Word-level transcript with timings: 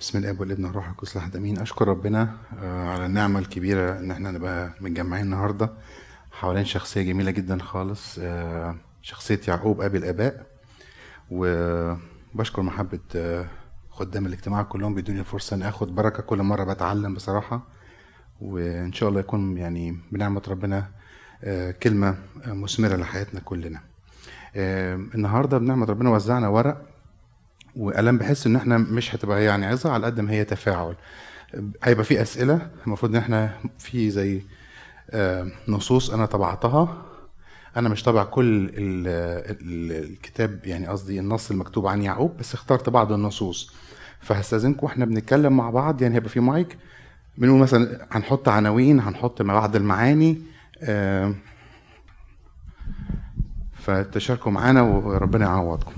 بسم 0.00 0.18
الله 0.18 0.36
والابن 0.40 0.64
والروح 0.64 0.88
القدس 0.88 1.16
الاحد 1.16 1.36
امين. 1.36 1.58
اشكر 1.58 1.88
ربنا 1.88 2.36
آه، 2.62 2.88
على 2.88 3.06
النعمة 3.06 3.38
الكبيرة 3.38 3.98
ان 3.98 4.10
إحنا 4.10 4.30
نبقى 4.30 4.70
متجمعين 4.80 5.24
النهارده 5.24 5.70
حوالين 6.32 6.64
شخصية 6.64 7.02
جميلة 7.02 7.30
جدا 7.30 7.58
خالص 7.62 8.18
آه، 8.22 8.76
شخصية 9.02 9.40
يعقوب 9.48 9.80
أبي 9.80 9.98
الآباء. 9.98 10.46
وبشكر 11.30 12.62
محبة 12.62 12.98
آه، 13.16 13.46
خدام 13.90 14.26
الاجتماع 14.26 14.62
كلهم 14.62 14.94
بيدوني 14.94 15.20
الفرصه 15.20 15.56
ان 15.56 15.62
آخد 15.62 15.94
بركة 15.94 16.22
كل 16.22 16.42
مرة 16.42 16.64
بتعلم 16.64 17.14
بصراحة. 17.14 17.62
وإن 18.40 18.92
شاء 18.92 19.08
الله 19.08 19.20
يكون 19.20 19.56
يعني 19.58 19.96
بنعمة 20.12 20.42
ربنا 20.48 20.88
كلمة 21.82 22.18
مثمرة 22.46 22.96
لحياتنا 22.96 23.40
كلنا. 23.40 23.80
النهارده 25.14 25.58
بنعمة 25.58 25.86
ربنا 25.86 26.10
وزعنا 26.10 26.48
ورق 26.48 26.87
وقلم 27.76 28.18
بحس 28.18 28.46
إن 28.46 28.56
إحنا 28.56 28.78
مش 28.78 29.14
هتبقى 29.14 29.44
يعني 29.44 29.66
عظة 29.66 29.90
على 29.92 30.06
قد 30.06 30.20
ما 30.20 30.30
هي 30.32 30.44
تفاعل. 30.44 30.94
هيبقى 31.82 32.04
في 32.04 32.22
أسئلة 32.22 32.70
المفروض 32.86 33.12
إن 33.12 33.18
إحنا 33.22 33.50
في 33.78 34.10
زي 34.10 34.42
آه، 35.10 35.46
نصوص 35.68 36.10
أنا 36.10 36.26
طبعتها. 36.26 37.02
أنا 37.76 37.88
مش 37.88 38.02
طابع 38.02 38.24
كل 38.24 38.64
ال- 38.64 39.08
ال- 39.60 40.04
الكتاب 40.10 40.60
يعني 40.64 40.86
قصدي 40.86 41.20
النص 41.20 41.50
المكتوب 41.50 41.86
عن 41.86 42.02
يعقوب 42.02 42.36
بس 42.36 42.54
اخترت 42.54 42.88
بعض 42.88 43.12
النصوص. 43.12 43.72
فهستأذنكم 44.20 44.86
وإحنا 44.86 45.04
بنتكلم 45.04 45.56
مع 45.56 45.70
بعض 45.70 46.02
يعني 46.02 46.14
هيبقى 46.14 46.28
في 46.30 46.40
مايك. 46.40 46.78
بنقول 47.38 47.58
مثلا 47.60 48.06
هنحط 48.10 48.48
عناوين 48.48 49.00
هنحط 49.00 49.42
مع 49.42 49.54
بعض 49.54 49.76
المعاني. 49.76 50.38
آه، 50.82 51.34
فتشاركوا 53.74 54.52
معانا 54.52 54.82
وربنا 54.82 55.44
يعوضكم. 55.46 55.92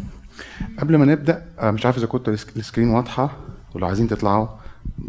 قبل 0.80 0.96
ما 0.96 1.04
نبدأ 1.04 1.46
مش 1.62 1.86
عارف 1.86 1.98
إذا 1.98 2.06
كنت 2.06 2.28
ال 2.28 2.35
sc- 2.35 2.56
ال 2.56 2.61
screen 2.61 2.88
واضحة 2.88 3.30
ولو 3.74 3.86
عايزين 3.86 4.08
تطلعوا 4.08 4.48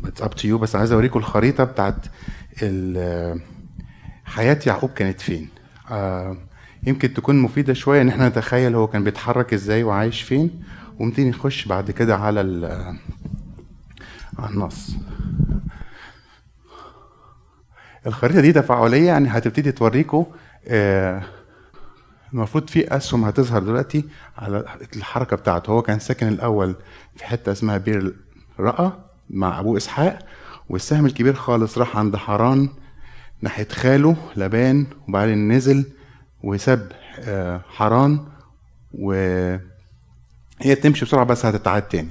it's 0.05 0.21
up 0.21 0.29
to 0.35 0.47
you 0.47 0.57
بس 0.57 0.75
عايز 0.75 0.91
أوريكم 0.91 1.19
الخريطة 1.19 1.63
بتاعت 1.63 2.05
حياة 4.25 4.59
يعقوب 4.67 4.89
كانت 4.89 5.21
فين. 5.21 5.49
آه، 5.91 6.37
يمكن 6.87 7.13
تكون 7.13 7.39
مفيدة 7.39 7.73
شوية 7.73 8.01
إن 8.01 8.07
إحنا 8.09 8.29
نتخيل 8.29 8.75
هو 8.75 8.87
كان 8.87 9.03
بيتحرك 9.03 9.53
إزاي 9.53 9.83
وعايش 9.83 10.21
فين 10.21 10.63
ونبتدي 10.99 11.29
نخش 11.29 11.65
بعد 11.65 11.91
كده 11.91 12.15
على 12.17 12.39
على 14.39 14.49
النص. 14.53 14.95
الخريطة 18.07 18.41
دي 18.41 18.53
تفاعلية 18.53 19.07
يعني 19.07 19.27
هتبتدي 19.29 19.71
توريكم 19.71 20.25
آه، 20.67 21.21
المفروض 22.33 22.69
في 22.69 22.95
أسهم 22.97 23.23
هتظهر 23.25 23.63
دلوقتي 23.63 24.05
على 24.37 24.65
الحركة 24.95 25.35
بتاعته 25.37 25.71
هو 25.71 25.81
كان 25.81 25.99
ساكن 25.99 26.27
الأول 26.27 26.75
في 27.15 27.25
حتة 27.25 27.51
اسمها 27.51 27.77
بير 27.77 28.15
رأى 28.59 28.91
مع 29.29 29.59
ابوه 29.59 29.77
إسحاق 29.77 30.19
والسهم 30.69 31.05
الكبير 31.05 31.33
خالص 31.33 31.77
راح 31.77 31.97
عند 31.97 32.15
حران 32.15 32.69
ناحية 33.41 33.67
خاله 33.67 34.15
لبان 34.35 34.85
وبعدين 35.07 35.51
نزل 35.51 35.85
وساب 36.43 36.91
آه، 37.19 37.61
حران 37.69 38.25
وهي 38.93 39.59
تمشي 40.81 41.05
بسرعة 41.05 41.25
بس 41.25 41.45
هتتعاد 41.45 41.81
تاني 41.81 42.09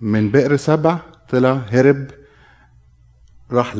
من 0.00 0.30
بئر 0.30 0.56
سبع 0.56 0.98
طلع 1.28 1.52
هرب 1.70 2.06
راح. 3.52 3.74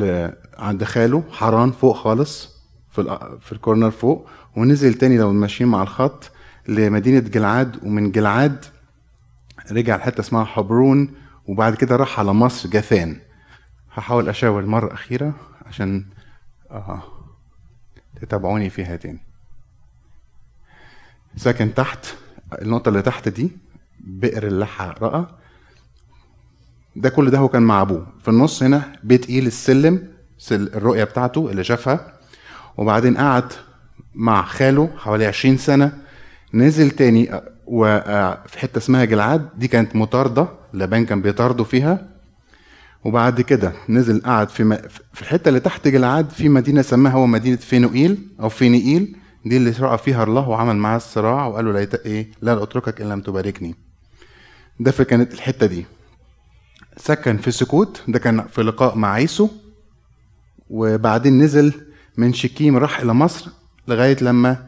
عند 0.59 0.84
خاله 0.84 1.25
حران 1.31 1.70
فوق 1.72 1.97
خالص 1.97 2.50
في. 2.93 3.39
في 3.41 3.53
الكورنر 3.53 3.91
فوق 3.91 4.29
ونزل 4.57 4.95
تاني 4.95 5.19
لو 5.19 5.33
ماشيين 5.33 5.71
مع 5.71 5.83
الخط 5.83 6.31
لمدينة 6.69 7.19
جلعاد 7.21 7.85
ومن 7.85 8.13
جلعاد 8.13 8.65
رجع 9.73 9.97
لحتة 9.97 10.21
اسمها 10.21 10.45
حبرون 10.45 11.15
وبعد 11.47 11.75
كده 11.75 11.97
راح 11.97 12.19
على 12.21 12.33
مصر 12.33 12.69
جثان 12.69 13.17
هحاول 13.93 14.29
أشاور 14.29 14.67
مرة 14.67 14.95
أخيرة 14.95 15.33
عشان 15.67 16.05
آه 16.71 17.03
تتابعوني 18.21 18.71
فيها 18.71 18.97
تاني. 18.97 19.21
ساكن 21.37 21.75
تحت 21.75 22.06
النقطة 22.62 22.89
اللي 22.89 23.03
تحت 23.03 23.29
دي 23.29 23.50
بئر 24.00 24.47
اللحى 24.47 24.95
رأى. 25.03 25.27
ده 26.97 27.09
كل 27.09 27.31
ده 27.31 27.39
هو 27.39 27.49
كان 27.49 27.62
مع 27.62 27.81
أبوه. 27.83 28.06
في 28.21 28.29
النص 28.29 28.62
هنا 28.62 28.93
بيت 29.05 29.29
إيل 29.31 29.47
السلم 29.47 30.09
سل- 30.39 30.71
الرؤية 30.75 31.05
بتاعته 31.05 31.50
اللي 31.50 31.65
شافها. 31.65 32.19
وبعدين 32.81 33.17
قعد 33.17 33.53
مع 34.15 34.43
خاله 34.47 34.91
حوالي 34.99 35.27
20 35.27 35.57
سنة 35.57 35.93
نزل 36.55 36.91
تاني 36.91 37.27
أ- 37.33 37.41
و- 37.67 37.85
آه، 37.87 38.39
حتة 38.57 38.79
اسمها 38.79 39.05
جلعاد 39.05 39.49
دي 39.57 39.69
كانت 39.69 39.97
مطاردة 39.97 40.49
لبان 40.75 41.07
كان 41.07 41.23
بيطارده 41.23 41.65
فيها. 41.65 42.09
وبعد 43.05 43.41
كده 43.41 43.73
نزل 43.89 44.21
قعد 44.23 44.49
في 44.49 44.65
م... 44.65 44.77
في 45.13 45.23
الحتة 45.23 45.49
اللي 45.49 45.61
تحت 45.61 45.89
جلعاد 45.89 46.31
في 46.31 46.49
مدينة 46.49 46.83
سماها 46.83 47.13
هو 47.13 47.27
مدينة 47.27 47.57
فينوئيل 47.57 48.19
أو 48.41 48.49
فينيئيل 48.49 49.17
دي 49.45 49.57
اللي 49.57 49.71
رأى 49.81 49.99
فيها 49.99 50.25
الله 50.25 50.49
وعمل 50.49 50.77
معاه 50.77 50.97
الصراع 50.97 51.47
وقال 51.47 51.65
له 51.65 51.73
لا. 51.73 51.89
إيه 52.07 52.31
لا 52.43 52.62
أتركك 52.62 53.01
ان 53.01 53.09
لم 53.09 53.21
تباركني. 53.21 53.75
ده 54.81 54.91
في 54.91 55.05
كانت 55.05 55.35
الحتة 55.35 55.67
دي. 55.67 55.87
سكن 56.97 57.37
في 57.37 57.51
سكوت 57.51 58.03
ده 58.09 58.19
كان 58.19 58.47
في 58.47 58.62
لقاء 58.62 58.97
مع 58.97 59.12
عيسو. 59.12 59.49
وبعدين 60.71 61.39
نزل 61.43 61.73
من 62.20 62.32
شكيم 62.32 62.76
راح 62.76 63.00
إلى 63.00 63.12
مصر 63.14 63.50
لغاية 63.88 64.16
لما 64.20 64.66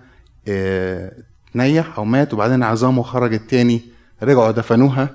آه، 0.49 1.13
تنيح 1.55 1.99
أو 1.99 2.05
مات 2.05 2.35
وبعدين 2.35 2.63
عظامه 2.63 3.03
خرجت 3.03 3.51
تاني 3.51 3.81
رجعوا 4.23 4.51
دفنوها 4.51 5.09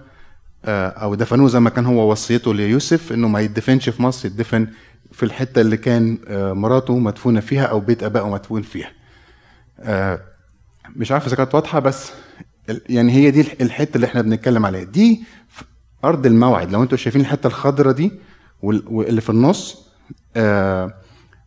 آه، 0.66 0.88
أو 0.88 1.16
دفنوه 1.16 1.48
زي 1.50 1.60
ما 1.60 1.70
كان 1.70 1.86
هو 1.86 2.12
وصيته 2.12 2.54
ليوسف 2.54 3.12
إنه 3.12 3.28
ما 3.28 3.40
يدفنش 3.42 3.90
في 3.90 4.02
مصر 4.04 4.28
يدفن 4.28 4.68
في 5.12 5.24
الحتة 5.24 5.62
اللي 5.62 5.78
كان 5.78 6.18
آه، 6.28 6.54
مراته 6.54 6.98
مدفونة 6.98 7.40
فيها 7.40 7.64
أو 7.66 7.80
بيت 7.80 8.04
أبائه 8.04 8.30
مدفون 8.30 8.62
فيها. 8.62 8.92
مش 10.96 11.12
عارف 11.12 11.28
إذا 11.28 11.36
كانت 11.36 11.56
واضحة 11.56 11.80
بس 11.80 12.12
يعني 12.90 13.12
هي 13.12 13.32
دي 13.32 13.42
الح- 13.42 13.56
الحتة 13.62 13.96
اللي 13.96 14.08
إحنا 14.08 14.22
بنتكلم 14.22 14.66
عليها. 14.66 14.84
دي 14.84 15.24
أرض 16.04 16.26
الموعد. 16.26 16.72
لو 16.72 16.84
أنتوا 16.84 16.98
شايفين 16.98 17.22
الحتة 17.22 17.48
الخضراء 17.48 17.94
دي 17.94 18.12
وال- 18.62 18.84
واللي 18.88 19.22
في 19.22 19.30
النص 19.30 19.88
آه، 20.36 20.94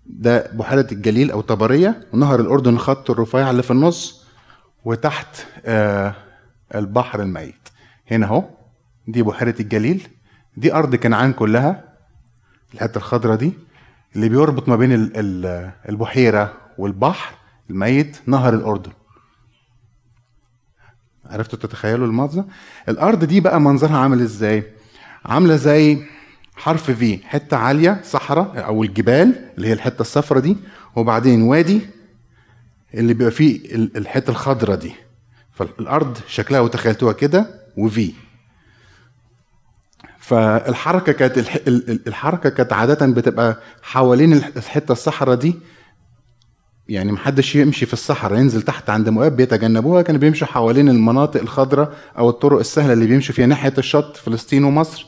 ده 0.07 0.51
بحيرة 0.53 0.87
الجليل 0.93 1.31
أو 1.31 1.41
طبرية 1.41 2.07
ونهر 2.13 2.41
الأردن 2.41 2.75
الخط 2.75 3.11
الرفيع 3.11 3.51
اللي 3.51 3.63
في 3.63 3.71
النص 3.71 4.25
وتحت 4.85 5.47
آه، 5.65 6.15
البحر 6.75 7.23
الميت. 7.23 7.69
هنا 8.11 8.27
أهو 8.27 8.45
دي 9.09 9.23
بحيرة 9.23 9.55
الجليل. 9.61 10.09
دي 10.57 10.75
أرض 10.75 10.95
كنعان 10.97 11.33
كلها 11.33 11.85
الحتة 12.75 12.99
الخضراء 12.99 13.37
دي 13.37 13.53
اللي 14.17 14.29
بيربط 14.29 14.69
ما 14.69 14.77
بين 14.77 14.93
ال- 14.93 15.13
ال- 15.17 15.71
البحيرة 15.89 16.53
والبحر 16.79 17.35
الميت 17.71 18.17
نهر 18.27 18.55
الأردن. 18.55 18.93
عرفتوا 21.27 21.59
تتخيلوا 21.59 22.07
المنظر؟ 22.07 22.45
الأرض 22.89 23.25
دي 23.25 23.41
بقى 23.41 23.61
منظرها 23.61 23.97
عامل 23.99 24.21
إزاي؟ 24.21 24.65
عاملة 25.25 25.57
زي 25.57 25.99
حرف 26.61 26.91
في 26.91 27.19
حتة 27.29 27.57
عالية 27.57 28.01
صحراء 28.05 28.65
أو 28.67 28.83
الجبال 28.85 29.51
اللي 29.57 29.69
هي 29.69 29.73
الحتة 29.73 30.01
الصفراء 30.01 30.41
دي. 30.41 30.57
وبعدين 30.97 31.43
وادي 31.43 31.81
اللي 32.95 33.15
بيبقى 33.15 33.31
فيه 33.33 33.75
ال- 33.75 33.97
الحتة 33.97 34.31
الخضراء 34.31 34.77
دي. 34.77 34.93
فالأرض 35.53 36.19
شكلها 36.29 36.61
وتخيلتوها 36.61 37.13
كده 37.13 37.47
وفي 37.77 38.13
فالحركة 40.19 41.13
كانت 41.13 41.39
الح- 41.39 41.55
ال- 41.69 41.91
ال- 41.91 42.01
الحركة 42.09 42.49
كانت 42.51 42.73
عادة 42.73 43.07
بتبقى 43.07 43.61
حوالين 43.83 44.33
الح- 44.33 44.51
الحتة 44.57 44.93
الصحراء 44.93 45.35
دي. 45.35 45.55
يعني 46.89 47.13
محدش 47.13 47.57
يمشي 47.57 47.87
في 47.87 47.93
الصحراء 47.93 48.39
ينزل 48.39 48.63
تحت 48.63 48.91
عند 48.91 49.09
مؤاب 49.09 49.37
بيتجنبوها 49.37 50.03
كانوا 50.03 50.21
بيمشوا 50.21 50.47
حوالين 50.47 50.89
المناطق 50.89 51.41
الخضراء 51.41 51.93
أو 52.19 52.31
الطرق 52.31 52.59
السهلة 52.59 52.93
اللي 52.93 53.07
بيمشوا 53.07 53.35
فيها 53.35 53.47
ناحية 53.47 53.75
الشط 53.79 54.17
فلسطين 54.17 54.65
ومصر. 54.65 55.07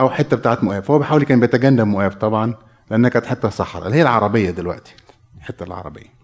أو 0.00 0.10
حتة 0.10 0.36
بتاعت 0.36 0.64
مؤاب. 0.64 0.82
فهو 0.84 0.98
بيحاول 0.98 1.24
كان 1.24 1.40
بيتجنب 1.40 1.86
مؤاب 1.86 2.10
طبعا 2.12 2.54
لأنها 2.90 3.10
كانت 3.10 3.26
حتة 3.26 3.48
صحراء. 3.48 3.86
اللي 3.86 3.96
هي 3.98 4.02
العربية 4.02 4.50
دلوقتي 4.50 4.94
الحتة 5.38 5.64
العربية. 5.64 6.22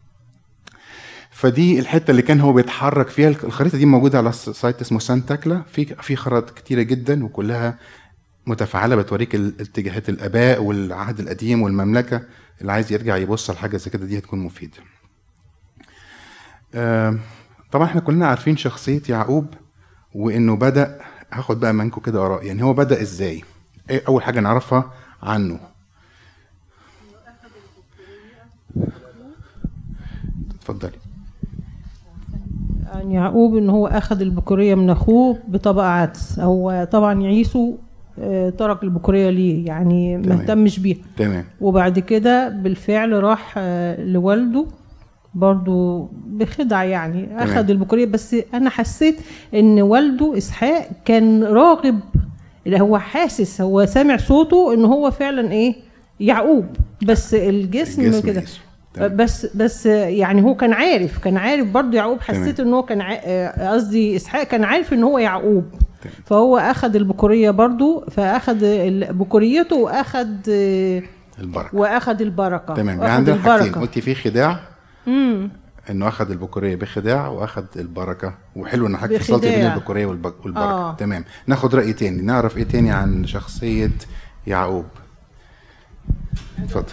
فدي 1.31 1.79
الحتة 1.79 2.11
اللي 2.11 2.23
كان 2.23 2.41
هو 2.41 2.53
بيتحرك 2.53 3.09
فيها. 3.09 3.29
الخريطة 3.29 3.79
دي 3.79 3.87
موجودة 3.87 4.19
على 4.19 4.32
سايت 4.32 4.81
اسمه 4.81 4.99
سانتاكلا. 4.99 5.62
في 5.62 5.85
في 5.85 6.17
خرائط 6.17 6.50
كتيرة 6.50 6.82
جدا 6.82 7.25
وكلها 7.25 7.79
متفاعلة 8.47 8.97
بتوريك 8.97 9.35
اتجاهات 9.35 10.09
الآباء 10.09 10.62
والعهد 10.62 11.21
القديم 11.21 11.62
والمملكة. 11.62 12.23
اللي 12.61 12.73
عايز 12.73 12.93
يرجع 12.93 13.17
يبص 13.17 13.50
على 13.50 13.59
حاجة 13.59 13.76
زي 13.76 13.91
كده 13.91 14.06
دي 14.06 14.19
هتكون 14.19 14.38
مفيدة. 14.38 14.79
آم، 16.75 17.21
طبعا 17.73 17.87
إحنا 17.87 18.00
كلنا 18.00 18.26
عارفين 18.26 18.56
شخصية 18.56 19.03
يعقوب 19.09 19.55
وإنه 20.14 20.56
بدأ 20.56 21.00
هاخد 21.32 21.61
بقى 21.61 21.73
منكم 21.73 22.00
كده 22.00 22.26
آراء. 22.26 22.44
يعني 22.44 22.62
هو 22.64 22.73
بدأ 22.73 23.03
إزاي؟ 23.03 23.43
إيه 23.90 24.02
أول 24.08 24.23
حاجة 24.23 24.40
نعرفها 24.40 24.90
عنه؟ 25.23 25.58
اتفضلي. 30.55 30.93
عن 32.94 33.11
يعقوب 33.12 33.56
إن 33.56 33.70
هو 33.70 33.87
أخذ 33.87 34.20
البكورية 34.20 34.75
من 34.75 34.90
أخوه 34.90 35.38
بطبق 35.49 35.82
عدس. 35.82 36.40
هو 36.40 36.88
طبعا 36.93 37.26
عيسو 37.26 37.76
آه، 38.20 38.50
ترك 38.50 38.82
البكورية 38.82 39.31
ليه 39.31 39.67
يعني 39.67 40.17
ما. 40.17 40.35
اهتمش 40.35 40.79
بيها. 40.79 40.99
تمام. 41.17 41.44
وبعد 41.61 41.99
كده 41.99 42.49
بالفعل 42.49 43.12
راح 43.23 43.55
آه، 43.58 44.05
لوالده 44.05 44.67
برضو 45.35 46.08
بخدعة 46.26 46.82
يعني. 46.82 47.44
أخذ 47.44 47.70
البكورية 47.70 48.06
بس 48.06 48.37
أنا 48.55 48.70
حسيت 48.70 49.17
إن 49.55 49.81
والده 49.81 50.38
إسحاق 50.38 50.88
كان 51.05 51.44
راغب 51.44 52.00
اللي 52.69 52.81
هو 52.81 52.99
حاسس 52.99 53.61
هو 53.61 53.87
سامع 53.87 54.17
صوته 54.17 54.75
إن 54.75 54.85
هو 54.85 55.11
فعلا 55.11 55.53
إيه 55.53 55.75
يعقوب. 56.20 56.67
بس 57.03 57.35
الجسم, 57.35 58.03
الجسم 58.03 58.26
كده. 58.26 58.43
بس 59.09 59.47
بس 59.56 59.87
يعني 59.87 60.43
هو 60.43 60.55
كان 60.55 60.73
عارف 60.73 61.19
كان 61.19 61.37
عارف 61.37 61.69
برضو 61.70 61.97
يعقوب. 61.97 62.20
حسيت 62.20 62.61
إن 62.61 62.73
هو 62.73 62.82
كان 62.82 63.03
قصدي 63.73 64.17
إسحاق 64.17 64.43
كان 64.43 64.65
عارف 64.65 64.93
إن 64.93 65.03
هو 65.03 65.19
يعقوب. 65.19 65.65
فهو 66.25 66.59
أخذ 66.59 66.97
البكورية 66.97 67.50
برضو 67.50 68.05
فأخذ 68.11 68.59
بكوريته 69.12 69.76
وأخذ 69.76 70.29
البركة. 71.38 71.69
وأخذ 71.73 72.23
البركة. 72.23 72.75
تمام. 72.75 73.00
يعني 73.00 73.12
عندنا 73.12 73.37
حاجتين. 73.37 73.73
قلتي 73.73 74.00
في 74.00 74.14
خداع. 74.14 74.61
امم 75.09 75.50
انه 75.90 76.08
اخذ 76.08 76.31
البكورية 76.31 76.76
بخداع 76.76 77.29
واخذ 77.29 77.64
البركة. 77.76 78.35
وحلو 78.56 78.87
ان 78.87 78.96
حضرتك 78.96 79.23
فصلت 79.23 79.43
بين. 79.46 79.67
البكورية 79.67 80.06
والب- 80.06 80.35
والبركة. 80.44 80.64
آه. 80.70 80.94
تمام. 80.94 81.25
ناخد 81.46 81.75
رأي 81.75 81.93
تاني. 81.93 82.23
نعرف 82.23 82.56
إيه 82.56 82.64
تاني 82.64 82.90
عن 82.90 83.26
شخصية 83.26 83.90
يعقوب. 84.46 84.85
اتفضل. 86.62 86.93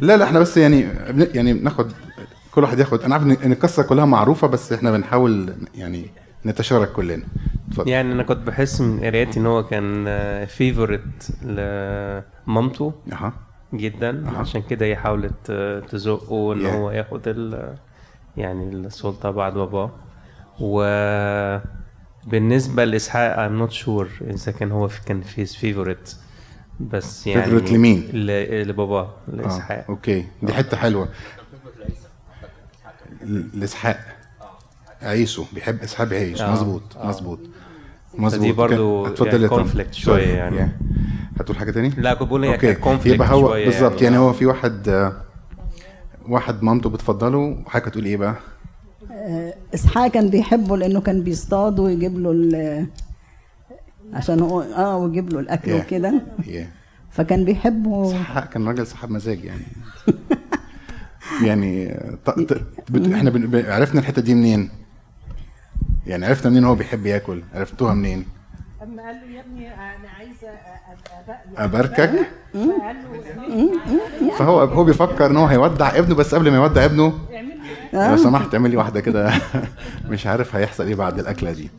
لا 0.00 0.16
لا 0.16 0.24
إحنا 0.24 0.38
بس 0.40 0.56
يعني 0.56 0.82
بن- 1.10 1.28
يعني 1.34 1.52
بناخد 1.54 1.92
كل 2.52 2.62
واحد 2.62 2.78
ياخد 2.78 3.00
أنا 3.02 3.14
عارف 3.14 3.26
ان 3.26 3.30
إن 3.30 3.52
القصة 3.52 3.82
كلها 3.82 4.04
معروفة 4.04 4.46
بس 4.46 4.72
إحنا 4.72 4.90
بنحاول 4.92 5.52
يعني 5.74 6.10
نتشارك 6.46 6.92
كلنا. 6.92 7.24
اتفضل. 7.70 7.88
يعني 7.88 8.12
أنا 8.12 8.22
كنت 8.22 8.46
بحس 8.46 8.80
من 8.80 9.00
قرايتي 9.00 9.40
إن 9.40 9.46
هو 9.46 9.64
كان 9.64 10.04
فيفورت 10.46 11.30
لمامته 11.42 12.92
أها. 13.12 13.32
جدا. 13.74 14.28
أها. 14.28 14.38
عشان 14.38 14.62
كده 14.62 14.86
هي 14.86 14.96
حاولت 14.96 15.50
آه، 15.50 15.80
تزقه 15.80 16.52
إن 16.52 16.62
Yeah. 16.62 16.66
هو 16.74 16.90
ياخد 16.90 17.20
ال 17.26 17.74
يعني 18.38 18.64
السلطة 18.76 19.30
بعد 19.30 19.54
باباه 19.54 19.90
وبالنسبة 22.26 22.84
لإسحاق 22.84 23.36
I'm 23.48 23.68
not 23.70 23.74
sure 23.74 24.22
إذا 24.22 24.52
كان 24.52 24.72
هو 24.72 24.88
في- 24.88 25.04
كان 25.04 25.20
في 25.20 25.44
favorite 25.46 26.16
بس 26.80 27.26
يعني 27.26 27.60
Favorite 27.60 27.72
لمين؟ 27.72 28.08
لباباه 28.12 29.00
آه 29.02 29.12
لإسحاق. 29.36 29.84
okay. 29.88 30.24
دي 30.42 30.52
حتة 30.52 30.76
حلوة. 30.76 31.08
ل- 33.24 33.60
لإسحاق. 33.60 34.00
عيسو. 35.02 35.44
بيحب 35.52 35.82
إسحاق 35.82 36.08
عيسو 36.12 36.44
آه. 36.44 36.52
مظبوط 36.52 36.82
مظبوط. 37.04 37.38
مظبوط. 38.14 38.54
برضو 38.54 39.02
كان- 39.02 39.12
اتفضل 39.12 39.42
يعني 39.42 39.64
conflict 39.64 39.92
شوية. 39.92 40.26
يعني. 40.34 40.72
هتقول 41.40 41.56
حاجة 41.58 41.70
تاني؟ 41.70 41.88
لا 41.88 42.14
كنت 42.14 42.28
بقول 42.28 42.44
هي 42.44 42.56
كانت 42.56 42.78
conflict 42.78 43.14
يبقى 43.14 43.28
هو 43.32 43.40
شوية 43.48 43.64
بالظبط. 43.64 44.02
يعني 44.02 44.18
هو 44.18 44.32
في 44.32 44.46
واحد 44.46 44.88
آه، 44.88 45.12
واحد 46.28 46.62
مامته 46.62 46.90
بتفضله 46.90 47.38
وحضرتك 47.38 47.88
هتقول 47.88 48.04
إيه 48.04 48.16
بقى؟ 48.16 48.34
آه، 49.12 49.54
إسحاق 49.74 50.10
كان 50.10 50.28
بيحبه 50.30 50.76
لأنه 50.76 51.00
كان 51.00 51.22
بيصطاد 51.22 51.78
ويجيب 51.78 52.18
له 52.18 52.30
ال- 52.30 52.86
عشان 54.12 54.40
هو 54.40 54.60
آه 54.62 54.96
ويجيب 54.96 55.32
له 55.32 55.40
الأكل 55.40 55.78
Yeah. 55.80 55.84
وكده. 55.84 56.22
يا. 56.46 56.70
فكان 57.10 57.44
بيحبه. 57.44 58.10
إسحاق 58.10 58.48
كان 58.48 58.68
راجل 58.68 58.86
صاحب 58.86 59.10
مزاج 59.10 59.44
يعني. 59.44 59.64
يعني 61.44 61.94
ط... 62.24 62.30
ط... 62.30 62.60
بت... 62.90 63.12
إحنا 63.12 63.30
بن... 63.30 63.46
ب- 63.46 63.66
عرفنا 63.70 64.00
الحتة 64.00 64.22
دي 64.22 64.34
منين؟ 64.34 64.70
يعني 66.06 66.26
عرفنا 66.26 66.50
منين 66.50 66.64
هو 66.64 66.74
بيحب 66.74 67.06
ياكل 67.06 67.42
عرفتوها 67.54 67.94
منين؟ 67.94 68.24
أما 68.82 69.02
قال 69.02 69.16
له 69.16 69.34
يا 69.36 69.40
ابني 69.40 69.74
أنا 69.74 70.07
اباركك 71.56 72.10
فهو 74.38 74.60
هو 74.60 74.84
بيفكر 74.84 75.26
إن 75.26 75.36
هو 75.36 75.46
هيودع 75.46 75.98
ابنه 75.98 76.14
بس 76.14 76.34
قبل 76.34 76.50
ما 76.50 76.56
يودع 76.56 76.84
ابنه 76.84 77.12
لو 77.92 78.16
سمحت 78.16 78.54
اعمل 78.54 78.70
لي 78.70 78.76
واحدة 78.76 79.00
كده. 79.00 79.32
مش 80.10 80.26
عارف 80.26 80.56
هيحصل 80.56 80.86
إيه 80.86 80.94
بعد 80.94 81.18
الأكلة 81.18 81.52
دي. 81.52 81.70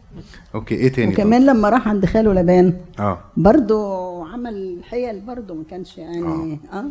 okay 0.56 0.76
إيه 0.76 0.92
تاني؟ 0.92 1.14
وكمان 1.14 1.46
لما 1.46 1.70
راح 1.70 1.88
عند 1.88 2.06
خاله 2.06 2.34
لبان؟ 2.34 2.74
آه. 3.00 3.20
برضه 3.38 4.10
عمل 4.34 4.80
حيل 4.90 5.20
برضه 5.20 5.54
ما 5.54 5.64
كانش 5.70 5.98
يعني 5.98 6.60
آه, 6.74 6.86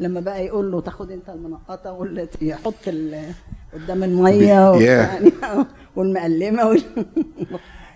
لما 0.00 0.20
بقى 0.20 0.46
يقول 0.46 0.72
له 0.72 0.80
تاخد 0.80 1.10
أنت 1.10 1.28
المنقطة 1.28 1.92
واللي 1.92 2.28
يحط 2.42 2.74
قدام 3.74 4.04
المية 4.04 4.70
ويعني 4.70 5.32
والمقلمة 5.96 6.64
وال... 6.64 6.82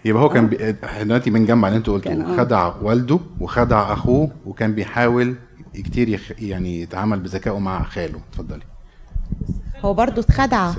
يبقى 0.06 0.23
هو 0.23 0.29
كان 0.29 0.47
بي... 0.47 0.76
إحنا 0.85 1.03
دلوقتي 1.03 1.31
بنجمع 1.31 1.69
اللي 1.69 1.79
أنتوا 1.79 1.99
كان 1.99 2.23
قلتوه 2.23 2.35
آه. 2.35 2.38
خدع 2.44 2.73
والده 2.82 3.19
وخدع 3.41 3.93
أخوه 3.93 4.31
وكان 4.47 4.73
بيحاول 4.73 5.35
كتير 5.75 6.08
يخ... 6.08 6.32
يعني 6.38 6.81
يتعامل 6.81 7.20
بذكائه 7.20 7.58
مع 7.58 7.82
خاله. 7.82 8.20
اتفضلي. 8.31 8.62
هو 9.85 9.94
برضو 9.94 10.20
اتخدع. 10.20 10.73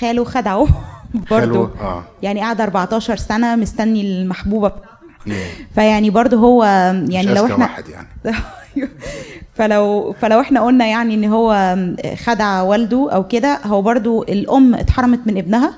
خاله 0.00 0.24
خدعه 0.24 0.66
برضو 1.30 1.66
خاله 1.66 1.70
آه. 1.80 2.04
يعني 2.22 2.40
قعد 2.40 2.60
14 2.60 3.16
سنة 3.16 3.56
مستني 3.56 4.00
المحبوبة. 4.00 4.68
بتاعته. 4.68 4.92
فيعني 5.74 6.10
برضو 6.10 6.36
هو 6.36 6.92
مش 6.94 7.14
يعني 7.14 7.34
لو 7.34 7.44
أذكى 7.44 7.52
إحنا 7.52 7.64
واحد 7.64 7.84
يعني. 7.88 8.08
فلو 9.54 10.14
فلو 10.20 10.40
إحنا 10.40 10.60
قلنا 10.60 10.86
يعني 10.86 11.14
إن 11.14 11.24
هو 11.24 11.76
خدع 12.24 12.62
والده 12.62 13.08
أو 13.12 13.28
كده 13.28 13.60
هو 13.64 13.82
برضو 13.82 14.22
الأم 14.22 14.74
اتحرمت 14.74 15.26
من 15.26 15.38
ابنها. 15.38 15.74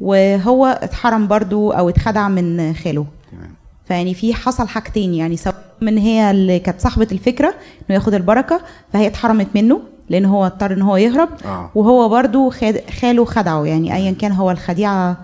وهو 0.00 0.66
اتحرم 0.66 1.28
برضو 1.28 1.70
أو 1.70 1.88
اتخدع 1.88 2.28
من 2.28 2.74
خاله. 2.74 3.06
تمام. 3.32 3.54
فيعني 3.84 4.14
في 4.14 4.34
حصل 4.34 4.68
حاجتين 4.68 5.14
يعني 5.14 5.36
سواء 5.36 5.64
من 5.80 5.98
هي 5.98 6.30
اللي 6.30 6.58
كانت 6.58 6.80
صاحبة 6.80 7.08
الفكرة 7.12 7.48
إنه 7.48 7.94
ياخد 7.94 8.14
البركة 8.14 8.60
فهي 8.92 9.06
اتحرمت 9.06 9.46
منه 9.54 9.80
لأن 10.08 10.24
هو 10.24 10.46
اضطر 10.46 10.72
إن 10.72 10.82
هو 10.82 10.96
يهرب 10.96 11.28
آه. 11.44 11.70
وهو 11.74 12.08
برضو 12.08 12.50
خاد 12.50 12.90
خاله 13.00 13.24
خدعه 13.24 13.64
يعني 13.64 13.94
ايا 13.94 14.12
كان 14.12 14.32
هو 14.32 14.50
الخديعة 14.50 15.16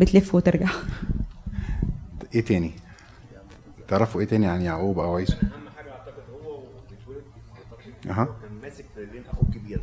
بتلف 0.00 0.34
وترجع. 0.34 0.68
إيه 2.34 2.44
تاني؟ 2.44 2.72
تعرفوا 3.88 4.20
إيه 4.20 4.26
تاني 4.26 4.46
عن 4.46 4.60
يعقوب 4.62 4.98
أو 4.98 5.16
عيسو 5.16 5.34
أها. 8.10 8.28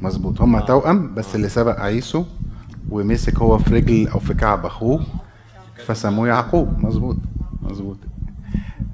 مظبوط. 0.01 0.41
هما 0.41 0.59
توأم 0.59 1.13
بس 1.15 1.35
اللي 1.35 1.49
سبق 1.49 1.79
عيسو 1.79 2.25
ومسك 2.89 3.37
هو 3.39 3.57
في 3.57 3.73
رجل 3.75 4.07
أو 4.07 4.19
في 4.19 4.33
كعب 4.33 4.65
أخوه 4.65 5.03
فسموه 5.85 6.27
يعقوب. 6.27 6.85
مظبوط 6.85 7.17
مظبوط. 7.61 7.97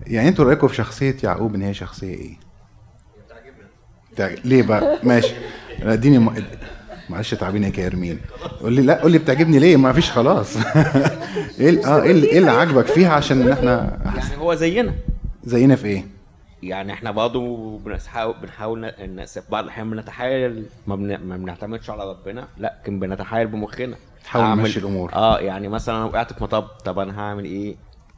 يعني 0.07 0.27
أنتوا 0.29 0.45
رأيكم 0.45 0.67
في 0.67 0.75
شخصية 0.75 1.15
يعقوب 1.23 1.55
إن 1.55 1.61
هي 1.61 1.73
شخصية 1.73 2.13
إيه؟ 2.15 2.37
بتعجب- 4.13 4.45
ليه 4.45 4.63
بقى؟ 4.63 4.99
ماشي. 5.03 5.33
لا، 5.79 5.93
اديني 5.93 6.19
م... 6.19 6.33
معلش 7.09 7.33
تعبيني 7.33 7.65
يا 7.65 7.71
كيرمين 7.71 8.19
قول 8.61 8.73
لي 8.73 8.81
لا 8.81 9.01
قول 9.01 9.11
لي 9.11 9.17
بتعجبني 9.17 9.59
ليه؟ 9.59 9.77
ما 9.77 9.93
فيش 9.93 10.11
خلاص. 10.11 10.57
إيه 11.59 11.85
آه 11.87 12.01
إيه 12.03 12.23
إيه 12.23 12.37
اللي 12.39 12.51
عاجبك 12.51 12.85
فيها 12.87 13.13
عشان 13.13 13.49
إحنا 13.51 13.99
يعني 14.05 14.37
هو 14.37 14.53
زينا. 14.55 14.93
زينا 15.43 15.75
في 15.75 15.87
إيه؟ 15.87 16.05
يعني 16.63 16.93
إحنا 16.93 17.11
برضه 17.11 17.77
بنحاول 17.79 18.35
بنحاول 18.41 18.91
في 19.27 19.41
بعض 19.49 19.63
الأحيان 19.63 19.89
بنتحايل 19.89 20.65
ما, 20.87 20.95
بن... 20.95 21.17
ما 21.17 21.37
بنعتمدش 21.37 21.89
على 21.89 22.09
ربنا 22.09 22.47
لكن 22.57 22.99
بنتحايل 22.99 23.47
بمخنا 23.47 23.95
تحاول 24.23 24.45
أعمل- 24.45 24.57
تمشي 24.65 24.79
الأمور. 24.79 25.13
آه 25.13 25.39
يعني 25.39 25.67
مثلا 25.67 25.95
أنا 25.97 26.05
وقعت 26.05 26.33
في 26.33 26.43
مطب 26.43 26.63
طب 26.63 26.99
أنا 26.99 27.19
هعمل 27.19 27.45
إيه 27.45 27.75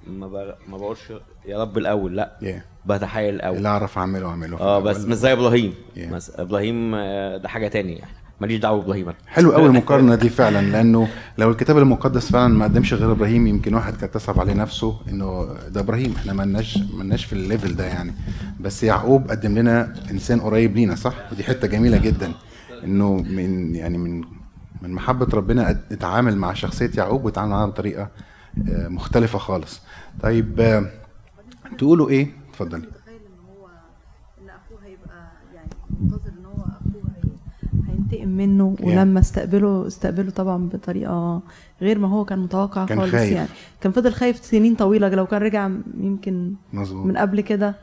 ما 0.08 0.28
ب... 0.28 0.56
ما 0.68 0.78
بقولش 0.78 1.14
يا 1.46 1.62
رب 1.62 1.78
الأول 1.78 2.16
لا 2.16 2.32
yeah. 2.42 2.88
بتحايل 2.88 3.36
الأول 3.36 3.58
اللي 3.58 3.70
أعرف 3.70 3.98
أعمله 3.98 4.28
أعمله 4.30 4.60
آه 4.60 4.80
بس. 4.80 4.98
مش 5.06 5.14
زي 5.16 5.32
إبراهيم 5.34 5.74
Yeah. 5.96 6.00
بس 6.00 6.40
إبراهيم 6.40 6.96
آه، 6.96 7.38
ده 7.38 7.50
حاجة 7.50 7.68
تانية 7.68 7.98
يعني 7.98 8.12
ماليش 8.42 8.60
دعوة 8.60 8.80
بإبراهيم. 8.80 9.14
حلو 9.28 9.52
قوي 9.52 9.66
المقارنة 9.70 10.16
دي 10.16 10.30
فعلا 10.30 10.62
لأنه 10.72 11.08
لو 11.38 11.52
الكتاب 11.52 11.78
المقدس 11.78 12.32
فعلا 12.32 12.54
ما 12.54 12.66
قدمش 12.66 12.94
غير 12.94 13.12
إبراهيم 13.12 13.48
يمكن 13.48 13.74
واحد 13.74 13.96
كان 13.96 14.12
تصعب 14.12 14.40
عليه 14.40 14.54
نفسه 14.54 14.98
إنه 15.10 15.48
ده 15.70 15.80
إبراهيم 15.82 16.14
إحنا 16.16 16.34
مالناش 16.34 16.78
مالناش 16.94 17.26
في 17.26 17.34
الليفل 17.34 17.76
ده 17.76 17.86
يعني. 17.86 18.14
بس 18.60 18.84
يعقوب 18.84 19.32
قدم 19.32 19.58
لنا 19.58 19.94
إنسان 20.12 20.40
قريب 20.42 20.76
لينا 20.76 20.96
صح؟ 20.96 21.14
ودي 21.32 21.44
حتة 21.44 21.68
جميلة 21.68 21.98
جدا 21.98 22.32
إنه 22.84 23.14
من 23.16 23.76
يعني 23.76 23.98
من 23.98 24.22
من 24.82 24.92
محبة 24.94 25.28
ربنا 25.34 25.70
أتعامل 25.92 26.38
مع 26.38 26.54
شخصية 26.54 26.92
يعقوب 26.98 27.26
وأتعامل 27.26 27.52
معاها 27.52 27.66
بطريقة 27.66 28.10
آه، 28.70 28.88
مختلفة 28.88 29.40
خالص. 29.40 29.82
طيب 30.22 30.60
آه، 30.60 30.86
تقولوا 31.78 32.10
إيه؟ 32.10 32.28
اتفضلي 32.50 32.82
متخيل 32.82 33.16
إن 33.16 33.46
هو 33.50 33.68
إن 34.42 34.50
أخوه 34.50 34.80
هيبقى 34.86 35.32
يعني 35.56 35.70
منتظر 36.02 36.32
هي... 38.14 38.20
هينتقم 38.20 38.30
منه 38.38 38.76
Yeah. 38.80 38.86
ولما 38.86 39.20
استقبله 39.20 39.88
استقبله 39.88 40.32
طبعا 40.32 40.70
بطريقة 40.74 41.42
غير 41.82 42.00
ما 42.00 42.08
هو 42.10 42.26
كان 42.26 42.40
متوقع 42.40 42.86
كان 42.86 43.00
خالص 43.00 43.12
خايف. 43.12 43.32
يعني. 43.32 43.48
كان 43.82 43.92
فضل 43.92 44.14
خايف 44.14 44.46
سنين 44.46 44.76
طويلة 44.76 45.10
لو 45.10 45.26
كان 45.26 45.42
رجع 45.42 45.70
يمكن 45.98 46.54
مظبوط. 46.74 47.06
من 47.06 47.18
قبل 47.18 47.42
كده 47.42 47.76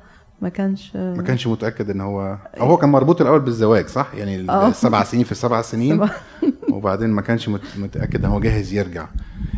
ما 0.42 0.48
كانش 0.48 0.96
ما 0.96 1.22
كانش 1.22 1.46
متأكد 1.46 1.90
إن 1.90 2.00
هو 2.00 2.38
أو 2.60 2.66
هو 2.66 2.76
كان 2.76 2.88
مربوط 2.90 3.20
الأول 3.20 3.40
بالزواج 3.40 3.86
صح؟ 3.86 4.14
يعني 4.14 4.50
آه. 4.50 4.68
السبع 4.68 5.04
سنين 5.04 5.24
في 5.24 5.32
السبع 5.32 5.62
سنين. 5.62 6.08
وبعدين 6.72 7.10
ما 7.10 7.22
كانش 7.22 7.48
مت- 7.48 7.78
متأكد 7.78 8.24
إن 8.24 8.30
هو 8.30 8.40
جاهز 8.40 8.72
يرجع. 8.72 9.06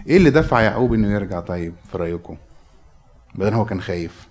إيه 0.08 0.16
اللي 0.16 0.30
دفع 0.30 0.60
يعقوب 0.60 0.94
إنه 0.94 1.08
يرجع 1.14 1.40
طيب 1.40 1.74
في 1.92 1.98
رأيكم؟ 1.98 2.36
بدل 3.34 3.54
هو 3.54 3.64
كان 3.64 3.80
خايف. 3.80 4.28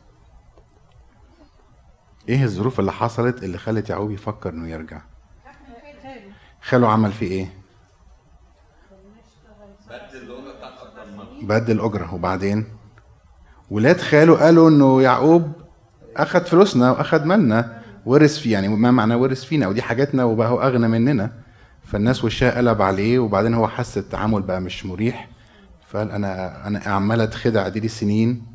إيه 2.30 2.44
الظروف 2.44 2.80
اللي 2.80 2.92
حصلت 2.92 3.44
اللي 3.44 3.58
خلت 3.58 3.90
يعقوب 3.90 4.12
يفكر 4.12 4.50
إنه 4.50 4.68
يرجع؟ 4.68 5.02
خاله 6.62 6.90
عمل 6.90 7.12
فيه 7.12 7.32
إيه؟ 7.32 7.54
بدل 11.48 11.72
الأجرة 11.76 12.14
وبعدين؟ 12.16 12.66
ولاد 13.72 13.98
خاله 14.02 14.36
قالوا 14.36 14.70
إنه 14.70 15.02
يعقوب 15.02 15.52
اخد 16.18 16.46
فلوسنا 16.46 16.92
واخد 16.92 17.26
مالنا 17.26 17.82
ورث 18.06 18.38
في 18.38 18.52
يعني 18.52 18.68
ما 18.68 18.92
معناه 18.92 19.18
ورث 19.18 19.44
فينا 19.44 19.68
ودي 19.68 19.82
حاجاتنا 19.82 20.24
وبقى 20.24 20.48
هو 20.50 20.62
أغنى 20.62 20.88
مننا. 20.88 21.32
فالناس 21.84 22.24
وشها 22.24 22.58
قلب 22.58 22.82
عليه 22.82 23.20
وبعدين 23.20 23.54
هو 23.54 23.68
حس 23.68 23.98
التعامل 23.98 24.42
بقى 24.42 24.62
مش 24.62 24.86
مريح. 24.86 25.30
فقال 25.88 26.12
أنا 26.12 26.68
أنا 26.68 26.80
عمال 26.80 27.22
أتخدع 27.22 27.68
دي, 27.68 27.88
سنين. 27.88 28.46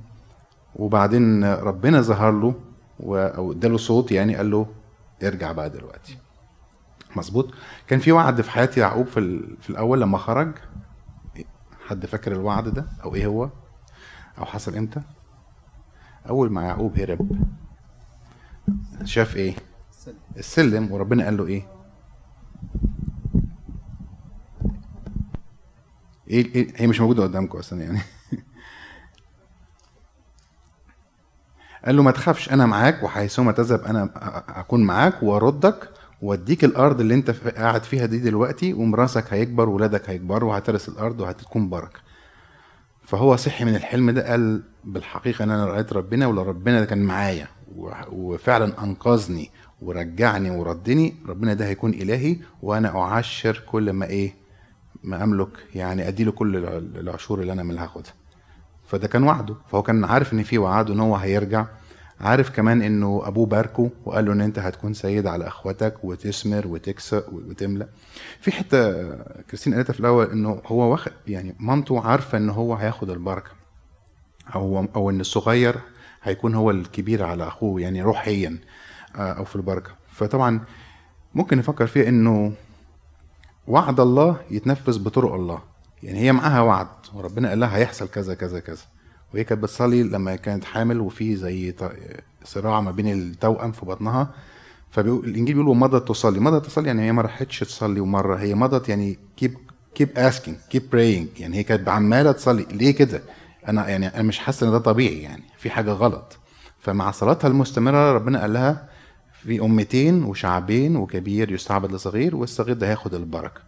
وبعدين 0.76 1.44
ربنا 1.44 2.00
ظهر 2.00 2.30
له 2.32 2.54
و- 3.00 3.16
أو 3.16 3.52
اداله 3.52 3.76
صوت 3.76 4.12
يعني 4.12 4.36
قال 4.36 4.50
له 4.50 4.66
ارجع 5.22 5.52
بقى 5.52 5.70
دلوقتي. 5.70 6.18
مظبوط. 7.16 7.54
كان 7.86 7.98
في 7.98 8.12
وعد 8.12 8.40
في 8.40 8.50
حياة 8.50 8.70
يعقوب 8.76 9.06
في, 9.06 9.46
في 9.60 9.70
الأول 9.70 10.00
لما 10.00 10.18
خرج. 10.18 10.52
حد 11.86 12.06
فاكر 12.06 12.32
الوعد 12.32 12.68
ده؟ 12.68 12.86
أو 13.04 13.14
إيه 13.14 13.26
هو؟ 13.26 13.50
أو 14.38 14.44
حصل 14.44 14.76
إمتى؟ 14.76 15.00
أول 16.28 16.52
ما 16.52 16.62
يعقوب 16.62 16.98
هرب 16.98 17.38
شاف 19.04 19.36
إيه؟ 19.36 19.54
السلم. 20.36 20.92
وربنا 20.92 21.24
قال 21.24 21.36
له 21.36 21.46
إيه؟ 21.46 21.76
إيه, 26.30 26.54
إيه 26.54 26.72
هي 26.76 26.86
مش 26.86 27.00
موجودة 27.00 27.22
قدامكم 27.22 27.58
أصلا 27.58 27.82
يعني. 27.82 28.00
قال 31.86 31.96
له 31.96 32.02
ما 32.02 32.10
تخافش 32.10 32.52
أنا 32.52 32.66
معاك 32.66 33.02
وحيثما 33.02 33.52
تذهب 33.52 33.80
أنا 33.80 34.10
أكون 34.60 34.84
معاك 34.84 35.22
وأردك 35.22 35.90
واديك 36.22 36.64
الأرض 36.64 37.00
اللي 37.00 37.14
أنت 37.14 37.30
قاعد 37.30 37.82
فيها 37.84 38.06
دي 38.06 38.18
دلوقتي 38.18 38.72
ومراسك 38.72 39.32
هيكبر 39.32 39.68
وولادك 39.68 40.10
هيكبروا 40.10 40.50
وهترث 40.50 40.88
الأرض 40.88 41.20
وهتكون 41.20 41.68
بركة. 41.70 42.00
فهو 43.02 43.36
صحي 43.36 43.64
من 43.64 43.74
الحلم 43.76 44.10
ده 44.10 44.30
قال 44.30 44.62
بالحقيقة 44.84 45.42
إن 45.44 45.50
أنا 45.50 45.64
رأيت 45.64 45.92
ربنا 45.92 46.26
ولا 46.26 46.42
ربنا 46.42 46.80
ده 46.80 46.86
كان 46.86 47.02
معايا 47.02 47.48
وفعلا 48.12 48.84
أنقذني 48.84 49.50
ورجعني 49.82 50.50
وردني 50.50 51.14
ربنا 51.28 51.54
ده 51.54 51.66
هيكون 51.66 51.90
إلهي 51.94 52.36
وأنا 52.62 52.88
أعشر 53.02 53.62
كل 53.66 53.90
ما 53.92 54.06
إيه 54.06 54.34
ما 55.04 55.24
أملك 55.24 55.48
يعني 55.74 56.08
أديله 56.08 56.32
كل 56.32 56.56
الع- 56.56 57.00
العشور 57.00 57.40
اللي 57.40 57.52
أنا 57.52 57.62
من 57.62 57.78
هاخدها 57.78 58.12
فده 58.86 59.08
كان 59.08 59.22
وعده. 59.22 59.54
فهو 59.70 59.82
كان 59.82 60.04
عارف 60.04 60.32
إن 60.32 60.42
في 60.42 60.58
وعد 60.58 60.90
ان 60.90 61.00
هو 61.00 61.16
هيرجع. 61.16 61.66
عارف 62.20 62.50
كمان 62.50 62.82
إنه 62.82 63.22
أبوه 63.24 63.46
باركه 63.46 63.90
وقال 64.04 64.24
له 64.24 64.32
إن 64.32 64.40
أنت 64.40 64.58
هتكون 64.58 64.94
سيد 64.94 65.26
على 65.26 65.46
أخواتك 65.46 66.04
وتثمر 66.04 66.66
وتكسر 66.66 67.24
وتملى 67.32 67.88
في 68.40 68.52
حتة 68.52 69.14
كريستين 69.42 69.74
قالتها 69.74 69.92
في 69.92 70.00
الأول 70.00 70.30
إنه 70.30 70.62
هو 70.66 70.92
واخد 70.92 71.12
يعني 71.26 71.56
مامته 71.58 72.00
عارفة 72.00 72.38
إن 72.38 72.50
هو 72.50 72.74
هياخد 72.74 73.10
البركة. 73.10 73.50
أو 74.54 74.86
أو 74.96 75.10
إن 75.10 75.20
الصغير 75.20 75.76
هيكون 76.22 76.54
هو 76.54 76.70
الكبير 76.70 77.24
على 77.24 77.48
أخوه 77.48 77.80
يعني 77.80 78.02
روحيا 78.02 78.58
آه، 79.16 79.32
أو 79.32 79.44
في 79.44 79.56
البركة. 79.56 79.90
فطبعا 80.12 80.60
ممكن 81.34 81.58
نفكر 81.58 81.86
فيها 81.86 82.08
إنه 82.08 82.52
وعد 83.66 84.00
الله 84.00 84.36
يتنفذ 84.50 85.02
بطرق 85.04 85.34
الله. 85.34 85.62
يعني 86.02 86.18
هي 86.18 86.32
معاها 86.32 86.60
وعد 86.60 86.86
وربنا 87.14 87.48
قال 87.48 87.60
لها 87.60 87.76
هيحصل 87.76 88.08
كذا 88.08 88.34
كذا 88.34 88.60
كذا. 88.60 88.82
وهي 89.34 89.44
كانت 89.44 89.62
بتصلي 89.62 90.02
لما 90.02 90.36
كانت 90.36 90.64
حامل 90.64 91.00
وفي 91.00 91.36
زي 91.36 91.74
صراع 92.44 92.80
ما 92.80 92.90
بين 92.90 93.12
التوأم 93.12 93.72
في 93.72 93.86
بطنها. 93.86 94.30
فبيقول 94.90 95.24
الإنجيل 95.24 95.54
بيقول 95.54 95.68
ومضت 95.68 96.08
تصلي. 96.08 96.40
مضت 96.40 96.66
تصلي 96.66 96.86
يعني 96.86 97.02
هي 97.02 97.12
ما 97.12 97.22
راحتش 97.22 97.60
تصلي 97.60 98.00
ومرة 98.00 98.36
هي 98.36 98.54
مضت 98.54 98.88
يعني 98.88 99.18
keep 99.42 99.50
keep 99.98 100.06
asking 100.18 100.74
keep 100.74 100.82
praying. 100.92 101.40
يعني 101.40 101.56
هي 101.56 101.62
كانت 101.62 101.88
عمالة 101.88 102.32
تصلي. 102.32 102.66
ليه 102.70 102.90
كده؟ 102.90 103.22
أنا 103.68 103.88
يعني 103.88 104.06
أنا 104.06 104.22
مش 104.22 104.38
حاسه 104.38 104.66
إن 104.66 104.72
ده 104.72 104.78
طبيعي 104.78 105.22
يعني 105.22 105.42
في 105.58 105.70
حاجة 105.70 105.90
غلط. 105.92 106.38
فمع 106.80 107.10
صلاتها 107.10 107.48
المستمرة 107.48 108.12
ربنا 108.12 108.40
قال 108.40 108.52
لها 108.52 108.88
في 109.42 109.60
أمتين 109.60 110.24
وشعبين 110.24 110.96
وكبير 110.96 111.52
يستعبد 111.52 111.92
لصغير 111.92 112.36
والصغير 112.36 112.76
ده 112.76 112.88
هياخد 112.88 113.14
البركة. 113.14 113.60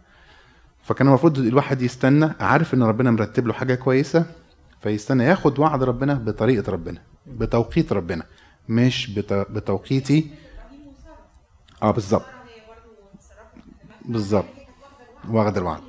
فكان 0.83 1.07
المفروض 1.07 1.37
الواحد 1.37 1.81
يستنى 1.81 2.29
عارف 2.39 2.73
إن 2.73 2.83
ربنا 2.83 3.11
مرتب 3.11 3.47
له 3.47 3.53
حاجة 3.53 3.75
كويسة؟ 3.75 4.25
فيستنى 4.81 5.23
ياخد 5.23 5.59
وعد 5.59 5.83
ربنا 5.83 6.13
بطريقة 6.13 6.71
ربنا 6.71 7.01
بتوقيت 7.27 7.93
ربنا 7.93 8.23
مش 8.69 9.11
بت- 9.13 9.33
بتوقيتي. 9.33 10.31
آه 11.83 11.91
بالظبط 11.91 12.25
بالظبط 14.05 14.45
واخد 15.29 15.57
الوعد. 15.57 15.81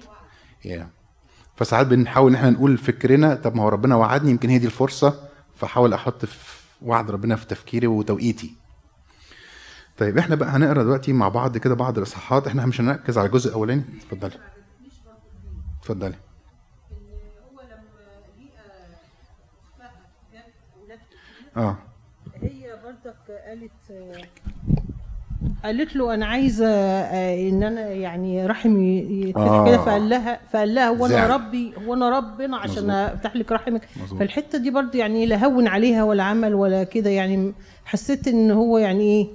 Yeah. 0.67 0.83
فساعات 1.57 1.87
بنحاول 1.87 2.31
إن 2.31 2.37
إحنا 2.37 2.51
نقول 2.51 2.79
فكرنا 2.79 3.35
طب 3.35 3.55
ما 3.57 3.63
هو 3.63 3.69
ربنا 3.69 3.97
وعدني 3.97 4.31
يمكن 4.31 4.49
هي 4.49 4.59
دي 4.59 4.67
الفرصة 4.67 5.29
فحاول 5.57 5.93
أحط 5.95 6.25
في 6.25 6.61
وعد 6.83 7.11
ربنا 7.11 7.37
في 7.37 7.47
تفكيري 7.47 7.87
وتوقيتي. 7.87 8.55
طيب 9.99 10.19
إحنا 10.19 10.35
بقى 10.35 10.49
هنقرأ 10.49 10.83
دلوقتي 10.83 11.13
مع 11.13 11.29
بعض 11.29 11.59
كده 11.59 11.75
بعض 11.75 11.97
الإصحاحات. 11.99 12.47
إحنا 12.47 12.67
مش 12.67 12.81
هنركز 12.81 13.19
على 13.19 13.27
الجزء 13.27 13.49
الأولاني. 13.49 13.85
اتفضلي. 13.99 14.39
اتفضلي. 15.81 16.15
آه 21.57 21.77
هي 22.43 22.71
برضك 22.85 23.17
قالت 23.49 23.71
قالت 25.65 25.97
له 25.97 26.15
أنا 26.15 26.27
عايزة 26.27 26.67
آه، 26.69 27.49
إن 27.49 27.63
أنا 27.63 27.81
يعني 27.89 28.47
رحم 28.47 28.81
ي- 28.83 29.21
يتفتح 29.29 29.43
آه. 29.43 29.67
كده 29.67 29.79
فقال 29.79 30.09
لها 30.09 30.41
فقال 30.53 30.75
لها 30.75 30.89
هو 30.89 31.07
أنا. 31.07 31.27
ربي 31.27 31.73
هو 31.87 31.95
أنا 31.95 32.19
ربنا 32.19 32.57
عشان. 32.57 32.91
أفتح 32.91 33.37
لك 33.37 33.53
رحمك 33.53 33.89
مظبوط. 34.03 34.19
فالحتة 34.19 34.59
دي 34.59 34.71
برضه 34.71 34.99
يعني 34.99 35.27
لا 35.27 35.45
هون 35.47 35.69
عليها 35.69 36.05
ولا 36.05 36.23
عمل 36.23 36.55
ولا 36.55 36.85
كده 36.85 37.11
يعني 37.11 37.53
حسيت 37.85 38.29
إن 38.29 38.51
هو 38.51 38.79
يعني 38.79 39.03
إيه 39.03 39.27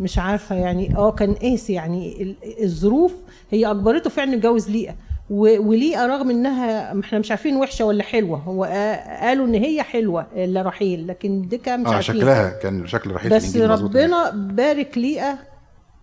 مش 0.00 0.18
عارفة 0.18 0.54
يعني 0.56 0.96
آه 0.96 1.10
كان 1.12 1.34
قاسي 1.34 1.72
يعني 1.72 2.22
ال- 2.22 2.62
الظروف 2.64 3.14
هي 3.50 3.70
أجبرته 3.70 4.10
فعلا 4.10 4.32
يتجوز 4.34 4.70
ليئة 4.70 4.94
و- 5.34 5.68
وليئه 5.68 6.06
رغم 6.06 6.30
إنها 6.30 7.00
إحنا 7.00 7.18
مش 7.18 7.30
عارفين 7.30 7.56
وحشة 7.56 7.84
ولا 7.84 8.02
حلوة 8.02 8.38
هو 8.38 8.64
آه، 8.64 9.26
قالوا 9.26 9.46
إن 9.46 9.54
هي 9.54 9.82
حلوة 9.82 10.26
إلا 10.36 10.62
رحيل 10.62 11.06
لكن 11.08 11.48
ديكا 11.48 11.76
مش 11.76 11.86
آه 11.86 11.94
عارفين 11.94 12.14
شكلها 12.14 12.48
كان 12.50 12.86
شكل 12.86 13.10
رحيل 13.10 13.40
في 13.40 13.46
بس. 13.46 13.56
ربنا 13.82 14.30
بارك 14.30 14.98
ليئة 14.98 15.38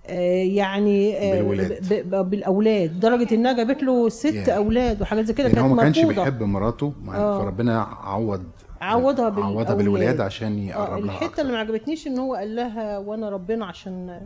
آه، 0.07 0.43
يعني 0.43 1.17
آه، 1.17 1.35
بالولاد. 1.41 1.93
ب- 2.09 2.29
بالأولاد 2.29 2.95
لدرجه 2.95 3.35
إنها 3.35 3.53
جابت 3.53 3.83
له 3.83 4.09
ست 4.09 4.43
Yeah. 4.45 4.49
أولاد 4.49 5.01
وحاجات 5.01 5.25
زي 5.25 5.33
كده 5.33 5.47
لأن 5.47 5.57
هو 5.57 5.67
كانت 5.67 5.77
ما 5.77 5.83
كانش 5.83 5.97
مرفوضه 5.97 6.15
بيحب 6.23 6.43
مراته 6.43 6.93
آه. 7.13 7.39
فربنا 7.41 7.81
عوض 8.03 8.43
عوضها 8.81 9.29
بال- 9.29 9.43
عوضها 9.43 9.73
بالولاد. 9.75 10.21
عشان 10.21 10.59
آه 10.59 10.69
يقرب 10.69 11.05
لها 11.05 11.15
الحتة. 11.15 11.41
اللي 11.41 11.53
ما 11.53 11.59
عجبتنيش 11.59 12.07
إن 12.07 12.19
هو 12.19 12.35
قال 12.35 12.55
لها 12.55 12.97
وأنا 12.97 13.29
ربنا 13.29 13.65
عشان 13.65 14.21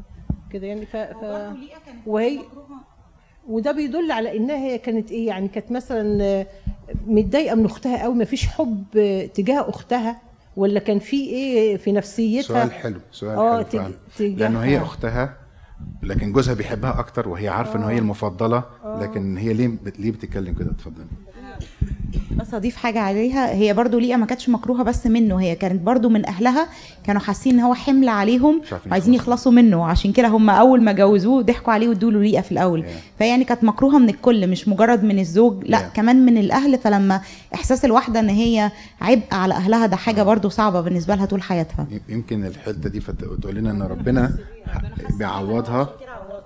كده 0.52 0.68
يعني 0.68 0.86
ف... 0.86 0.96
ف... 0.98 1.26
وهي 2.06 2.40
وده 3.50 3.72
بيدل 3.72 4.12
على 4.12 4.38
إنها 4.38 4.56
هي 4.58 4.78
كانت 4.78 5.12
إيه 5.12 5.28
يعني 5.28 5.48
كانت 5.48 5.72
مثلا 5.72 6.24
آه، 6.24 6.48
متضايقة 7.08 7.56
من 7.56 7.66
أختها 7.66 8.04
قوي 8.04 8.16
ما 8.16 8.26
فيش 8.26 8.48
حب 8.48 8.84
آه، 8.98 9.26
تجاه 9.26 9.70
أختها 9.70 10.22
ولا 10.58 10.80
كان 10.80 11.00
في 11.00 11.16
إيه 11.30 11.78
في 11.78 11.92
نفسيتها؟ 11.92 12.48
سؤال 12.48 12.72
حلو 12.72 13.00
سؤال 13.12 13.38
آه 13.38 13.56
حلو 13.58 13.64
تج- 13.64 13.78
فعلا. 13.78 13.94
تجاهها. 14.18 14.38
لأنه 14.40 14.60
هي 14.60 14.78
أختها 14.78 15.38
لكن 16.04 16.32
جوزها 16.32 16.54
بيحبها 16.54 17.00
أكتر 17.00 17.30
وهي 17.30 17.48
عارفة 17.50 17.76
ان 17.80 17.84
هي 17.84 17.98
المفضلة 17.98 18.64
لكن 18.86 19.38
هي 19.38 19.54
ليه 19.54 19.72
ليه 20.00 20.12
بتتكلم 20.12 20.54
كده؟ 20.54 20.72
اتفضلي. 20.72 21.06
بس 22.38 22.54
اضيف 22.54 22.76
حاجة 22.76 23.00
عليها 23.00 23.52
هي 23.54 23.74
برضو 23.74 24.00
ليئة 24.00 24.16
ما 24.16 24.26
كانتش 24.26 24.50
مكروهة 24.50 24.84
بس 24.84 25.08
منه 25.08 25.36
هي 25.42 25.56
كانت 25.56 25.82
برضو 25.82 26.10
من 26.10 26.26
أهلها 26.26 26.68
كانوا 27.04 27.22
حاسين 27.22 27.54
إن 27.54 27.60
هو 27.60 27.74
حمل 27.74 28.10
عليهم 28.10 28.62
وعايزين 28.88 29.14
يخلصوا. 29.14 29.52
منه 29.52 29.86
عشان 29.86 30.12
كده 30.12 30.28
هم 30.28 30.50
أول 30.50 30.84
ما 30.84 30.92
جوزوه 30.92 31.42
ضحكوا 31.42 31.74
عليه 31.74 31.88
وادوا 31.90 32.12
له 32.12 32.20
ليئة 32.22 32.42
في 32.42 32.52
الأول 32.52 32.84
Yeah. 32.84 33.18
فيعني 33.18 33.44
كانت 33.44 33.64
مكروهة 33.64 33.98
من 34.00 34.10
الكل 34.10 34.48
مش 34.48 34.68
مجرد 34.68 35.04
من 35.04 35.20
الزوج 35.20 35.64
لأ 35.66 35.80
Yeah. 35.80 35.96
كمان 35.96 36.26
من 36.26 36.38
الأهل 36.38 36.78
فلما 36.78 37.22
إحساس 37.54 37.86
الواحده 37.86 38.20
إن 38.20 38.30
هي 38.30 38.72
عبء 39.02 39.24
على 39.32 39.54
أهلها 39.54 39.86
ده 39.86 39.96
حاجة 39.96 40.24
برضو 40.24 40.50
صعبة 40.50 40.82
بالنسبة 40.82 41.16
لها 41.16 41.26
طول 41.26 41.42
حياتها 41.42 41.88
يمكن 42.10 42.46
الحتة 42.46 42.90
دي 42.90 43.00
فت- 43.00 43.24
تقول 43.42 43.56
لنا 43.56 43.72
إن 43.72 43.82
ربنا 43.82 44.38
بيعوضها 45.18 45.90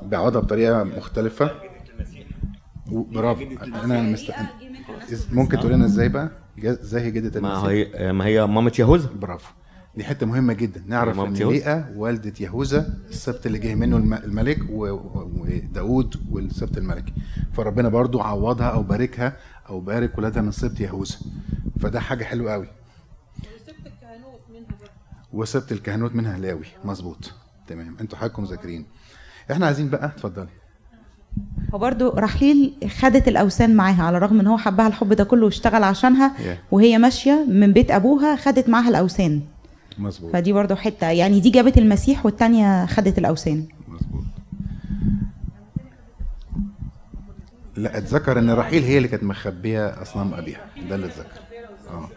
بيعوضها 0.02 0.42
بطريقة 0.42 0.84
مختلفة 0.84 1.52
برافو 2.92 3.44
أنا 3.84 4.02
مست... 4.02 4.32
ممكن 5.32 5.60
تقول 5.60 5.72
لنا 5.74 5.86
إزاي 5.86 6.10
بقى؟ 6.10 6.32
إزاي 6.64 7.02
هي 7.02 7.12
جدة 7.12 7.42
ما 7.42 7.54
المسيح 7.54 7.92
هي 8.02 8.14
ما 8.14 8.26
هي 8.26 8.48
مامة 8.48 8.74
يهوذا 8.80 9.10
برافو. 9.10 9.54
دي 9.98 10.04
حتة 10.04 10.26
مهمة 10.26 10.54
جدا. 10.54 10.84
نعرف 10.88 11.20
إن. 11.20 11.34
ليئة 11.34 11.90
والدة 11.96 12.34
يهوذا 12.40 12.98
السبت 13.10 13.46
اللي 13.46 13.58
جاي 13.60 13.76
منه 13.76 13.98
الم- 13.98 14.14
الملك 14.14 14.60
وداود 14.70 16.16
والسبت 16.32 16.78
الملكي. 16.78 17.14
فربنا 17.54 17.90
برضو 17.90 18.22
عوضها 18.22 18.68
أو 18.68 18.84
باركها 18.84 19.38
أو 19.70 19.80
بارك 19.80 20.18
ولادها 20.18 20.42
من 20.42 20.52
سبت 20.52 20.80
يهوذا 20.80 21.16
فده 21.80 22.00
حاجة 22.00 22.24
حلوة 22.24 22.52
قوي 22.54 22.68
وسبت 25.34 25.72
الكهنوت 25.72 26.16
منها 26.16 26.38
لاوي 26.38 26.66
مظبوط. 26.86 27.32
تمام. 27.68 27.96
أنتوا 28.02 28.18
حضراتكم 28.18 28.44
ذاكرين. 28.44 28.86
إحنا 29.52 29.66
عايزين 29.66 29.90
بقى 29.90 30.06
اتفضلي. 30.06 30.50
وبرضه 31.74 32.14
رحيل 32.20 32.74
خدت 33.00 33.28
الأوثان 33.28 33.76
معاها 33.76 34.04
على 34.04 34.18
الرغم 34.18 34.40
إن 34.40 34.48
هو 34.48 34.58
حبها 34.58 34.88
الحب 34.88 35.14
ده 35.14 35.24
كله 35.24 35.46
واشتغل 35.46 35.84
عشانها 35.84 36.34
Yeah. 36.38 36.74
وهي 36.74 36.98
ماشية 36.98 37.46
من 37.50 37.74
بيت 37.74 37.92
أبوها 37.92 38.36
خدت 38.36 38.70
معاها 38.70 38.90
الأوثان. 38.90 39.42
مظبوط. 39.98 40.34
فدي 40.34 40.54
برضه 40.54 40.76
حتة 40.76 41.08
يعني 41.08 41.40
دي 41.40 41.50
جابت 41.50 41.78
المسيح 41.78 42.26
والتانية 42.26 42.86
خدت 42.86 43.18
الأوثان. 43.18 43.66
مظبوط. 43.88 44.24
لا 47.76 47.98
اتذكر 47.98 48.40
إن 48.40 48.50
رحيل 48.52 48.84
هي 48.84 48.98
اللي 48.98 49.08
كانت 49.08 49.24
مخبية 49.24 50.02
أصنام 50.02 50.34
أبيها 50.34 50.66
ده 50.90 50.96
اللي 50.96 51.06
اتذكر. 51.08 51.40
آه. 51.92 52.10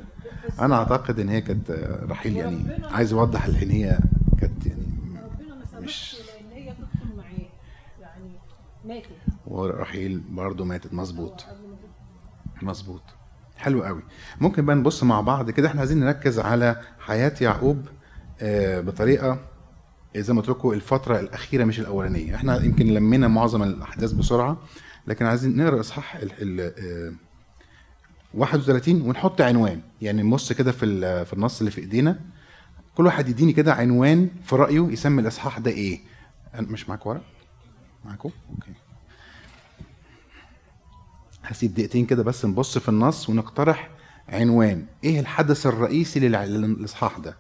أنا 0.65 0.75
أعتقد 0.77 1.21
إن 1.21 1.29
هي 1.29 1.41
كانت 1.41 1.71
آه، 1.71 2.07
رحيل 2.09 2.37
يعني 2.37 2.65
عايز 2.93 3.13
يوضح 3.13 3.45
إن 3.47 3.71
هي 3.71 3.99
كانت 4.41 4.67
يعني 4.67 4.83
مش 5.81 6.17
لأن 6.17 6.63
هي 6.63 6.71
تدخل 6.73 7.17
معاه 7.17 7.49
يعني 8.01 8.31
ماتت 8.85 9.07
ورحيل 9.53 10.19
برضه 10.31 10.65
ماتت. 10.65 10.95
مظبوط. 10.95 11.45
مظبوط. 12.63 13.03
حلو 13.57 13.83
قوي. 13.83 14.03
ممكن 14.41 14.67
بقى 14.67 14.77
نبص 14.77 15.03
مع 15.05 15.21
بعض 15.21 15.51
كده. 15.51 15.69
إحنا 15.69 15.81
عايزين 15.81 16.01
نركز 16.01 16.39
على 16.39 16.81
حياة 17.01 17.35
يعقوب 17.41 17.87
آه، 18.41 18.81
بطريقة 18.81 19.39
زي 20.17 20.33
ما 20.33 20.41
قلت 20.41 20.49
لكم 20.51 20.71
الفترة 20.73 21.21
الأخيرة 21.21 21.65
مش 21.65 21.81
الأولانية. 21.81 22.35
إحنا 22.35 22.65
يمكن 22.65 22.87
لمينا 22.87 23.29
معظم 23.29 23.63
الأحداث 23.63 24.13
بسرعة 24.13 24.57
لكن 25.07 25.27
عايزين 25.27 25.57
نقرأ 25.57 25.81
إصحاح 25.81 26.17
ال 26.17 26.33
ال 26.43 26.61
آه، 26.61 27.13
31 28.35 29.03
ونحط 29.03 29.41
عنوان. 29.41 29.81
يعني 30.03 30.23
نبص 30.23 30.53
كده 30.53 30.73
في 30.73 31.25
في 31.25 31.33
النص 31.33 31.59
اللي 31.59 31.71
في 31.71 31.81
إيدينا. 31.81 32.21
كل 32.95 33.07
واحد 33.07 33.29
يديني 33.29 33.53
كده 33.53 33.75
عنوان 33.75 34.29
في 34.45 34.57
رأيه 34.57 34.89
يسمي 34.89 35.23
الإصحاح 35.23 35.59
ده 35.59 35.73
أنا 36.55 36.67
مش 36.69 36.89
معاك 36.89 37.07
ورق؟ 37.07 37.23
معاكم 38.05 38.31
أوكي. 38.51 38.73
هسيب 41.45 41.75
دقيقتين 41.75 42.07
كده 42.07 42.23
بس 42.23 42.45
نبص 42.45 42.79
في 42.79 42.89
النص 42.89 43.29
ونقترح 43.29 43.91
عنوان. 44.29 44.87
إيه 45.05 45.21
الحدث 45.21 45.67
الرئيسي 45.67 46.21
للإصحاح 46.21 47.19
ده 47.19 47.37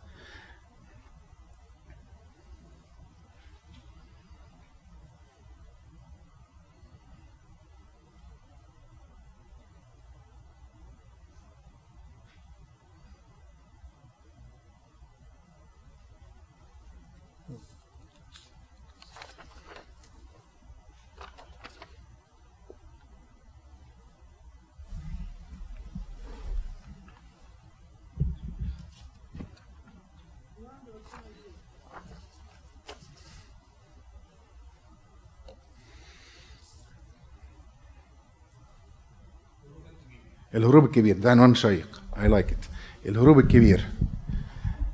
الهروب 40.54 40.81
الكبير. 40.92 41.18
ده 41.18 41.30
عنوان 41.30 41.54
شيق. 41.54 42.02
I 42.22 42.28
like 42.28 42.50
it 42.50 42.64
الهروب 43.06 43.38
الكبير. 43.38 43.88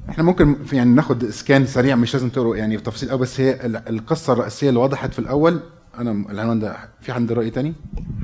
إحنا 0.09 0.25
ممكن 0.25 0.57
يعني 0.73 0.91
ناخد 0.91 1.25
scan 1.31 1.67
سريع 1.67 1.97
مش 1.97 2.15
لازم 2.15 2.29
تقروا 2.29 2.57
يعني 2.57 2.77
بتفاصيل 2.77 3.11
قوي 3.11 3.19
بس 3.19 3.41
هي 3.41 3.67
ال- 3.67 3.89
القصة 3.89 4.33
الرئيسية 4.33 4.69
اللي 4.69 4.81
وضحت 4.81 5.13
في 5.13 5.19
الأول. 5.19 5.61
أنا 5.99 6.11
العنوان 6.11 6.59
ده 6.61 6.77
في 7.01 7.13
عندي 7.13 7.35
رأي 7.35 7.51
تاني؟ 7.51 7.75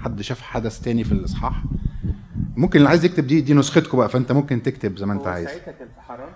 حد 0.02 0.22
شاف 0.22 0.40
حدث 0.42 0.80
تاني 0.80 1.04
في 1.04 1.12
الإصحاح؟ 1.12 1.62
ممكن 2.56 2.78
اللي 2.78 2.88
عايز 2.88 3.04
يكتب 3.04 3.26
دي 3.26 3.40
دي 3.40 3.54
نسختكم 3.54 3.98
بقى 3.98 4.08
فأنت 4.08 4.32
ممكن 4.32 4.62
تكتب 4.62 4.98
زي 4.98 5.06
ما 5.06 5.12
أنت 5.12 5.26
عايز. 5.26 5.48
ساعتها 5.48 5.72
كان 5.72 5.88
في 5.88 6.00
حرام؟ 6.00 6.28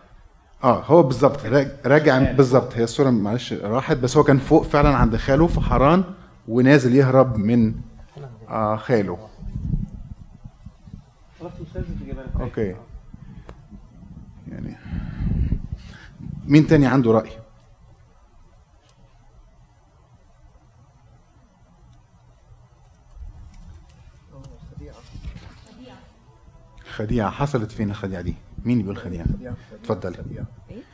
آه 0.64 0.82
هو 0.84 1.02
بالظبط. 1.02 1.44
راج- 1.46 1.72
راجع 1.86 2.32
بالظبط. 2.32 2.74
هي 2.76 2.84
الصورة 2.84 3.10
معلش 3.10 3.52
راحت 3.52 3.96
بس 3.96 4.16
هو 4.16 4.22
كان 4.24 4.38
فوق 4.38 4.62
فعلا 4.62 4.96
عند 4.96 5.16
خاله 5.16 5.46
في 5.46 5.60
حران 5.60 6.04
ونازل 6.48 6.94
يهرب 6.94 7.36
من 7.36 7.74
آه 8.48 8.76
خاله 8.76 9.18
خلاص 11.40 11.52
مش 11.60 11.74
لازم 11.74 11.94
تجيبها 12.02 12.24
لك. 12.24 12.40
أوكي 12.58 12.76
يعني 14.48 14.76
مين 16.44 16.66
تاني 16.66 16.86
عنده 16.86 17.12
رأي 17.12 17.30
خديعة 26.90 27.30
حصلت 27.30 27.72
فين 27.72 27.90
الخديعة 27.90 28.22
دي؟ 28.22 28.34
مين 28.64 28.82
بيقول 28.82 28.96
خديعة؟ 28.96 29.26
اتفضلي 29.72 30.44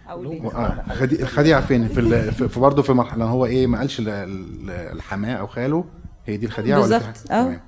أقول 0.08 0.46
آه، 0.54 0.84
الخديعة 1.02 1.60
فين؟ 1.60 1.88
في 1.88 2.30
في 2.48 2.60
برضه 2.60 2.82
في 2.82 2.92
مرحلة 2.92 3.24
هو 3.24 3.46
إيه 3.46 3.66
ما 3.66 3.78
قالش 3.78 4.00
ال- 4.00 4.08
ال- 4.08 4.70
الحماة 4.70 5.34
أو 5.34 5.46
خاله 5.46 5.84
هي 6.26 6.36
دي 6.36 6.46
الخديعة 6.46 6.80
ولا 6.80 6.98
بالظبط،؟ 6.98 7.30
آه. 7.30 7.60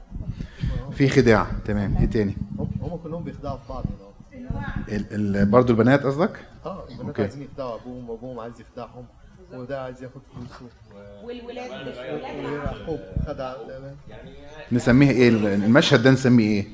في 0.97 1.09
خداع. 1.09 1.47
تمام. 1.65 1.97
إيه 1.97 2.07
تاني؟ 2.07 2.37
هم 2.59 2.69
هم 2.81 2.97
كلهم 2.97 3.23
بيخدعوا 3.25 3.57
في 3.57 3.63
بعض 3.69 3.85
ال- 4.89 5.37
ال- 5.37 5.47
برضه 5.47 5.71
البنات 5.71 6.03
قصدك؟ 6.03 6.41
آه 6.67 6.85
البنات. 6.91 7.21
عايزين 7.21 7.43
يخدعوا. 7.43 7.75
أبوهم 7.77 8.11
وأبوهم 8.11 8.41
عايز 8.41 8.55
يخدعهم 8.61 9.05
وده 9.55 9.83
عايز 9.83 10.03
ياخد 10.03 10.21
فلوسه. 10.35 10.73
والولاد 11.25 11.71
ويعقوب 12.45 13.01
خدع. 13.27 13.55
نسميها 14.73 15.11
إيه؟ 15.11 15.29
المشهد 15.29 16.03
ده 16.03 16.11
نسميه 16.11 16.49
إيه؟ 16.49 16.67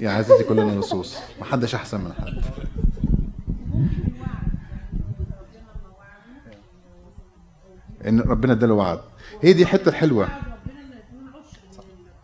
يا 0.00 0.10
عزيزي 0.10 0.44
كلنا 0.44 0.80
لصوص 0.80 1.18
محدش 1.40 1.74
أحسن 1.74 2.00
من 2.00 2.12
حد. 2.12 2.42
إن 8.08 8.20
ربنا 8.20 8.52
اداله 8.52 8.74
وعد. 8.74 9.00
هي 9.42 9.52
دي 9.52 9.62
الحتة 9.62 9.88
الحلوة. 9.88 10.28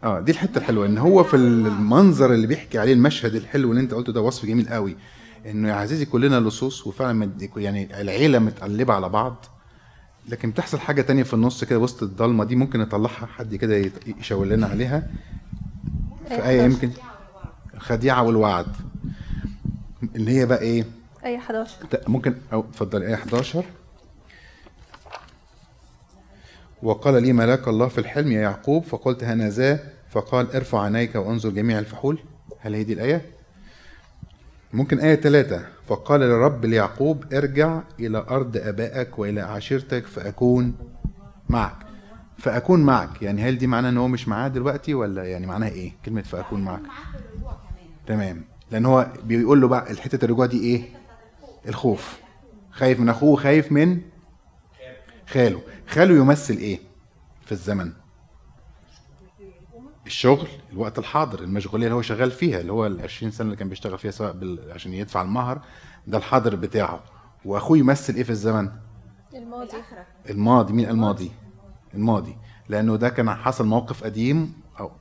آه 0.05 0.21
دي 0.21 0.33
الحتة 0.33 0.59
الحلوة 0.59 0.87
إن 0.87 0.99
هو 0.99 1.25
في 1.25 1.37
المنظر 1.37 2.35
اللي 2.35 2.47
بيحكي 2.47 2.79
عليه 2.79 2.93
المشهد 2.93 3.35
الحلو 3.35 3.71
اللي 3.71 3.81
أنت 3.83 3.95
قلته 3.95 4.13
ده 4.13 4.21
وصف 4.21 4.47
جميل 4.47 4.69
قوي. 4.69 4.97
إنه 5.47 5.69
يا 5.69 5.75
عزيزي 5.75 6.05
كلنا 6.05 6.41
لصوص 6.41 6.87
وفعلا 6.87 7.31
يعني 7.57 8.01
العيلة 8.01 8.39
متقلبة 8.39 8.95
على 8.95 9.09
بعض. 9.09 9.45
لكن 10.29 10.51
بتحصل 10.51 10.79
حاجة 10.79 11.03
تانية 11.03 11.23
في 11.23 11.35
النص 11.35 11.65
كده 11.65 11.79
وسط 11.79 12.03
الضلمة 12.03 12.45
دي 12.45 12.57
ممكن 12.57 12.81
نطلعها 12.81 13.27
حد 13.27 13.55
كده 13.55 13.91
يشاور 14.21 14.47
لنا 14.47 14.67
عليها. 14.67 15.11
في 16.29 16.49
إيه 16.49 16.63
يمكن؟ 16.63 16.91
الخديعه 17.75 18.23
والوعد. 18.23 18.67
اللي 20.17 20.31
هي 20.39 20.47
بقى 20.47 20.61
إيه؟ 20.61 20.85
أي 21.25 21.37
11 21.39 21.71
ت- 21.91 22.09
ممكن 22.09 22.35
أو 22.53 22.61
اتفضلي 22.61 23.07
إيه 23.07 23.15
11 23.15 23.65
وقال 26.83 27.23
لي 27.23 27.33
ملاك 27.33 27.69
الله 27.69 27.89
في 27.89 27.99
الحلم 27.99 28.33
يا 28.33 28.41
يعقوب؟ 28.41 28.85
فقلت 28.85 29.25
هنذا 29.25 29.81
فقال 30.11 30.53
ارفع 30.55 30.83
عينيك 30.83 31.15
وانظر 31.15 31.51
جميع 31.51 31.79
الفحول. 31.79 32.19
هل 32.61 32.75
هي 32.75 32.85
دي 32.85 32.93
الآية؟ 32.93 33.23
ممكن 34.73 34.99
آية 35.01 35.15
ثلاثة 35.15 35.67
فقال 35.89 36.21
للرب 36.21 36.65
ليعقوب 36.65 37.25
ارجع 37.35 37.81
إلى 38.01 38.19
أرض 38.31 38.57
أبائك 38.57 39.19
وإلى 39.19 39.41
عشيرتك 39.41 40.07
فأكون 40.07 40.75
معك. 41.49 41.77
فأكون 42.39 42.81
معك. 42.83 43.23
يعني 43.23 43.43
هل 43.43 43.59
دي 43.59 43.67
معناها 43.67 43.91
إن 43.91 43.99
هو 43.99 44.09
مش 44.09 44.29
معاه 44.29 44.49
دلوقتي 44.49 44.95
ولا 44.95 45.25
يعني 45.25 45.47
معناها 45.47 45.71
إيه؟ 45.71 45.93
كلمة 46.05 46.23
فأكون 46.23 46.61
معك. 46.65 46.83
تمام. 48.07 48.45
لأن 48.71 48.87
هو 48.87 49.07
بيقول 49.25 49.61
له 49.61 49.69
بقى 49.69 49.91
الحتة 49.91 50.25
الرجوع 50.25 50.47
دي 50.47 50.61
إيه؟ 50.61 50.83
الخوف. 51.69 52.19
خايف 52.71 53.01
من 53.01 53.09
أخوه 53.09 53.37
خايف 53.37 53.73
من 53.73 54.01
خاله. 55.29 55.63
خاله 55.89 56.15
يمثل 56.15 56.55
إيه 56.57 56.79
في 57.47 57.53
الزمن؟ 57.53 57.93
الشغل 60.07 60.49
الوقت 60.73 60.99
الحاضر 60.99 61.41
المشغولية 61.43 61.87
اللي 61.87 61.97
هو 61.97 62.03
شغال 62.03 62.31
فيها 62.31 62.61
اللي 62.61 62.73
هو 62.73 62.87
ال 62.87 63.01
20 63.01 63.33
سنة 63.33 63.45
اللي 63.47 63.57
كان 63.57 63.69
بيشتغل 63.69 63.99
فيها 63.99 64.11
سواء 64.11 64.33
بال... 64.33 64.73
عشان 64.73 64.93
يدفع 64.95 65.23
المهر 65.23 65.61
ده 66.07 66.19
الحاضر 66.19 66.57
بتاعه. 66.57 67.01
وأخوه 67.45 67.79
يمثل 67.79 68.15
إيه 68.15 68.23
في 68.23 68.31
الزمن؟ 68.31 68.69
الماضي. 69.35 69.71
الماضي. 70.31 70.73
مين 70.73 70.89
الماضي؟ 70.89 71.31
الماضي. 71.95 72.37
لأنه 72.69 72.97
ده 72.97 73.09
كان 73.09 73.31
حصل 73.35 73.67
موقف 73.67 74.05
قديم 74.05 74.53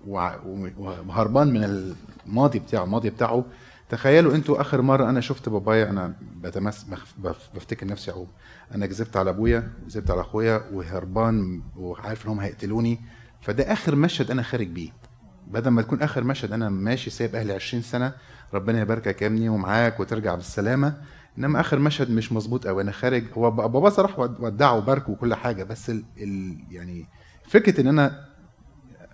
وهربان 0.08 1.48
من 1.54 1.94
الماضي 2.26 2.60
بتاعه. 2.60 2.84
الماضي 2.84 3.10
بتاعه 3.10 3.46
تخيلوا 3.92 4.36
أنتوا 4.36 4.62
آخر 4.62 4.82
مرة 4.82 5.10
أنا 5.10 5.22
شفت 5.22 5.50
بابايا 5.50 5.90
أنا 5.90 6.14
بتمس 6.42 6.86
بفتكر 7.54 7.88
نفسي 7.88 8.12
يعقوب 8.12 8.28
أنا 8.76 8.86
كذبت 8.86 9.18
على 9.18 9.30
أبويا 9.30 9.72
كذبت 9.88 10.12
على 10.12 10.22
أخويا 10.22 10.62
وهربان 10.74 11.62
وعارف 11.78 12.26
إن 12.26 12.32
هم 12.32 12.40
هيقتلوني. 12.40 13.00
فده 13.42 13.74
آخر 13.74 13.96
مشهد 13.96 14.32
أنا 14.32 14.42
خارج 14.44 14.68
بيه. 14.68 14.90
بدل 15.48 15.70
ما 15.70 15.82
تكون 15.82 16.02
آخر 16.02 16.24
مشهد 16.24 16.52
أنا 16.52 16.70
ماشي 16.70 17.10
سايب 17.10 17.36
أهلي 17.36 17.54
20 17.54 17.84
سنة 17.84 18.14
ربنا 18.54 18.82
يباركك 18.82 19.22
يا 19.22 19.28
ابني 19.28 19.50
ومعاك 19.50 20.00
وترجع 20.00 20.36
بالسلامة 20.36 20.94
إنما 21.38 21.60
آخر 21.60 21.80
مشهد 21.80 22.10
مش 22.12 22.32
مظبوط 22.32 22.68
قوي 22.68 22.82
أنا 22.84 22.92
خارج 22.92 23.24
هو 23.38 23.52
بابا 23.52 23.90
صراحة 23.90 24.20
ود- 24.22 24.40
ودعه 24.40 24.78
وباركه 24.78 25.12
وكل 25.12 25.34
حاجة 25.36 25.64
بس 25.64 25.90
ال... 25.90 26.04
ال... 26.18 26.58
يعني 26.72 27.06
فكرة 27.48 27.82
إن 27.82 27.88
أنا 27.88 28.26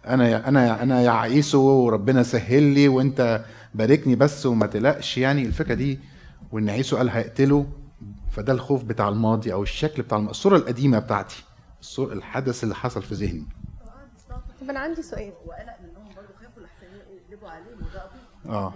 أنا 0.08 0.48
أنا 0.48 0.84
أنا 0.84 1.02
يا 1.02 1.12
عيسو 1.12 1.62
وربنا 1.62 2.24
سهل 2.24 2.64
لي 2.64 2.88
وأنت 2.88 3.46
باركني 3.78 4.16
بس 4.16 4.46
وما 4.46 4.66
تقلقش 4.66 5.18
يعني. 5.18 5.46
الفكرة 5.46 5.74
دي 5.74 6.00
وإن 6.52 6.70
عيسو 6.70 6.98
قال 6.98 7.10
هيقتله 7.10 7.68
فده 8.32 8.54
الخوف 8.54 8.84
بتاع 8.84 9.10
الماضي 9.10 9.54
أو 9.54 9.64
الشكل 9.64 10.04
بتاع 10.04 10.18
الم- 10.18 10.30
الصورة 10.30 10.58
القديمة 10.58 11.00
بتاعتي 11.00 11.44
الصورة 11.82 12.14
الحدث 12.14 12.64
اللي 12.64 12.76
حصل 12.76 13.02
في 13.04 13.16
ذهني. 13.16 13.46
طب 14.62 14.70
أنا 14.70 14.80
عندي 14.80 15.02
سؤال. 15.04 15.34
آه. 18.50 18.74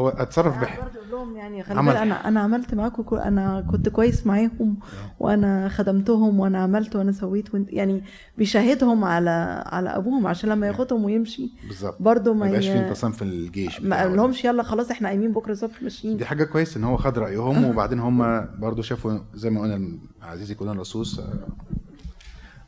هو 0.00 0.08
أتصرف 0.08 0.58
بح 0.60 0.80
برضه 0.80 1.00
لهم 1.10 1.36
يعني 1.36 1.62
خلي 1.62 1.78
عمل- 1.78 1.92
بالك 1.92 2.02
أنا 2.02 2.28
أنا 2.28 2.40
عملت 2.40 2.74
معاكم 2.74 3.02
كو- 3.02 3.16
أنا 3.16 3.66
كنت 3.70 3.88
كويس 3.88 4.26
معاهم 4.26 4.76
وأنا 5.20 5.68
خدمتهم 5.68 6.40
وأنا 6.40 6.58
عملت 6.62 6.96
وأنا 6.96 7.12
سويت 7.12 7.54
وانت 7.54 7.72
يعني 7.72 8.04
بيشاهدهم 8.38 9.04
على 9.04 9.62
على 9.66 9.88
أبوهم 9.96 10.26
عشان 10.26 10.50
لما 10.50 10.66
ياخدهم 10.66 11.04
ويمشي 11.04 11.50
بالظبط 11.68 11.96
برضه 12.02 12.34
ما 12.34 12.46
يبقاش 12.48 12.68
في. 12.68 12.78
انقسام 12.78 13.12
في 13.12 13.22
الجيش 13.22 13.80
ما. 13.82 13.96
قالهمش 13.96 14.44
يلا 14.44 14.62
خلاص 14.62 14.90
إحنا 14.90 15.08
قايمين 15.08 15.32
بكرة 15.32 15.52
الصبح 15.52 15.82
ماشيين 15.82 16.16
دي 16.16 16.24
حاجة 16.26 16.44
كويس 16.44 16.76
إن 16.76 16.84
هو 16.84 16.96
خد 16.96 17.18
رأيهم 17.18 17.64
وبعدين 17.64 17.98
هم 18.00 18.48
برضو 18.58 18.82
شافوا 18.82 19.18
زي 19.34 19.50
ما 19.50 19.60
قلنا 19.60 19.98
عزيزي 20.22 20.54
كلنا 20.54 20.72
الرصوص 20.72 21.18
آه، 21.18 21.32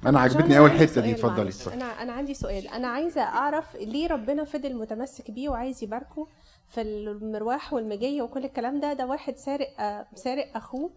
أنا 0.06 0.20
عجبتني 0.20 0.58
اول 0.58 0.70
حتة 0.70 1.00
دي. 1.00 1.12
اتفضلي. 1.12 1.52
أنا 1.74 1.84
أنا 2.02 2.12
عندي 2.12 2.34
سؤال 2.34 2.68
أنا 2.68 2.88
عايزة 2.88 3.20
أعرف 3.22 3.76
ليه 3.76 4.08
ربنا 4.08 4.44
فضل 4.44 4.74
متمسك 4.76 5.30
بيه 5.30 5.48
وعايز 5.48 5.82
يباركه 5.84 6.26
في 6.72 6.80
المرواح 6.82 7.72
والمجية 7.72 8.22
وكل 8.22 8.44
الكلام 8.44 8.80
ده 8.80 8.92
ده 8.92 9.06
واحد 9.06 9.36
سارق 9.36 9.80
آه، 9.80 10.06
سارق 10.14 10.56
أخوه 10.56 10.90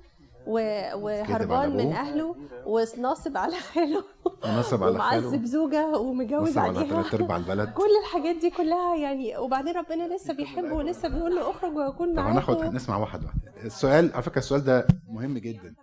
وهربان 0.47 1.77
من. 1.77 1.91
أهله 1.93 2.35
وناصب 2.65 3.37
على 3.37 3.55
خاله 3.55 4.03
ونصب 4.45 4.83
على 4.83 4.95
ومعذب 4.95 5.29
خاله. 5.31 5.45
زوجه 5.45 5.97
ومتجوز 5.97 6.49
نصب 6.49 6.59
على 6.59 6.77
عليها. 6.77 6.89
ثلاث 7.01 7.13
أرباع 7.13 7.37
البلد. 7.37 7.69
كل 7.69 7.89
الحاجات 8.05 8.35
دي 8.35 8.49
كلها 8.49 8.95
يعني 8.95 9.37
وبعدين 9.37 9.75
ربنا 9.77 10.15
لسه 10.15 10.33
بيحبه 10.33 10.73
ولسه 10.73 11.07
بيقول 11.09 11.35
له 11.35 11.49
اخرج 11.51 11.75
وأكون 11.75 12.07
طب 12.09 12.15
معاك 12.15 12.31
هناخد 12.31 12.63
نسمع 12.63 12.97
واحد 12.97 13.23
واحد. 13.23 13.39
السؤال 13.65 14.13
على 14.13 14.23
فكرة 14.23 14.39
السؤال 14.39 14.63
ده 14.63 14.87
مهم 15.07 15.37
جدا. 15.37 15.75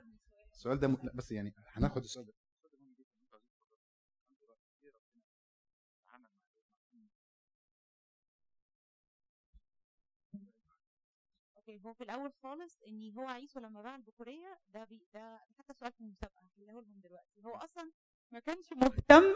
السؤال 0.54 0.80
ده 0.80 0.88
م... 0.88 0.96
بس 1.14 1.32
يعني 1.32 1.54
هناخد 1.74 2.02
السؤال 2.02 2.26
ده. 2.26 2.32
هو 11.92 11.96
في 11.96 12.04
الأول 12.04 12.30
خالص 12.42 12.78
إن 12.88 13.12
هو 13.18 13.28
عيسو 13.28 13.60
لما 13.60 13.82
باع 13.82 13.94
البكوريه 13.96 14.58
ده 14.74 14.84
بي 14.90 15.06
ده 15.14 15.38
حتى 15.58 15.72
سؤال 15.80 15.92
في 15.92 16.00
المسابقة 16.00 16.42
اللي 16.58 16.72
لهم 16.72 16.84
دلوقتي. 17.04 17.40
هو 17.46 17.50
أصلا 17.54 17.90
ما 18.32 18.38
كانش 18.38 18.66
مهتم 18.76 19.22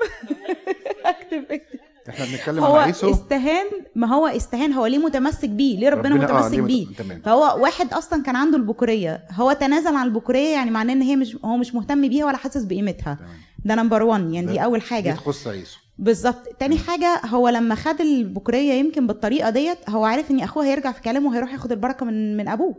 أكتب 1.04 1.44
أكتب. 1.52 1.78
إحنا 2.08 2.24
بنتكلم 2.26 2.64
هو 2.64 2.76
عن 2.76 2.84
عيسو؟ 2.84 3.10
استهان 3.10 3.66
ما 3.94 4.06
هو 4.14 4.26
استهان 4.26 4.72
هو 4.72 4.86
ليه 4.86 4.98
متمسك 4.98 5.48
بيه 5.48 5.78
ليه 5.78 5.88
ربنا, 5.88 6.14
ربنا- 6.14 6.30
آه، 6.30 6.38
متمسك 6.42 6.58
مت- 6.58 6.66
بيه. 6.66 6.86
تمام. 6.96 7.20
فهو 7.20 7.62
واحد 7.62 7.94
أصلا 7.94 8.22
كان 8.22 8.36
عنده 8.36 8.56
البكوريه 8.58 9.26
هو 9.32 9.52
تنازل 9.52 9.94
عن 9.96 10.06
البكوريه 10.06 10.48
يعني 10.54 10.70
معناه 10.70 10.92
إن 10.94 11.02
هي 11.02 11.16
مش 11.16 11.36
هو 11.44 11.56
مش 11.56 11.74
مهتم 11.74 12.08
بيها 12.08 12.26
ولا 12.26 12.36
حاسس 12.36 12.64
بقيمتها. 12.64 13.14
تمام. 13.14 13.38
ده 13.64 13.74
number 13.74 14.02
1 14.02 14.20
يعني 14.32 14.46
دي 14.46 14.64
أول 14.64 14.78
دي 14.78 14.84
حاجة 14.86 15.12
تخص 15.12 15.46
عيسو. 15.46 15.78
بالظبط. 15.98 16.48
تاني 16.58 16.78
حاجة 16.78 17.20
هو 17.26 17.48
لما 17.48 17.74
خد 17.74 18.00
البكورية 18.00 18.72
يمكن 18.72 19.06
بالطريقة 19.06 19.50
ديت 19.50 19.90
هو 19.90 20.04
عارف 20.04 20.30
إن 20.30 20.40
أخوه 20.40 20.64
هيرجع 20.64 20.92
في 20.92 21.00
كلامه 21.02 21.28
وهيروح 21.28 21.52
ياخد 21.52 21.72
البركة 21.72 22.06
من 22.06 22.36
من 22.36 22.48
أبوه. 22.48 22.76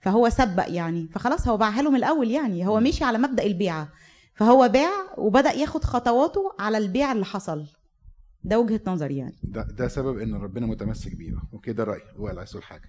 فهو 0.00 0.28
سبق 0.28 0.64
يعني. 0.68 1.08
فخلاص 1.12 1.48
هو 1.48 1.56
باعها 1.56 1.82
له 1.82 1.90
من 1.90 1.96
الأول 1.96 2.30
يعني. 2.30 2.66
هو 2.66 2.80
مشي 2.80 3.04
على 3.04 3.18
مبدأ 3.18 3.42
البيعة. 3.46 3.88
فهو 4.34 4.68
باع 4.68 4.90
وبدأ 5.18 5.52
ياخد 5.52 5.84
خطواته 5.84 6.52
على 6.58 6.78
البيع 6.78 7.12
اللي 7.12 7.24
حصل. 7.24 7.64
ده 8.44 8.58
وجهة 8.60 8.80
نظري 8.86 9.16
يعني. 9.16 9.34
ده 9.42 9.62
ده 9.78 9.88
سبب 9.88 10.18
إن 10.18 10.34
ربنا 10.34 10.66
متمسك 10.66 11.14
بيه. 11.16 11.32
okay 11.52 11.72
ده 11.72 11.84
رأيي. 11.84 12.02
هو 12.16 12.26
عايز 12.26 12.50
يقول 12.50 12.62
حاجة. 12.62 12.82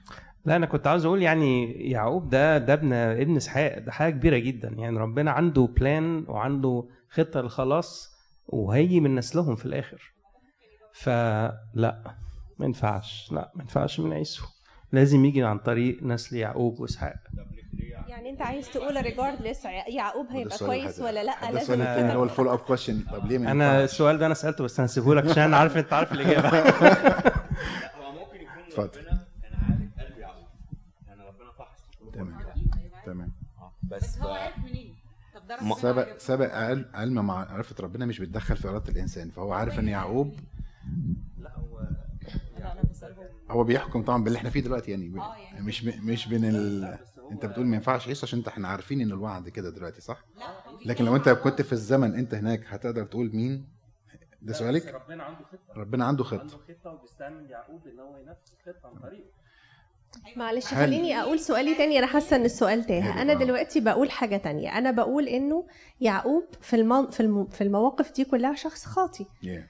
لا 0.46 0.56
أنا 0.56 0.66
كنت 0.66 0.88
عاوز 0.88 1.06
أقول 1.06 1.22
يعني 1.22 1.72
يعقوب 1.72 2.30
ده 2.30 2.58
ده 2.58 2.74
ابن 2.74 2.94
ابن 2.94 3.36
إسحاق. 3.36 3.80
ده 3.80 3.92
حاجة 3.92 4.14
كبيرة 4.14 4.38
جدا 4.38 4.70
يعني. 4.78 4.98
ربنا 4.98 5.32
عنده 5.32 5.62
plan 5.62 6.26
وعنده 6.28 6.84
خطة 7.10 7.42
للخلاص. 7.42 8.11
وهيجي 8.52 9.00
من 9.00 9.16
نسلهم 9.16 9.56
في 9.56 9.66
الآخر. 9.66 10.14
فلا 10.94 12.16
ما 12.60 12.66
ينفعش. 12.66 13.30
لا 13.32 13.52
ما 13.56 13.62
ينفعش 13.64 14.00
من 14.00 14.14
عيسو. 14.14 14.46
لازم 14.92 15.26
يجي 15.26 15.44
عن 15.44 15.58
طريق 15.60 16.04
نسل 16.04 16.36
يعقوب 16.38 16.80
وإسحاق. 16.80 17.14
يعني 18.08 18.30
أنت 18.30 18.42
عايز 18.42 18.70
تقول 18.70 19.02
regardless 19.04 19.66
يعقوب 19.88 20.28
هيبقى 20.32 20.58
كويس 20.58 21.00
ولا 21.00 21.24
لأ؟ 21.24 21.42
لازم 21.42 21.58
السؤال 21.58 21.82
الثاني 21.82 22.08
اللي 22.08 22.20
هو 22.20 22.24
ال 22.24 22.28
follow 22.28 22.54
up 22.54 22.60
question 22.60 23.02
طب 23.12 23.26
ليه 23.26 23.38
ما 23.38 23.52
أنا؟ 23.52 23.84
السؤال 23.84 24.18
ده 24.18 24.26
أنا 24.26 24.34
سألته 24.34 24.64
بس 24.64 24.80
هسيبه 24.80 25.16
لك 25.16 25.26
عشان 25.30 25.44
أنا 25.44 25.58
عارف 25.58 25.78
أنت 25.78 25.94
عارف 25.94 26.12
الإجابة. 26.12 26.48
هو 26.50 28.12
ممكن 28.12 28.42
يكون 28.42 28.64
اتفضل. 28.68 29.00
ربنا 29.00 29.28
كان 29.42 29.54
عارف 29.54 30.10
قلب 30.10 30.18
يعقوب 30.20 30.48
يعني 31.08 31.22
ربنا 31.28 31.52
فحص 31.52 31.80
تمام. 32.14 32.40
تمام. 33.06 33.32
بس 33.84 34.18
ف- 34.18 34.58
منين؟ 34.64 34.96
سبق 35.82 36.18
سبق 36.18 36.54
علم 36.56 36.86
علم 36.94 37.14
مع 37.14 37.22
معرفه 37.22 37.76
ربنا 37.80 38.06
مش 38.06 38.20
بيتدخل 38.20 38.58
في 38.58 38.68
إرادة 38.68 38.92
الإنسان 38.92 39.30
فهو 39.30 39.54
عارف 39.54 39.80
إن 39.80 39.88
يعقوب 39.88 40.40
هو 43.50 43.64
بيحكم 43.64 44.04
طبعا 44.04 44.24
باللي 44.24 44.38
إحنا 44.38 44.50
فيه 44.50 44.60
دلوقتي 44.60 44.92
يعني, 44.92 45.10
مش 45.60 45.86
ب... 45.86 46.04
مش 46.06 46.28
بين 46.28 46.46
ال... 46.46 46.98
أنت 47.32 47.46
بتقول 47.46 47.66
ما 47.66 47.76
ينفعش 47.76 48.08
عيسى 48.08 48.26
عشان 48.26 48.40
انت 48.40 48.48
إحنا 48.48 48.68
عارفين 48.68 49.02
إن 49.02 49.08
الوعد 49.12 49.50
كده 49.50 49.70
دلوقتي 49.70 50.02
صح؟ 50.02 50.26
لكن 50.86 51.06
لو 51.06 51.16
أنت 51.16 51.30
كنت 51.30 51.62
في 51.62 51.74
الزمن 51.74 52.16
أنت 52.16 52.34
هناك 52.34 52.66
هتقدر 52.68 53.06
تقول 53.06 53.36
مين؟ 53.36 53.68
ده 54.42 54.54
سؤالك؟ 54.54 54.88
ربنا 54.88 55.24
عنده 55.24 55.44
خطة. 55.44 55.74
ربنا 55.80 56.06
عنده 56.06 56.24
خطة. 56.24 56.48
خطة 56.48 56.92
وبيستعمل 56.92 57.52
يعقوب 57.52 57.88
إن 57.88 58.00
هو 58.00 58.18
ينفذ 58.18 58.52
الخطه 58.60 58.88
عن 58.88 59.00
طريقه. 59.00 59.30
معلش 60.36 60.74
هل- 60.74 60.78
خليني 60.86 61.20
أقول 61.22 61.40
سؤالي 61.40 61.76
تاني 61.76 62.00
أنا 62.00 62.08
حاسة 62.08 62.36
إن 62.36 62.46
السؤال 62.46 62.84
تاه. 62.84 63.22
أنا. 63.22 63.34
دلوقتي 63.34 63.80
بقول 63.80 64.12
حاجة 64.12 64.38
تانية. 64.38 64.78
أنا 64.78 64.92
بقول 64.92 65.28
إنه 65.28 65.66
يعقوب 66.02 66.44
في 66.62 66.76
المو... 66.76 67.08
في, 67.08 67.20
الم... 67.20 67.46
في 67.48 67.62
المواقف 67.64 68.12
دي 68.14 68.24
كلها 68.26 68.56
شخص 68.56 68.86
خاطي. 68.86 69.26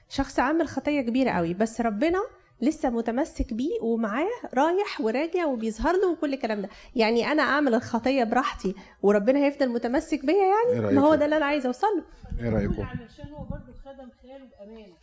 شخص 0.08 0.38
عامل 0.38 0.68
خطية 0.68 1.00
كبيرة 1.00 1.30
قوي 1.30 1.54
بس 1.54 1.80
ربنا 1.80 2.18
لسه 2.60 2.90
متمسك 2.90 3.54
بيه 3.54 3.80
ومعاه 3.82 4.28
رايح 4.54 5.00
وراجع 5.00 5.46
وبيظهر 5.46 5.92
له 5.96 6.10
وكل 6.10 6.34
الكلام 6.34 6.62
ده. 6.62 6.68
يعني 6.96 7.32
أنا 7.32 7.42
أعمل 7.42 7.74
الخطية 7.74 8.24
براحتي 8.24 8.74
وربنا 9.02 9.44
هيفضل 9.44 9.68
متمسك 9.68 10.24
بيا 10.24 10.34
إيه 10.34 10.40
يعني؟ 10.74 10.80
رأيك؟ 10.86 10.96
ما 10.98 11.02
هو 11.06 11.14
ده 11.14 11.24
اللي 11.24 11.36
أنا 11.36 11.44
عايزة 11.46 11.66
اوصل 11.66 11.86
له 11.86 12.04
إيه 12.44 12.50
رأيكم؟ 12.50 12.82
علشان 12.82 13.28
هو 13.32 13.44
برضه 13.44 13.72
خدم 13.84 14.08
خاله 14.22 14.44
بامانه 14.60 14.94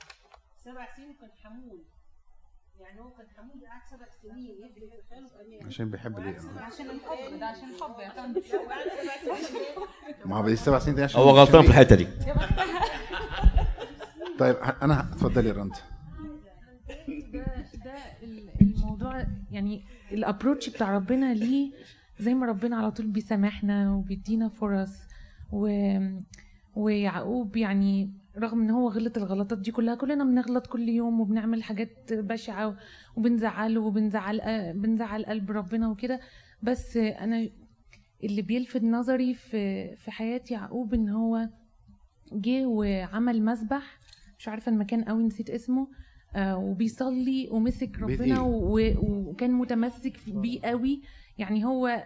سبع 0.65 0.87
سنين 0.95 1.09
وكان 1.09 1.29
حمول. 1.43 1.79
يعني 2.79 2.99
هو 3.01 3.09
كان 3.09 3.25
قعد 3.69 3.81
سبع 3.91 4.05
سنين 4.21 4.55
في 4.75 4.81
خاله 5.09 5.29
عشان 5.67 5.89
بيحب 5.89 6.19
ليه؟ 6.19 6.37
عشان 6.61 6.85
الحب 6.89 7.39
ده 7.39 7.45
عشان 7.45 7.69
الحب 7.69 7.99
يا 7.99 8.09
فندم. 8.09 8.41
ما 10.29 10.35
هو 10.37 10.47
السبع 10.47 10.79
سنين 10.79 10.95
دي 10.95 11.03
عشان 11.03 11.21
هو 11.21 11.29
غلطان 11.29 11.61
في 11.63 11.69
الحتة 11.69 11.95
دي. 11.95 12.07
طيب 14.39 14.55
أنا 14.81 14.99
اتفضلي 14.99 15.49
يا 15.49 15.53
رنت. 15.53 15.75
ده 17.33 17.45
ده 17.85 17.93
ال- 18.23 18.49
الموضوع 18.61 19.25
يعني 19.51 19.83
الابروتش 20.11 20.69
بتاع 20.69 20.95
ربنا 20.95 21.33
ليه 21.33 21.71
زي 22.19 22.33
ما 22.33 22.45
ربنا 22.45 22.77
على 22.77 22.91
طول 22.91 23.07
بيسامحنا 23.07 23.93
وبيدينا 23.95 24.49
فرص 24.49 24.91
و 25.51 25.69
ويعقوب 26.75 27.57
يعني 27.57 28.11
رغم 28.37 28.61
إن 28.61 28.69
هو 28.69 28.89
غلط 28.89 29.17
الغلطات 29.17 29.59
دي 29.59 29.71
كلها 29.71 29.95
كلنا 29.95 30.23
بنغلط 30.23 30.67
كل 30.67 30.89
يوم 30.89 31.21
وبنعمل 31.21 31.63
حاجات 31.63 32.13
بشعة 32.13 32.77
وبنزعله 33.15 33.81
وبنزعل 33.81 34.41
بنزعل 34.75 35.25
قلب 35.25 35.51
ربنا 35.51 35.89
وكده. 35.89 36.19
بس 36.63 36.97
أنا 36.97 37.49
اللي 38.23 38.41
بيلفت 38.41 38.83
نظري 38.83 39.33
في 39.33 39.95
في 39.95 40.11
حياة 40.11 40.41
يعقوب 40.51 40.93
إن 40.93 41.09
هو 41.09 41.49
جه 42.33 42.65
وعمل 42.65 43.45
مسبح. 43.45 43.99
مش 44.39 44.47
عارفة 44.47 44.71
المكان 44.71 45.03
قوي 45.03 45.23
نسيت 45.23 45.49
اسمه. 45.49 45.87
آه 46.35 46.57
وبيصلي 46.57 47.47
ومسك 47.51 47.99
ربنا 47.99 48.35
إيه؟ 48.79 48.97
وكان 49.01 49.51
متمسك 49.51 50.17
بيه 50.27 50.61
قوي. 50.61 51.01
يعني 51.37 51.65
هو 51.65 52.03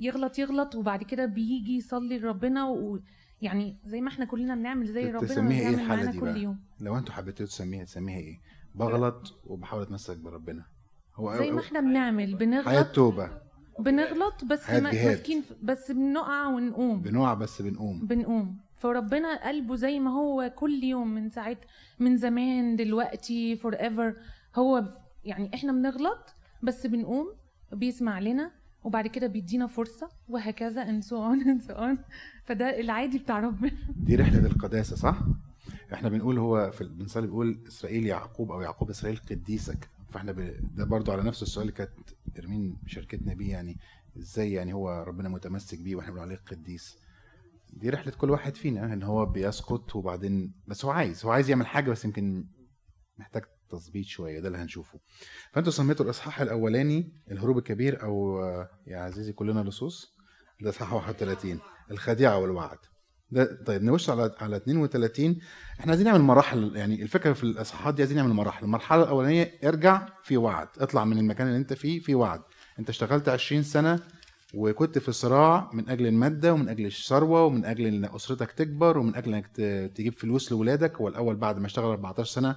يغلط 0.00 0.38
يغلط 0.38 0.74
وبعد 0.74 1.02
كده 1.02 1.26
بيجي 1.26 1.76
يصلي 1.76 2.18
لربنا 2.18 2.64
ويعني 3.42 3.76
زي 3.86 4.00
ما 4.00 4.08
إحنا 4.08 4.24
كلنا 4.24 4.54
بنعمل 4.54 4.86
زي 4.86 5.10
ربنا 5.10 5.28
تسميها 5.28 5.68
إيه 5.68 5.74
الحالة 5.74 6.10
دي 6.10 6.18
كل 6.20 6.26
بقى؟ 6.26 6.38
يوم. 6.40 6.58
لو 6.80 6.98
أنتوا 6.98 7.14
حبيتوا 7.14 7.46
تسميها 7.46 7.84
تسميها 7.84 8.18
إيه؟ 8.18 8.38
بغلط 8.74 9.40
وبحاول 9.44 9.82
أتمسك 9.82 10.16
بربنا. 10.16 10.64
هو 11.14 11.36
زي 11.36 11.50
ما 11.50 11.60
إحنا 11.60 11.80
بنعمل 11.80 12.26
حياة 12.26 12.36
بنغلط 12.36 12.86
توبة. 12.94 13.30
بنغلط 13.78 14.44
بس. 14.44 14.70
ماسكين 14.70 15.42
بس 15.62 15.90
بنقع 15.92 16.46
ونقوم. 16.46 17.00
بنوع 17.02 17.34
بس 17.34 17.62
بنقوم. 17.62 18.06
بنقوم. 18.06 18.58
فربنا 18.74 19.48
قلبه 19.48 19.76
زي 19.76 20.00
ما 20.00 20.10
هو 20.10 20.52
كل 20.56 20.84
يوم 20.84 21.14
من 21.14 21.30
ساعة 21.30 21.56
من 21.98 22.16
زمان 22.16 22.76
دلوقتي 22.76 23.56
forever 23.56 24.16
هو 24.56 24.84
يعني 25.24 25.50
إحنا 25.54 25.72
بنغلط 25.72 26.34
بس 26.62 26.86
بنقوم 26.86 27.32
بيسمع 27.72 28.18
لنا 28.18 28.50
وبعد 28.84 29.06
كده 29.06 29.26
بيدينا 29.26 29.66
فرصة 29.66 30.08
وهكذا 30.28 30.84
and 30.84 31.04
so 31.04 31.16
on 31.16 31.44
and 31.46 31.70
so 31.70 31.74
on. 31.74 31.96
فده 32.48 32.80
العادي 32.80 33.18
بتاع 33.18 33.40
ربنا 33.40 33.70
دي 34.06 34.16
رحلة 34.16 34.46
القداسة 34.46 34.96
صح؟ 34.96 35.18
إحنا 35.92 36.08
بنقول 36.08 36.38
هو 36.38 36.70
في 36.70 36.84
بنصلي 36.84 37.26
بيقول 37.26 37.64
إسرائيل 37.68 38.06
يعقوب 38.06 38.50
أو 38.50 38.60
يعقوب 38.60 38.90
إسرائيل 38.90 39.20
قديسك 39.30 39.88
فاحنا 40.10 40.32
ب... 40.32 40.56
ده 40.74 40.84
برضو 40.84 41.12
على 41.12 41.22
نفس 41.22 41.42
السؤال 41.42 41.68
اللي 41.68 41.76
كانت 41.76 42.10
إرمين 42.38 42.76
شاركتنا 42.86 43.34
بيه 43.34 43.50
يعني 43.50 43.76
إزاي 44.18 44.52
يعني 44.52 44.72
هو 44.72 45.04
ربنا 45.06 45.28
متمسك 45.28 45.78
بيه 45.80 45.96
وإحنا 45.96 46.12
بنقول 46.12 46.28
عليه 46.28 46.40
قديس 46.50 46.98
دي 47.72 47.90
رحلة 47.90 48.12
كل 48.12 48.30
واحد 48.30 48.56
فينا 48.56 48.92
إن 48.92 49.02
هو 49.02 49.26
بيسقط 49.26 49.96
وبعدين 49.96 50.54
بس 50.66 50.84
هو 50.84 50.90
عايز 50.90 51.24
هو 51.24 51.30
عايز 51.30 51.50
يعمل 51.50 51.66
حاجة 51.66 51.90
بس 51.90 52.04
يمكن 52.04 52.46
محتاج 53.18 53.42
تظبيط 53.68 54.06
شوية 54.06 54.40
ده 54.40 54.48
اللي 54.48 54.58
هنشوفه. 54.58 55.00
فأنتوا 55.52 55.72
سميتوا 55.72 56.04
الإصحاح 56.04 56.40
الأولاني 56.40 57.12
الهروب 57.30 57.58
الكبير 57.58 58.02
أو 58.02 58.40
يا 58.86 58.98
عزيزي 58.98 59.32
كلنا 59.32 59.60
لصوص 59.60 60.14
ده 60.60 60.70
اصحاح 60.70 60.92
31 60.92 61.60
الخديعة 61.90 62.38
والوعد. 62.38 62.78
ده 63.30 63.62
طيب 63.66 63.82
نخش 63.82 64.10
على 64.10 64.34
على 64.40 64.56
32 64.56 65.38
إحنا 65.80 65.92
عايزين 65.92 66.06
نعمل 66.06 66.20
مراحل 66.20 66.76
يعني 66.76 67.02
الفكرة 67.02 67.32
في 67.32 67.44
الإصحاحات 67.44 67.94
دي 67.94 68.02
عايزين 68.02 68.16
نعمل 68.18 68.32
مراحل. 68.32 68.64
المرحلة 68.64 69.02
الأولانية 69.02 69.52
ارجع 69.64 70.08
في 70.22 70.36
وعد. 70.36 70.68
اطلع 70.78 71.04
من 71.04 71.18
المكان 71.18 71.46
اللي 71.46 71.58
أنت 71.58 71.72
فيه 71.72 72.00
في 72.00 72.14
وعد. 72.14 72.40
أنت 72.78 72.88
اشتغلت 72.88 73.28
20 73.28 73.62
سنة 73.62 74.00
وكنت 74.54 74.98
في 74.98 75.12
صراع 75.12 75.70
من 75.72 75.88
أجل 75.88 76.06
المادة 76.06 76.52
ومن 76.54 76.68
أجل 76.68 76.86
الثروة 76.86 77.44
ومن 77.44 77.64
أجل 77.64 77.86
إن 77.86 78.04
أسرتك 78.04 78.52
تكبر 78.52 78.98
ومن 78.98 79.14
أجل 79.16 79.34
إنك 79.34 79.46
تجيب 79.96 80.12
فلوس 80.12 80.52
لاولادك 80.52 80.96
هو 80.96 81.08
الأول 81.08 81.36
بعد 81.36 81.58
ما 81.58 81.66
اشتغل 81.66 81.84
14 81.84 82.32
سنة 82.32 82.56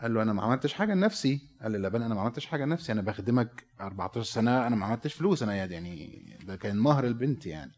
قال 0.00 0.14
له 0.14 0.22
أنا 0.22 0.32
ما 0.32 0.42
عملتش 0.42 0.72
حاجة 0.72 0.94
لنفسي. 0.94 1.40
قال 1.62 1.72
للبان 1.72 2.02
أنا 2.02 2.14
ما 2.14 2.20
عملتش 2.20 2.46
حاجة 2.46 2.64
لنفسي. 2.64 2.92
أنا 2.92 3.02
بخدمك 3.02 3.64
14 3.80 4.22
سنة 4.22 4.66
أنا 4.66 4.76
ما 4.76 4.86
عملتش 4.86 5.14
فلوس 5.14 5.42
أنا 5.42 5.54
يعني 5.54 6.22
ده 6.46 6.56
كان 6.56 6.76
مهر 6.78 7.04
البنت 7.06 7.46
يعني. 7.46 7.72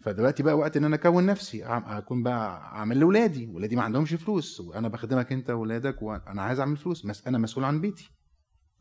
فدلوقتي 0.00 0.42
بقى 0.42 0.58
وقت 0.58 0.76
إن 0.76 0.84
أنا 0.84 0.96
أكون 0.96 1.26
نفسي 1.26 1.64
أكون 1.64 2.22
بقى 2.22 2.58
اعمل 2.60 2.98
لاولادي 2.98 3.46
ولادي 3.46 3.76
ما 3.76 3.82
عندهمش 3.82 4.14
فلوس 4.14 4.60
وأنا 4.60 4.88
بخدمك 4.88 5.32
أنت 5.32 5.50
واولادك 5.50 6.02
وأنا 6.02 6.42
عايز 6.42 6.60
أعمل 6.60 6.76
فلوس 6.76 7.06
بس 7.06 7.26
أنا 7.26 7.38
مسؤول 7.38 7.64
عن 7.64 7.80
بيتي. 7.80 8.10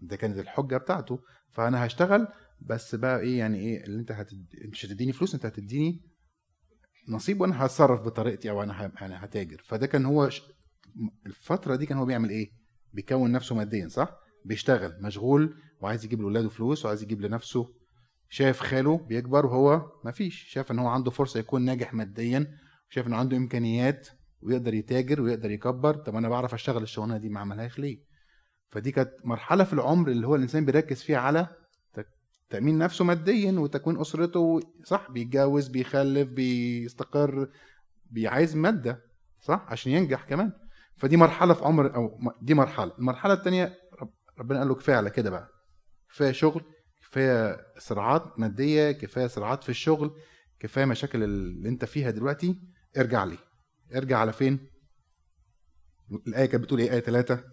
ده 0.02 0.16
كانت 0.16 0.38
الحجة 0.40 0.78
بتاعته. 0.78 1.20
فأنا 1.52 1.86
هشتغل 1.86 2.28
بس 2.62 2.96
بقى 2.96 3.20
إيه 3.20 3.40
يعني 3.40 3.60
إيه 3.60 3.84
اللي 3.84 4.00
أنت 4.00 4.12
هتد... 4.12 4.46
مش 4.72 4.86
هتديني 4.86 5.12
فلوس 5.14 5.34
أنت 5.34 5.46
هتديني 5.46 6.02
نصيب 7.10 7.42
وأنا 7.42 7.66
هتصرف 7.66 8.02
بطريقتي 8.06 8.50
أو 8.50 8.64
أنا 8.64 8.86
ه... 8.86 8.92
أنا 9.02 9.26
هتاجر. 9.26 9.62
فده 9.66 9.88
كان 9.88 10.06
هو 10.06 10.30
ش... 10.30 10.42
الفترة 11.26 11.76
دي 11.76 11.86
كان 11.86 11.98
هو 11.98 12.06
بيعمل 12.06 12.30
إيه؟ 12.30 12.52
بيكون 12.94 13.32
نفسه 13.32 13.56
ماديا 13.56 13.88
صح؟ 13.88 14.10
بيشتغل 14.46 14.94
مشغول 15.02 15.56
وعايز 15.82 16.06
يجيب 16.06 16.20
لاولاده 16.22 16.50
فلوس 16.50 16.86
وعايز 16.86 17.04
يجيب 17.04 17.22
لنفسه 17.22 17.74
شايف 18.30 18.60
خاله 18.60 18.98
بيكبر 18.98 19.46
وهو 19.46 19.92
مفيش. 20.04 20.44
شايف 20.44 20.72
إن 20.72 20.80
هو 20.80 20.88
عنده 20.88 21.12
فرصة 21.12 21.40
يكون 21.40 21.62
ناجح 21.62 21.94
ماديا. 21.94 22.48
شايف 22.90 23.08
إنه 23.08 23.18
عنده 23.18 23.38
إمكانيات 23.38 24.08
ويقدر 24.42 24.74
يتاجر 24.74 25.22
ويقدر 25.22 25.52
يكبر. 25.52 25.96
طب 25.96 26.16
أنا 26.16 26.30
بعرف 26.30 26.54
أشتغل 26.54 26.84
الشغلانة 26.84 27.18
دي 27.18 27.30
ما 27.30 27.40
عملهاش 27.40 27.80
ليه؟ 27.80 28.00
فدي 28.72 28.92
كانت 28.92 29.12
مرحلة 29.24 29.64
في 29.64 29.74
العمر 29.74 30.08
اللي 30.12 30.28
هو 30.28 30.36
الإنسان 30.36 30.66
بيركز 30.66 31.02
فيها 31.02 31.20
على 31.20 31.48
تأمين 32.50 32.78
نفسه 32.78 33.06
ماديا 33.06 33.52
وتكوين 33.52 34.00
أسرته. 34.00 34.60
صح 34.84 35.12
بيتجوز 35.12 35.68
بيخلف 35.68 36.30
بيستقر 36.30 37.50
بيعايز 38.12 38.56
مادة. 38.56 39.02
صح 39.42 39.66
عشان 39.70 39.92
ينجح 39.92 40.24
كمان. 40.24 40.52
فدي 40.98 41.18
مرحلة 41.18 41.54
في 41.54 41.66
عمر 41.66 41.96
أو 41.96 42.20
دي 42.42 42.54
مرحلة. 42.54 42.92
المرحلة 43.00 43.34
الثانية 43.34 43.74
ربنا 44.40 44.60
قال 44.60 44.68
له 44.68 44.76
كفاية 44.76 44.96
على 44.96 45.10
كده 45.10 45.30
بقى. 45.30 45.50
كفاية 46.10 46.32
شغل 46.32 46.62
كفاية 47.20 47.66
صراعات 47.80 48.40
مادية 48.40 48.92
كفاية 48.92 49.28
صراعات 49.28 49.64
في 49.64 49.70
الشغل 49.70 50.20
كفاية 50.60 50.86
مشاكل 50.86 51.24
اللي 51.24 51.70
انت 51.70 51.86
فيها 51.86 52.12
دلوقتي. 52.12 52.60
ارجع 52.98 53.24
لي. 53.24 53.38
ارجع 53.96 54.18
على 54.18 54.34
فين؟ 54.34 54.70
الآية 56.28 56.46
كانت 56.46 56.64
بتقول 56.64 56.80
إيه؟ 56.80 56.92
آية 56.92 57.00
3 57.00 57.44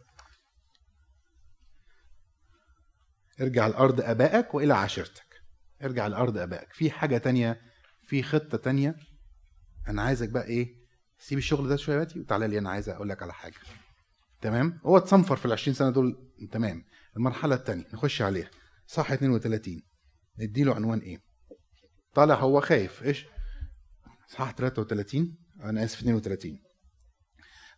ارجع 3.41 3.67
لارض 3.67 4.01
ابائك 4.01 4.55
وإلى 4.55 4.75
عشيرتك 4.75 5.43
ارجع 5.83 6.07
لارض 6.07 6.39
ابائك 6.39 6.73
في 6.73 6.91
حاجة 6.91 7.19
تانية؟ 7.19 7.61
في 8.03 8.23
خطة 8.23 8.59
تانية؟ 8.59 8.97
أنا 9.89 10.03
عايزك 10.03 10.29
بقى 10.29 10.45
إيه؟ 10.45 10.75
سيب 11.19 11.39
الشغل 11.39 11.69
ده 11.69 11.77
شوية 11.77 11.97
دلوقتي 11.97 12.21
وتعالى 12.21 12.49
لي 12.49 12.59
أنا 12.59 12.71
عايز 12.71 12.89
أقول 12.89 13.09
لك 13.09 13.23
على 13.23 13.33
حاجة. 13.33 13.57
تمام؟ 14.41 14.81
هو 14.87 14.97
اتصنفر 14.97 15.37
في 15.37 15.47
ال 15.47 15.53
20 15.53 15.75
سنة 15.75 15.91
دول. 15.91 16.33
تمام. 16.53 16.85
المرحلة 17.17 17.55
الثانية 17.55 17.85
نخش 17.95 18.23
عليها. 18.23 18.51
صح 18.93 19.13
32 19.13 19.83
نديله 20.39 20.75
عنوان 20.75 20.99
إيه؟ 20.99 21.19
طالع 22.15 22.35
هو 22.35 22.61
خايف 22.61 23.03
إيش؟ 23.03 23.27
صح 24.29 24.51
33 24.51 25.37
أنا 25.61 25.85
آسف 25.85 25.99
32 25.99 26.59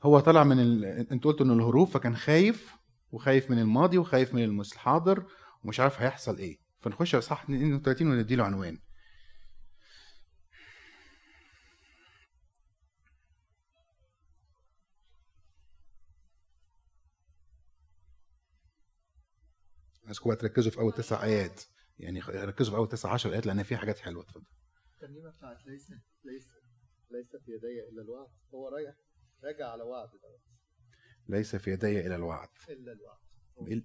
هو 0.02 0.20
طالع 0.20 0.44
من 0.44 0.60
ال... 0.60 0.84
انت 0.84 1.24
قلت 1.24 1.40
إنه 1.40 1.54
الهروب 1.54 1.88
فكان 1.88 2.16
خايف 2.16 2.74
وخايف 3.10 3.50
من 3.50 3.58
الماضي 3.58 3.98
وخايف 3.98 4.34
من 4.34 4.60
الحاضر 4.60 5.26
ومش 5.64 5.80
عارف 5.80 6.00
هيحصل 6.00 6.38
إيه. 6.38 6.58
فنخش 6.80 7.14
على 7.14 7.22
صح 7.22 7.42
32 7.42 8.08
ونديله 8.08 8.44
عنوان. 8.44 8.78
عايزكم 20.14 20.30
بقى 20.30 20.36
تركزوا 20.36 20.70
في 20.72 20.78
أول 20.78 20.92
تسع 20.92 21.22
آيات. 21.24 21.62
يعني 21.98 22.20
ركزوا 22.20 22.72
في 22.72 22.76
أول 22.76 22.88
تسع 22.88 23.12
عشر 23.12 23.32
آيات 23.32 23.46
لأن 23.46 23.62
في 23.62 23.76
حاجات 23.76 23.98
حلوة 23.98 24.22
اتفضل. 24.22 24.46
الترنيمه 24.94 25.30
بتاعت 25.30 25.66
ليس 25.66 25.90
ليس 26.24 26.48
ليس 27.10 27.36
في 27.44 27.52
يدي 27.52 27.88
إلا 27.88 28.02
الوعد. 28.02 28.28
هو 28.54 28.68
رايح 28.68 28.94
راجع 29.44 29.68
على 29.68 29.82
وعد 29.82 30.08
دوت. 30.08 30.40
ليس 31.28 31.56
في 31.56 31.70
يدي 31.72 32.06
إلا 32.06 32.16
الوعد. 32.16 32.48
إلا 32.68 32.92
الوعد. 32.92 33.18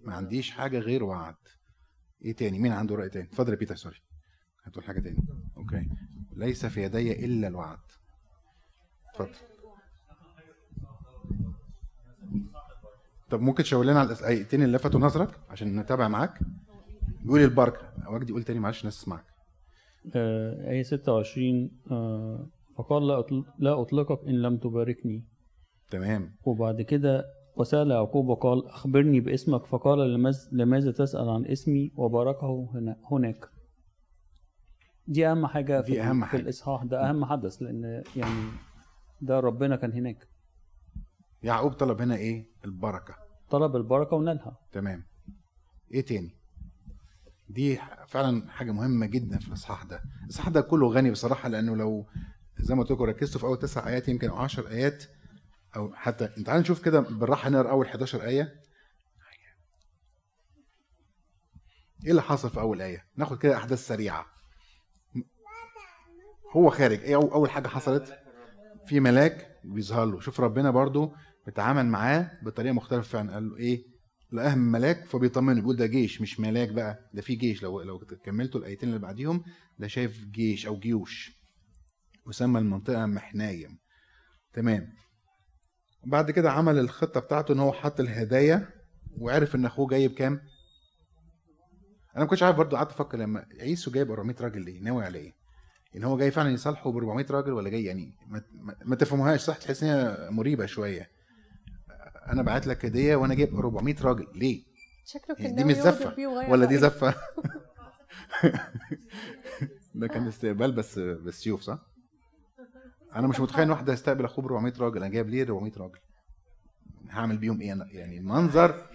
ما 0.01 0.13
عنديش 0.13 0.51
حاجة 0.51 0.79
غير 0.79 1.03
وعد. 1.03 1.35
إيه 2.25 2.35
تاني؟ 2.35 2.59
مين 2.59 2.71
عنده 2.71 2.95
رأي 2.95 3.09
تاني؟ 3.09 3.27
اتفضل 3.27 3.55
بيتر 3.55 3.75
sorry. 3.75 3.99
هتقول 4.63 4.83
حاجة 4.83 4.99
تاني. 4.99 5.17
okay. 5.57 5.89
ليس 6.31 6.65
في 6.65 6.83
يدي 6.83 7.25
إلا 7.25 7.47
الوعد. 7.47 7.79
اتفضل. 9.09 9.35
طب 13.31 13.41
ممكن 13.41 13.63
تشاور 13.63 13.85
لنا 13.85 13.99
على 13.99 14.13
الايتين 14.13 14.63
اللي 14.63 14.77
لفتوا 14.77 14.99
نظرك 14.99 15.39
عشان 15.49 15.79
نتابع 15.79 16.07
معاك؟ 16.07 16.39
بيقول 17.23 17.41
البركه 17.41 17.93
وجدي 18.09 18.33
قول 18.33 18.43
تاني 18.43 18.59
معلش 18.59 18.79
الناس 18.81 19.01
تسمعك. 19.01 19.25
آه، 20.15 20.69
آية 20.69 20.83
26 20.83 21.71
آه، 21.91 22.49
فقال 22.77 23.07
لا 23.07 23.23
لا 23.59 23.81
أطلقك 23.81 24.27
إن 24.27 24.41
لم 24.41 24.57
تباركني. 24.57 25.25
تمام. 25.91 26.35
وبعد 26.45 26.81
كده 26.81 27.25
وسأل 27.57 27.91
يعقوب 27.91 28.27
وقال 28.27 28.67
أخبرني 28.67 29.19
باسمك. 29.19 29.65
فقال 29.65 30.13
لماذا, 30.13 30.39
لماذا 30.51 30.91
تسأل 30.91 31.29
عن 31.29 31.45
اسمي 31.45 31.91
وباركه 31.95 32.69
هنا 32.73 32.95
هناك؟ 33.11 33.45
دي 35.07 35.27
أهم 35.27 35.45
حاجة 35.47 35.81
في, 35.81 35.91
دي 35.91 36.01
أهم 36.01 36.19
في 36.19 36.25
حاجة. 36.25 36.41
الإصحاح 36.41 36.83
ده 36.83 37.09
أهم 37.09 37.25
حدث 37.25 37.61
لأن 37.61 38.03
يعني 38.15 38.49
ده 39.21 39.39
ربنا 39.39 39.75
كان 39.75 39.91
هناك. 39.93 40.27
يعقوب 41.43 41.73
طلب 41.73 42.01
هنا 42.01 42.15
إيه؟ 42.15 42.45
البركة. 42.65 43.15
طلب 43.49 43.75
البركة 43.75 44.15
ونالها. 44.15 44.57
تمام. 44.71 45.03
إيه 45.93 46.01
تاني؟ 46.05 46.35
دي 47.49 47.79
فعلا 48.07 48.51
حاجة 48.51 48.71
مهمة 48.71 49.05
جدا 49.05 49.39
في 49.39 49.47
الإصحاح 49.47 49.83
ده. 49.83 50.01
الإصحاح 50.23 50.49
ده 50.49 50.61
كله 50.61 50.87
غني 50.87 51.11
بصراحة 51.11 51.49
لأنه 51.49 51.75
لو 51.75 52.05
زي 52.57 52.75
ما 52.75 52.81
قلت 52.81 52.91
لكم 52.91 53.03
ركزتوا 53.03 53.39
في 53.39 53.45
أول 53.45 53.59
تسع 53.59 53.87
آيات 53.87 54.07
يمكن 54.09 54.29
أو 54.29 54.35
10 54.37 54.67
آيات 54.69 55.03
أو 55.75 55.93
حتى 55.95 56.27
تعالوا 56.27 56.61
نشوف 56.61 56.85
كده 56.85 56.99
بالراحة 56.99 57.49
نقرأ 57.49 57.69
أول 57.69 57.85
11 57.85 58.23
آية. 58.23 58.59
إيه 62.05 62.11
اللي 62.11 62.21
حصل 62.21 62.49
في 62.49 62.59
أول 62.59 62.81
آية؟ 62.81 63.05
ناخد 63.15 63.37
كده 63.37 63.57
أحداث 63.57 63.87
سريعة. 63.87 64.25
هو 66.51 66.69
خارج. 66.69 66.99
إيه 66.99 67.15
أول 67.15 67.49
حاجة 67.49 67.67
حصلت؟ 67.67 68.19
في 68.85 68.99
ملاك 68.99 69.59
بيظهر 69.63 70.05
له. 70.05 70.19
شوف 70.19 70.39
ربنا 70.39 70.71
برضو 70.71 71.13
بيتعامل 71.49 71.85
معاه 71.85 72.31
بطريقة 72.41 72.73
مختلفة 72.73 73.09
فعلا 73.09 73.33
قال 73.33 73.49
له 73.49 73.57
إيه؟ 73.57 73.83
لقاه 74.31 74.55
ملاك. 74.55 75.05
فبيطمنه 75.05 75.61
بيقول 75.61 75.75
ده 75.75 75.85
جيش 75.85 76.21
مش 76.21 76.39
ملاك 76.39 76.69
بقى. 76.69 77.09
ده 77.13 77.21
في 77.21 77.35
جيش. 77.35 77.63
لو 77.63 77.81
لو 77.81 77.99
كملتوا 77.99 78.59
الآيتين 78.59 78.89
اللي 78.89 78.99
بعديهم 78.99 79.43
ده 79.79 79.87
شايف 79.87 80.25
جيش 80.25 80.67
أو 80.67 80.79
جيوش. 80.79 81.31
وسمى 82.25 82.59
المنطقة 82.59 83.05
محنايم. 83.05 83.77
تمام. 84.53 84.93
بعد 86.05 86.31
كده 86.31 86.51
عمل 86.51 86.77
الخطة 86.79 87.19
بتاعته 87.19 87.53
إن 87.53 87.59
هو 87.59 87.71
حط 87.71 87.99
الهدايا. 87.99 88.69
وعرف 89.17 89.55
إن 89.55 89.65
أخوه 89.65 89.87
جاي 89.87 90.07
بكام 90.07 90.41
أنا 92.15 92.23
ما 92.23 92.25
كنتش 92.25 92.43
عارف 92.43 92.55
برضو 92.57 92.75
قعدت 92.75 92.91
أفكر 92.91 93.17
لما 93.17 93.45
عيسو 93.59 93.91
جايب 93.91 94.11
400 94.11 94.35
راجل 94.41 94.61
ليه؟ 94.65 94.81
ناوي 94.81 95.03
على 95.03 95.19
إيه؟ 95.19 95.33
إن 95.95 96.03
هو 96.03 96.17
جاي 96.17 96.31
فعلا 96.31 96.49
يصالحه 96.49 96.91
ب 96.91 96.97
400 96.97 97.25
راجل 97.29 97.51
ولا 97.51 97.69
جاي؟ 97.69 97.83
يعني 97.83 98.13
ما, 98.27 98.41
ما 98.85 98.95
تفهموهاش 98.95 99.41
صح؟ 99.41 99.57
تحس 99.57 99.83
إن 99.83 99.89
هي 99.89 100.27
مريبة 100.31 100.65
شوية. 100.65 101.09
أنا 102.29 102.43
بعت 102.43 102.67
لك 102.67 102.85
هديه 102.85 103.15
وأنا 103.15 103.33
جايب 103.33 103.55
400 103.55 103.95
راجل. 104.01 104.27
ليه؟ 104.35 104.63
شكله 105.05 105.35
يعني 105.39 105.43
كان 105.47 105.55
دي 105.55 105.61
ناوي 105.63 105.71
مش 105.73 105.77
زفة. 105.77 106.15
ولا 106.51 106.65
دي. 106.65 106.77
زفة؟ 106.77 107.15
ده 109.95 110.07
كان 110.07 110.27
استقبال 110.27 110.71
بس 110.71 110.99
بالسيوف 110.99 111.61
صح؟ 111.61 111.79
أنا 113.15 113.27
مش 113.27 113.39
متخيل 113.39 113.61
إن 113.61 113.71
واحد 113.71 113.89
هيستقبل 113.89 114.25
اخوه 114.25 114.45
ب 114.45 114.47
400 114.47 114.73
راجل. 114.79 114.97
أنا 114.97 115.07
جايب 115.07 115.29
ليه 115.29 115.43
400 115.43 115.71
راجل؟ 115.77 115.99
هعمل 117.09 117.37
بيهم 117.37 117.61
إيه 117.61 117.73
أنا؟ 117.73 117.87
يعني 117.91 118.17
المنظر 118.17 118.85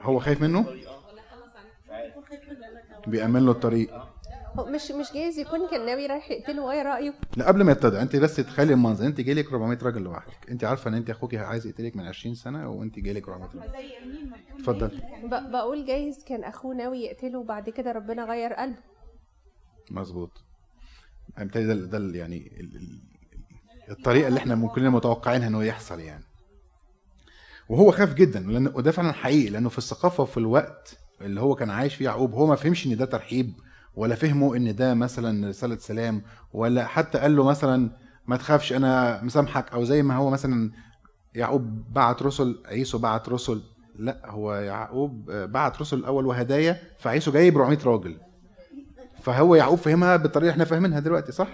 هو 0.00 0.18
خايف 0.18 0.42
منه؟ 0.42 0.66
بيأمن 3.06 3.44
له 3.46 3.52
الطريق. 3.52 4.08
مش 4.56 4.90
مش 4.90 5.12
جايز 5.14 5.38
يكون 5.38 5.68
كان 5.70 5.86
ناوي 5.86 6.06
رايح 6.06 6.30
يقتله 6.30 6.62
وغير 6.62 6.86
رأيه. 6.86 7.14
لا 7.36 7.46
قبل 7.48 7.62
ما 7.62 7.72
يبتدى 7.72 8.00
انت 8.02 8.16
بس 8.16 8.36
تخيلي 8.36 8.72
المنظر 8.72 9.06
انت 9.06 9.20
جاي 9.20 9.34
لك 9.34 9.52
400 9.52 9.78
راجل 9.82 10.02
لوحدك. 10.02 10.50
انت 10.50 10.64
عارفة 10.64 10.88
ان 10.88 10.94
انت 10.94 11.10
أخوك 11.10 11.34
عايز 11.34 11.66
يقتلك 11.66 11.96
من 11.96 12.06
20 12.06 12.34
سنة 12.34 12.68
وانت 12.70 12.98
جاي 12.98 13.14
لك 13.14 13.28
400 13.28 13.48
راجل. 13.54 13.70
اتفضل. 14.58 15.00
بقول 15.52 15.86
جايز 15.86 16.24
كان 16.24 16.44
اخوه 16.44 16.74
ناوي 16.74 16.98
يقتله 16.98 17.38
وبعد 17.38 17.70
كده 17.70 17.92
ربنا 17.92 18.24
غير 18.24 18.52
قلبه. 18.52 18.78
مظبوط. 19.90 20.30
بالتالي 21.38 21.66
ده 21.86 21.98
ده 21.98 22.18
يعني 22.18 22.52
ال- 22.60 22.76
ال- 22.76 22.98
الطريقة 23.90 24.28
اللي 24.28 24.38
إحنا 24.40 24.54
ممكن 24.54 24.88
متوقعينها 24.90 25.48
انه 25.48 25.64
يحصل 25.64 26.00
يعني. 26.00 26.24
وهو 27.68 27.90
خاف 27.90 28.14
جدا 28.14 28.40
لأن 28.40 28.66
وده 28.66 28.90
فعلا 28.92 29.12
حقيقي 29.12 29.50
لأنه 29.50 29.68
في 29.68 29.78
الثقافة 29.78 30.22
وفي 30.22 30.36
الوقت 30.36 30.96
اللي 31.20 31.40
هو 31.40 31.54
كان 31.54 31.70
عايش 31.70 31.94
فيه 31.94 32.04
يعقوب 32.04 32.32
هو 32.34 32.46
ما 32.46 32.54
فهمش 32.56 32.86
إن 32.86 32.96
ده 32.96 33.04
ترحيب 33.04 33.52
ولا 33.98 34.14
فهمه 34.14 34.56
إن 34.56 34.74
ده 34.76 34.94
مثلا 34.94 35.48
رسالة 35.48 35.76
سلام 35.76 36.22
ولا 36.52 36.86
حتى 36.86 37.18
قال 37.18 37.36
له 37.36 37.44
مثلا 37.44 37.90
ما 38.26 38.36
تخافش 38.36 38.72
أنا 38.72 39.22
مسامحك 39.24 39.72
أو 39.72 39.84
زي 39.84 40.02
ما 40.02 40.16
هو 40.16 40.30
مثلا 40.30 40.70
يعقوب 41.34 41.92
بعت 41.92 42.22
رسل 42.22 42.62
عيسو 42.66 42.98
بعت 42.98 43.28
رسل. 43.28 43.62
لا 43.98 44.20
هو 44.24 44.54
يعقوب 44.54 45.30
بعت 45.30 45.80
رسل 45.80 45.98
الأول 45.98 46.26
وهدايا 46.26 46.80
فعيسو 46.98 47.32
جايب 47.32 47.56
400 47.56 47.78
راجل. 47.84 48.16
فهو 49.22 49.54
يعقوب 49.54 49.78
فهمها 49.78 50.16
بالطريقة 50.16 50.50
إحنا 50.50 50.64
فاهمينها 50.64 51.00
دلوقتي 51.00 51.32
صح؟ 51.32 51.48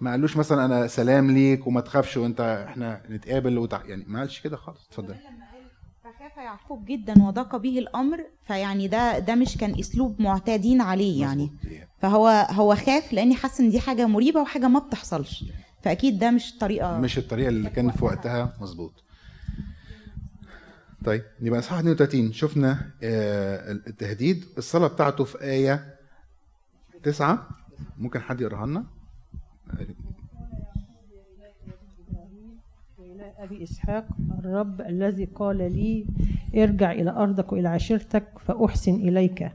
ما 0.00 0.10
قالوش 0.10 0.36
مثلا 0.36 0.64
أنا 0.64 0.86
سلام 0.86 1.30
ليك 1.30 1.66
وما 1.66 1.80
تخافش 1.80 2.16
وأنت 2.16 2.66
إحنا 2.68 3.02
نتقابل 3.10 3.58
وتع... 3.58 3.84
يعني 3.84 4.04
ما 4.06 4.18
قالش 4.18 4.40
كده 4.40 4.56
خالص 4.56 4.86
اتفضل. 4.86 5.14
فخاف 6.28 6.36
يعقوب 6.44 6.84
جدا 6.84 7.22
وضاق 7.22 7.56
به 7.56 7.78
الأمر؟ 7.78 8.24
فيعني 8.46 8.88
ده 8.88 9.18
ده 9.18 9.34
مش 9.34 9.56
كان 9.56 9.78
أسلوب 9.78 10.22
معتادين 10.22 10.80
عليه 10.80 11.20
يعني. 11.20 11.50
فهو 11.98 12.28
هو 12.50 12.74
خاف 12.76 13.12
لأني 13.12 13.34
حاسس 13.34 13.60
إن 13.60 13.70
دي 13.70 13.80
حاجة 13.80 14.06
مريبة 14.06 14.40
وحاجة 14.40 14.68
ما 14.68 14.78
بتحصلش. 14.78 15.44
فأكيد 15.82 16.18
ده 16.18 16.30
مش 16.30 16.58
طريقة 16.58 16.98
مش 16.98 17.18
الطريقة 17.18 17.48
اللي 17.48 17.70
كان 17.70 17.90
في 17.90 18.04
وقتها. 18.04 18.56
مظبوط. 18.60 18.92
طيب 21.04 21.22
يبقى 21.40 21.58
إصحاح 21.58 21.78
32 21.78 22.32
شفنا 22.32 22.90
آه، 23.02 23.72
التهديد. 23.72 24.44
الصلاة 24.58 24.88
بتاعته 24.88 25.24
في 25.24 25.42
آية 25.42 25.94
تسعة. 27.02 27.48
ممكن 27.98 28.20
حد 28.20 28.40
يقراها 28.40 28.66
لنا 28.66 28.84
وإلى 32.98 33.25
أبي 33.38 33.62
إسحاق 33.62 34.06
الرب 34.38 34.80
الذي 34.80 35.24
قال 35.24 35.56
لي 35.56 36.06
ارجع 36.62 36.92
إلى 36.92 37.10
أرضك 37.10 37.52
وإلى 37.52 37.68
عشيرتك 37.68 38.24
فأحسن 38.38 38.94
إليك. 38.94 39.52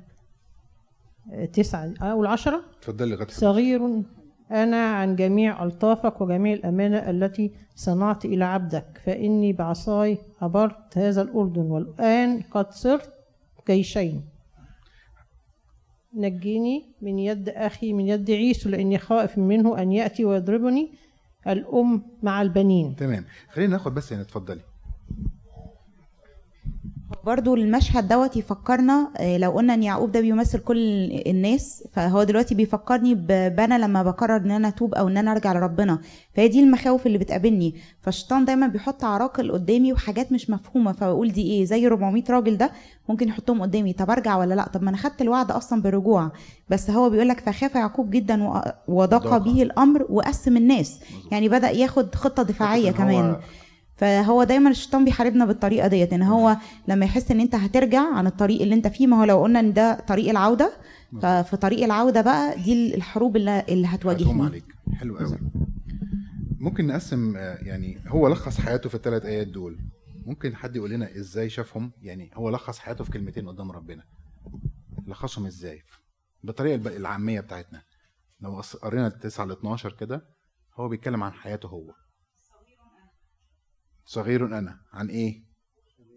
آه، 1.31 1.45
تسعة 1.45 1.93
أو 2.01 2.21
العشرة 2.21 2.61
اتفضلي 2.79 3.11
لغايه 3.11 3.27
صغير 3.27 4.03
أنا 4.51 4.85
عن 4.85 5.15
جميع 5.15 5.63
ألطافك 5.63 6.21
وجميع 6.21 6.53
الأمانة 6.53 6.97
التي 6.97 7.51
صنعت 7.75 8.25
إلى 8.25 8.45
عبدك 8.45 9.01
فإني 9.05 9.53
بعصاي 9.53 10.17
عبرت 10.41 10.97
هذا 10.97 11.21
الأردن 11.21 11.61
والآن 11.61 12.41
قد 12.41 12.71
صرت 12.71 13.13
جيشين. 13.67 14.21
نجيني 16.13 16.85
من 17.01 17.19
يد 17.19 17.49
أخي 17.49 17.93
من 17.93 18.07
يد 18.07 18.31
عيسو 18.31 18.69
لأني 18.69 18.97
خائف 18.97 19.37
منه 19.37 19.81
أن 19.81 19.91
يأتي 19.91 20.25
ويضربني. 20.25 20.91
الأم 21.47 22.03
مع 22.23 22.41
البنين. 22.41 22.95
تمام. 22.95 23.25
خلينا 23.53 23.71
ناخد 23.71 23.93
بس 23.93 24.11
يعني 24.11 24.23
اتفضلي. 24.23 24.61
برضو 27.23 27.55
المشهد 27.55 28.07
دوت 28.07 28.37
يفكرنا 28.37 29.11
آه، 29.17 29.37
لو 29.37 29.51
قلنا 29.51 29.73
إن 29.73 29.83
يعقوب 29.83 30.11
ده 30.11 30.21
بيمثل 30.21 30.59
كل 30.59 30.77
الناس 31.27 31.83
فهو 31.93 32.23
دلوقتي 32.23 32.55
بيفكرني 32.55 33.15
بانا 33.49 33.77
لما 33.77 34.03
بقرر 34.03 34.35
إن 34.37 34.51
أنا 34.51 34.67
أتوب 34.67 34.93
أو 34.95 35.07
إن 35.07 35.17
أنا 35.17 35.31
أرجع 35.31 35.53
لربنا. 35.53 35.99
فهي 36.35 36.47
دي 36.47 36.59
المخاوف 36.63 37.07
اللي 37.07 37.17
بتقابلني. 37.17 37.75
فالشيطان 38.01 38.45
دايما 38.45 38.67
بيحط 38.67 39.03
عراقل 39.03 39.51
قدامي 39.51 39.93
وحاجات 39.93 40.31
مش 40.31 40.49
مفهومة 40.49 40.91
فبقول 40.91 41.31
دي 41.31 41.41
إيه؟ 41.41 41.65
زي 41.65 41.87
400 41.87 42.23
راجل 42.29 42.57
ده 42.57 42.71
ممكن 43.09 43.27
يحطهم 43.29 43.61
قدامي. 43.61 43.93
طب 43.93 44.11
أرجع 44.11 44.37
ولا 44.37 44.53
لأ؟ 44.53 44.67
طب 44.67 44.83
ما 44.83 44.89
أنا 44.89 44.97
خدت 44.97 45.21
الوعد 45.21 45.51
أصلا 45.51 45.81
بالرجوع. 45.81 46.31
بس 46.69 46.89
هو 46.89 47.09
بيقول 47.09 47.27
لك 47.29 47.39
فخاف 47.39 47.75
يعقوب 47.75 48.09
جدا 48.09 48.63
وضاق 48.87 49.23
ضاق. 49.27 49.37
به 49.37 49.61
الأمر 49.63 50.05
وقسم 50.09 50.57
الناس. 50.57 50.99
يعني 51.31 51.49
بدأ 51.49 51.69
ياخد 51.69 52.15
خطة 52.15 52.43
دفاعية 52.43 52.91
كمان. 52.91 53.35
فهو 54.01 54.43
دايما 54.43 54.69
الشيطان 54.69 55.05
بيحاربنا 55.05 55.45
بالطريقة 55.45 55.87
ديت 55.87 56.13
إن 56.13 56.21
هو 56.21 56.57
لما 56.87 57.05
يحس 57.05 57.31
إن 57.31 57.39
أنت 57.39 57.55
هترجع 57.55 58.13
عن 58.15 58.27
الطريق 58.27 58.61
اللي 58.61 58.75
أنت 58.75 58.87
فيه 58.87 59.07
ما 59.07 59.19
هو 59.19 59.23
لو 59.23 59.43
قلنا 59.43 59.59
إن 59.59 59.73
ده 59.73 59.99
طريق 60.07 60.29
العودة 60.29 60.73
ففي 61.21 61.57
طريق 61.57 61.83
العودة 61.83 62.21
بقى 62.21 62.61
دي 62.63 62.95
الحروب 62.95 63.35
اللي, 63.35 63.65
اللي 63.69 63.87
هتقوم 63.87 64.13
هتواجهني 64.13 64.43
عليك. 64.45 64.63
حلو 64.95 65.17
قوي 65.17 65.37
ممكن 66.59 66.87
نقسم 66.87 67.37
آه، 67.37 67.57
يعني 67.61 67.97
هو 68.07 68.27
لخص 68.27 68.57
حياته 68.61 68.89
في 68.89 68.95
الثلاث 68.95 69.25
آيات 69.25 69.47
دول. 69.47 69.79
ممكن 70.25 70.55
حد 70.55 70.75
يقول 70.75 70.89
لنا 70.89 71.15
إزاي 71.17 71.49
شافهم؟ 71.49 71.91
يعني 72.01 72.29
هو 72.33 72.49
لخص 72.49 72.79
حياته 72.79 73.03
في 73.03 73.11
كلمتين 73.11 73.47
قدام 73.47 73.71
ربنا. 73.71 74.03
لخصهم 75.07 75.45
إزاي؟ 75.45 75.81
بالطريقة 76.43 76.97
العامية 76.97 77.39
بتاعتنا. 77.39 77.81
لو 78.41 78.61
قرينا 78.81 79.09
9 79.09 79.45
ل 79.45 79.51
12 79.51 79.91
كده 79.91 80.21
هو 80.75 80.87
بيتكلم 80.89 81.23
عن 81.23 81.33
حياته 81.33 81.67
هو. 81.67 81.83
صغير 84.05 84.45
أنا 84.57 84.79
عن 84.93 85.07
إيه؟ 85.07 85.43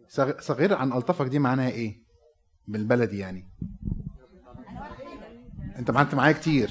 صغ- 0.08 0.40
صغير 0.40 0.74
عن 0.74 0.92
ألطفك 0.92 1.26
دي 1.26 1.38
معناها 1.38 1.70
إيه؟ 1.70 2.02
بالبلدي 2.68 3.18
يعني. 3.18 3.48
أنت 5.78 5.90
انت 5.90 6.14
معايا 6.14 6.32
كتير. 6.32 6.70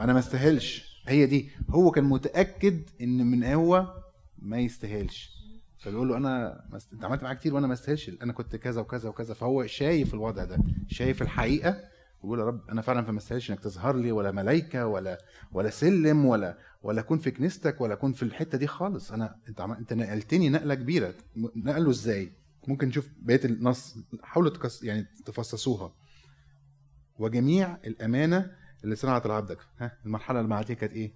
أنا 0.00 0.12
ما 0.12 0.18
استاهلش. 0.18 1.02
هي 1.06 1.26
دي. 1.26 1.50
هو 1.70 1.90
كان 1.90 2.04
متأكد 2.04 2.82
إن 3.00 3.26
من 3.26 3.44
هو 3.44 3.94
ما 4.38 4.58
يستاهلش. 4.58 5.30
فبيقول 5.78 6.08
له 6.08 6.16
أنا. 6.16 6.64
أنت 6.92 7.04
عملت 7.04 7.22
معايا 7.22 7.36
كتير 7.36 7.54
وأنا 7.54 7.66
ما 7.66 7.72
استاهلش. 7.72 8.08
أنا 8.22 8.32
كنت 8.32 8.56
كذا 8.56 8.80
وكذا 8.80 9.08
وكذا. 9.08 9.34
فهو 9.34 9.66
شايف 9.66 10.14
الوضع 10.14 10.44
ده. 10.44 10.58
شايف 10.88 11.22
الحقيقة 11.22 11.91
ويقول 12.22 12.38
يا 12.38 12.44
رب 12.44 12.70
أنا 12.70 12.82
فعلا 12.82 13.10
ما 13.10 13.18
استاهلش 13.18 13.50
إنك 13.50 13.60
تظهر 13.60 13.96
لي 13.96 14.12
ولا 14.12 14.30
ملائكه 14.30 14.86
ولا 14.86 15.18
ولا 15.52 15.70
سلم 15.70 16.24
ولا 16.26 16.58
ولا 16.82 17.00
أكون 17.00 17.18
في 17.18 17.30
كنيستك 17.30 17.80
ولا 17.80 17.94
أكون 17.94 18.12
في 18.12 18.22
الحتة 18.22 18.58
دي 18.58 18.66
خالص. 18.66 19.12
أنا 19.12 19.36
أنت 19.48 19.60
عم... 19.60 19.72
أنت 19.72 19.92
نقلتني 19.92 20.48
نقلة 20.48 20.74
كبيرة. 20.74 21.14
نقله 21.36 21.90
إزاي؟ 21.90 22.32
ممكن 22.68 22.88
نشوف 22.88 23.08
بقية 23.16 23.44
النص 23.44 23.96
حاولوا 24.22 24.50
تكس... 24.50 24.82
يعني 24.82 25.06
تفصصوها. 25.24 25.94
وجميع 27.18 27.76
الأمانة 27.76 28.56
اللي 28.84 28.96
صنعت 28.96 29.26
لعبدك. 29.26 29.58
ها 29.78 29.98
المرحلة 30.06 30.38
اللي 30.40 30.50
بعديها 30.50 30.76
كانت 30.76 30.92
إيه؟ 30.92 31.14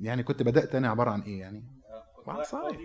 يعني 0.00 0.22
كنت 0.22 0.42
بدأت 0.42 0.74
أنا 0.74 0.88
عبارة 0.88 1.10
عن 1.10 1.20
إيه 1.20 1.40
يعني؟ 1.40 1.64
بعصايا 2.26 2.78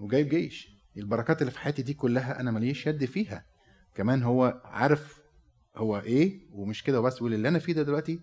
وجايب 0.00 0.28
جيش. 0.28 0.75
البركات 0.96 1.40
اللي 1.42 1.50
في 1.52 1.58
حياتي 1.58 1.82
دي 1.82 1.94
كلها 1.94 2.40
أنا 2.40 2.50
ماليش 2.50 2.86
يد 2.86 3.04
فيها. 3.04 3.46
كمان 3.94 4.22
هو 4.22 4.60
عارف 4.64 5.20
هو 5.76 5.98
إيه 6.00 6.40
ومش 6.52 6.82
كده 6.82 7.00
وبس 7.00 7.16
يقول 7.16 7.34
اللي 7.34 7.48
أنا 7.48 7.58
فيه 7.58 7.72
ده 7.72 7.82
دلوقتي 7.82 8.20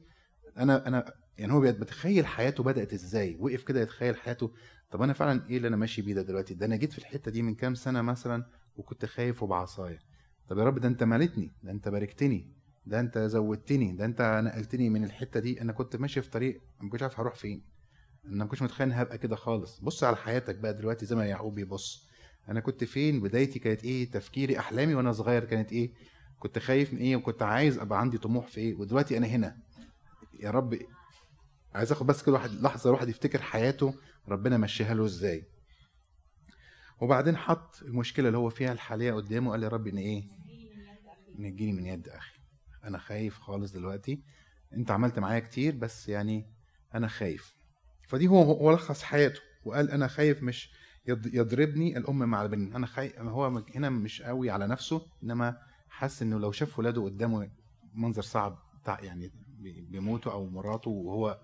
أنا 0.58 0.88
أنا 0.88 1.14
يعني 1.38 1.54
هو 1.54 1.60
بيت- 1.60 1.80
بتخيل 1.80 2.26
حياته 2.26 2.64
بدأت 2.64 2.94
إزاي؟ 2.94 3.38
وقف 3.40 3.64
كده 3.64 3.82
يتخيل 3.82 4.16
حياته. 4.16 4.52
طب 4.92 5.02
أنا 5.02 5.14
فعلا 5.14 5.50
إيه 5.50 5.58
اللي 5.58 5.68
أنا 5.68 5.76
ماشي 5.78 6.02
بيه 6.02 6.14
ده 6.14 6.22
دلوقتي؟ 6.22 6.54
ده 6.54 6.66
أنا 6.66 6.76
جيت 6.76 6.92
في 6.92 6.98
الحتة 7.00 7.32
دي 7.32 7.42
من 7.42 7.56
كام 7.56 7.76
سنة 7.76 8.02
مثلا 8.02 8.46
وكنت 8.76 9.06
خايف 9.06 9.44
وبعصايا 9.44 10.00
طب 10.50 10.58
يا 10.58 10.64
رب 10.64 10.80
ده 10.80 10.88
أنت 10.88 11.04
مالتني؟ 11.04 11.52
ده 11.64 11.72
أنت 11.72 11.90
باركتني؟ 11.90 12.54
ده 12.86 13.00
أنت 13.00 13.18
زودتني؟ 13.18 13.92
ده 13.96 14.06
أنت 14.06 14.42
نقلتني 14.46 14.90
من 14.90 15.04
الحتة 15.04 15.40
دي؟ 15.40 15.62
أنا 15.62 15.74
كنت 15.74 15.96
ماشي 15.96 16.22
في 16.22 16.30
طريق 16.30 16.62
ما 16.82 16.90
كنتش 16.90 17.04
عارف 17.04 17.20
هروح 17.20 17.36
فين. 17.36 17.66
أنا 18.26 18.36
ما 18.44 18.46
كنتش 18.46 18.62
متخيل 18.62 18.92
هبقى 18.94 19.18
كده 19.18 19.36
خالص. 19.36 19.80
بص 19.80 20.04
على 20.04 20.16
حياتك 20.16 20.56
بقى 20.56 20.74
دلوقتي 20.74 21.06
زي 21.06 21.16
ما 21.16 21.26
يعقوب 21.26 21.56
بيبص. 21.56 22.08
أنا 22.50 22.60
كنت 22.60 22.84
فين؟ 22.84 23.22
بدايتي 23.22 23.60
كانت 23.60 23.84
إيه؟ 23.84 24.12
تفكيري 24.12 24.60
أحلامي 24.60 24.96
وأنا 24.96 25.12
صغير 25.12 25.46
كانت 25.46 25.72
إيه؟ 25.72 25.94
كنت 26.40 26.60
خايف 26.60 26.94
من 26.94 27.00
إيه؟ 27.00 27.16
وكنت 27.16 27.42
عايز 27.42 27.78
أبقى 27.78 28.00
عندي 28.00 28.18
طموح 28.18 28.48
في 28.48 28.62
إيه؟ 28.62 28.76
ودلوقتي 28.76 29.18
أنا 29.18 29.28
هنا. 29.28 29.58
يا 30.40 30.52
رب 30.52 30.80
عايز 31.74 31.92
آخد 31.92 32.06
بس 32.08 32.24
كل 32.24 32.32
واحد 32.32 32.52
لحظة 32.52 32.90
الواحد 32.90 33.10
يفتكر 33.10 33.42
حياته 33.42 33.94
ربنا 34.28 34.58
مشيها 34.58 34.94
له 34.94 35.06
إزاي. 35.06 35.44
وبعدين 37.02 37.38
حط 37.38 37.82
المشكلة 37.82 38.28
اللي 38.28 38.38
هو 38.38 38.50
فيها 38.50 38.72
الحالية 38.72 39.14
قدامه 39.14 39.52
قال 39.52 39.64
يا 39.64 39.68
رب 39.68 39.88
إن 39.88 39.98
إيه؟ 39.98 40.24
نجيني 41.36 41.74
من 41.74 41.86
يد 41.86 42.10
أخي. 42.10 42.40
أنا 42.84 42.98
خايف 42.98 43.38
خالص 43.40 43.72
دلوقتي. 43.72 44.24
أنت 44.74 44.92
عملت 44.92 45.20
معايا 45.20 45.40
كتير 45.40 45.76
بس 45.76 46.10
يعني 46.10 46.46
أنا 46.96 47.08
خايف. 47.08 47.58
فدي 48.08 48.28
هو 48.28 48.42
هو 48.42 48.72
لخص 48.72 49.04
حياته 49.04 49.40
وقال 49.66 49.92
أنا 49.92 50.08
خايف 50.08 50.44
مش 50.44 50.72
يضربني 51.08 51.98
الأم 51.98 52.20
مع 52.20 52.42
البنين 52.42 52.76
أنا 52.76 52.86
خايف 52.88 53.20
هو 53.20 53.62
هنا 53.76 53.90
مش 53.90 54.22
قوي 54.22 54.50
على 54.50 54.68
نفسه 54.68 55.06
إنما 55.24 55.58
حس 55.90 56.22
إنه 56.22 56.40
لو 56.40 56.52
شاف 56.52 56.80
ولاده 56.80 57.04
قدامه 57.04 57.50
منظر 57.94 58.22
صعب 58.22 58.58
يعني 58.88 59.32
بي- 59.60 59.82
بيموتوا 59.82 60.32
أو 60.32 60.46
مراته 60.46 60.92
وهو 60.92 61.40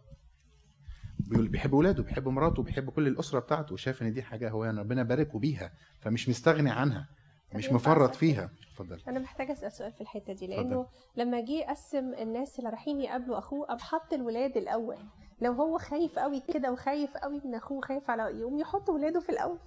بيقول 1.20 1.48
بيحب 1.48 1.74
ولاده 1.74 2.04
بيحب 2.04 2.28
مراته 2.28 2.64
بيحب 2.64 2.90
كل 2.90 3.08
الأسرة 3.08 3.40
بتاعته 3.40 3.74
وشايف 3.74 4.02
إن 4.02 4.14
دي 4.14 4.22
حاجة 4.24 4.50
هو 4.50 4.66
يعني 4.66 4.80
ربنا 4.80 5.04
باركه 5.04 5.40
بيها 5.40 5.74
فمش 6.00 6.30
مستغني 6.30 6.70
عنها 6.70 7.08
مش 7.56 7.64
ينفع 7.66 7.76
مفرط؟ 7.76 8.16
فيها. 8.16 8.50
اتفضل. 8.72 9.02
أنا 9.08 9.20
محتاجة 9.20 9.52
أسأل 9.52 9.72
سؤال 9.72 9.92
في 9.92 10.02
الحتة 10.02 10.34
دي 10.34 10.48
لأنه 10.48 10.88
لما 11.16 11.42
جه 11.42 11.52
يقسم 11.52 12.14
الناس 12.14 12.60
اللي 12.60 12.70
رايحين 12.70 13.02
يقابلوا 13.02 13.38
أخوه 13.38 13.66
قام 13.68 13.78
حط 13.80 14.14
الولاد 14.14 14.58
الأول. 14.58 14.98
لو 15.42 15.52
هو 15.52 15.78
خايف 15.78 16.20
قوي 16.20 16.44
كده 16.54 16.72
وخايف 16.72 17.18
قوي 17.18 17.42
من 17.46 17.56
اخوه 17.56 17.82
خايف 17.82 18.10
على 18.10 18.40
يقوم 18.40 18.60
يحط 18.60 18.90
ولاده 18.90 19.20
في 19.20 19.30
الأول. 19.30 19.58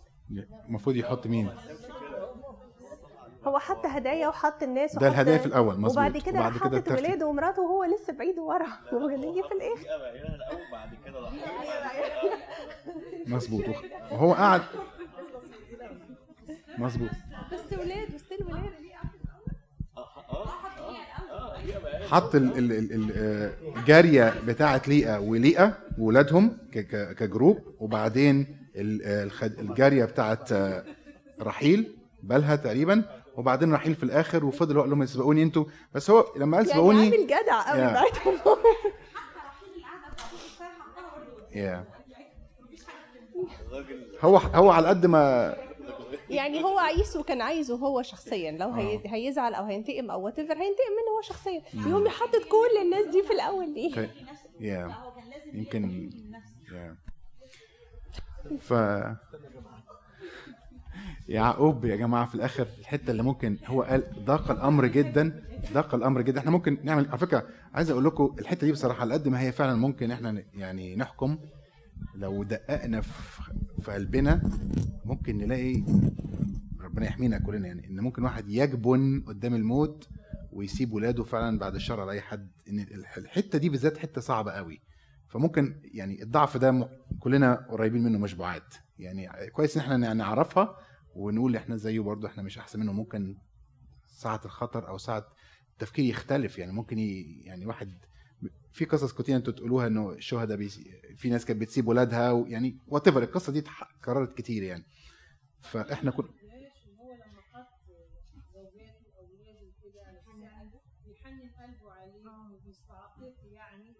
المفروض 0.68 0.96
يحط 0.96 1.26
مين؟ 1.26 1.50
هو 3.44 3.58
حط 3.58 3.86
هدايا 3.86 4.28
وحط 4.28 4.62
الناس 4.62 4.96
ده 4.98 5.08
الهدايا 5.08 5.38
في 5.38 5.46
الأول، 5.46 5.80
مظبوط. 5.80 5.90
وبعد 5.92 6.16
كده 6.18 6.38
وبعد 6.40 6.52
كده 6.58 6.76
الترتيب. 6.78 7.04
ولاده 7.06 7.26
ومراته 7.26 7.62
وهو 7.62 7.84
لسه 7.84 8.12
بعيد 8.12 8.38
ورا. 8.38 8.66
ونيجي 8.92 9.42
في 9.42 9.52
الآخر. 9.52 9.86
بعد 10.72 10.90
كده 11.04 11.28
مظبوط. 13.26 13.64
وهو 14.12 14.32
قاعد. 14.32 14.62
مظبوط. 16.78 17.10
بس 17.52 17.72
ولاد 17.72 18.14
وستيل 18.14 18.46
ولاد 18.46 18.72
حط 22.12 22.34
ال- 22.34 22.58
ال- 22.58 22.72
ال- 22.72 22.92
ال- 22.92 23.12
آه، 23.16 23.52
الجاريه 23.78 24.34
بتاعه 24.46 24.82
ليئة 24.88 25.18
وليئة 25.18 25.78
وولادهم 25.98 26.56
كجروب 27.18 27.58
وبعدين 27.80 28.56
ال- 28.76 29.02
آه، 29.04 29.30
الجارية 29.60 30.04
بتاعه 30.04 30.44
آه، 30.52 30.84
رحيل 31.40 31.96
بالها 32.22 32.56
تقريبا 32.56 33.02
وبعدين 33.36 33.72
رحيل 33.74 33.94
في 33.94 34.02
الآخر 34.02 34.44
وفضل 34.44 34.80
قال 34.80 34.90
لهم 34.90 35.06
سبقوني 35.06 35.42
أنتوا. 35.42 35.64
بس 35.94 36.10
هو 36.10 36.24
لما 36.36 36.56
قال 36.56 36.66
يعني 36.66 36.78
سبقوني 36.80 37.00
عامل 37.04 37.26
جدع 37.26 37.70
قوي 37.70 37.80
يا. 41.54 41.84
هو 44.20 44.36
هو 44.36 44.70
على 44.70 44.88
قد 44.88 45.06
ما 45.06 45.54
يعني 46.32 46.64
هو 46.64 46.78
عيسو 46.78 47.22
كان 47.22 47.40
عايزه 47.42 47.76
هو 47.76 48.02
شخصيا. 48.02 48.50
لو 48.52 48.70
هي... 48.70 48.94
آه. 48.96 49.00
هيزعل 49.06 49.54
أو 49.54 49.64
هينتقم 49.64 50.10
أو 50.10 50.20
وات 50.24 50.38
هينتقم 50.38 50.58
منه 50.60 51.16
هو 51.16 51.22
شخصيا. 51.22 51.62
يقوم 51.74 52.06
يحطط 52.06 52.34
كل 52.48 52.82
الناس 52.82 53.06
دي 53.06 53.22
في 53.22 53.32
الأول. 53.32 53.74
ليه؟ 53.74 53.94
ك- 53.94 54.10
يا 54.60 54.94
يمكن 55.54 56.10
يا 56.72 56.96
ف 58.60 58.74
يعقوب 61.28 61.84
يا 61.84 61.96
جماعة 61.96 62.26
في 62.26 62.34
الآخر 62.34 62.66
الحتة 62.78 63.10
اللي 63.10 63.22
ممكن 63.22 63.58
هو 63.66 63.82
قال 63.82 64.24
ضاق 64.24 64.50
الأمر 64.50 64.86
جدا. 64.86 65.42
ضاق 65.72 65.94
الأمر 65.94 66.20
جدا. 66.22 66.40
إحنا 66.40 66.50
ممكن 66.50 66.78
نعمل 66.82 67.08
على 67.08 67.18
فكرة 67.18 67.46
عايز 67.74 67.90
أقول 67.90 68.04
لكم 68.04 68.36
الحتة 68.38 68.66
دي 68.66 68.72
بصراحة 68.72 69.00
على 69.00 69.14
قد 69.14 69.28
ما 69.28 69.40
هي 69.40 69.52
فعلا 69.52 69.74
ممكن 69.74 70.10
إحنا 70.10 70.42
يعني 70.54 70.96
نحكم. 70.96 71.38
لو 72.14 72.42
دققنا 72.42 73.00
في 73.80 73.92
قلبنا 73.92 74.42
ممكن 75.04 75.38
نلاقي 75.38 75.82
ربنا 76.80 77.06
يحمينا 77.06 77.38
كلنا 77.38 77.66
يعني. 77.68 77.86
إن 77.88 78.00
ممكن 78.00 78.22
واحد 78.24 78.48
يجبن 78.48 79.24
قدام 79.26 79.54
الموت 79.54 80.08
ويسيب 80.52 80.92
ولاده 80.92 81.24
فعلا 81.24 81.58
بعد 81.58 81.74
الشر 81.74 82.00
على 82.00 82.12
أي 82.12 82.20
حد. 82.20 82.50
إن 82.68 82.78
الح- 82.80 83.16
الحتة 83.16 83.58
دي 83.58 83.68
بالذات 83.68 83.98
حتة 83.98 84.20
صعبة 84.20 84.52
قوي 84.52 84.80
فممكن 85.28 85.80
يعني 85.84 86.22
الضعف 86.22 86.56
ده 86.56 86.88
كلنا 87.20 87.54
قريبين 87.70 88.02
منه 88.02 88.18
مش 88.18 88.34
بعاد. 88.34 88.62
يعني 88.98 89.28
كويس 89.52 89.76
إن 89.76 89.82
إحنا 89.82 90.14
نعرفها 90.14 90.76
ونقول 91.14 91.56
إحنا 91.56 91.76
زيه 91.76 92.00
برضه 92.00 92.28
إحنا 92.28 92.42
مش 92.42 92.58
أحسن 92.58 92.80
منه. 92.80 92.92
ممكن 92.92 93.36
ساعة 94.06 94.40
الخطر 94.44 94.88
أو 94.88 94.98
ساعة 94.98 95.26
التفكير 95.72 96.04
يختلف 96.04 96.58
يعني. 96.58 96.72
ممكن. 96.72 96.98
يعني 97.44 97.66
واحد 97.66 97.92
في 98.72 98.84
قصص 98.84 99.12
كتير 99.12 99.36
أنتوا 99.36 99.52
تقولوها 99.52 99.86
إنه 99.86 100.12
الشهداء. 100.12 100.68
في 101.16 101.30
ناس 101.30 101.44
كانت 101.44 101.60
بتسيب 101.60 101.88
ولادها 101.88 102.32
ويعني 102.32 102.76
وات 102.88 103.08
القصة 103.08 103.52
دي 103.52 103.58
اتكررت 103.58 104.38
كتير 104.38 104.62
يعني 104.62 104.84
فإحنا 105.60 106.10
قلبه 106.10 106.28
عليه 111.92 112.22
وبيستعطف 112.54 113.34
يعني 113.52 113.94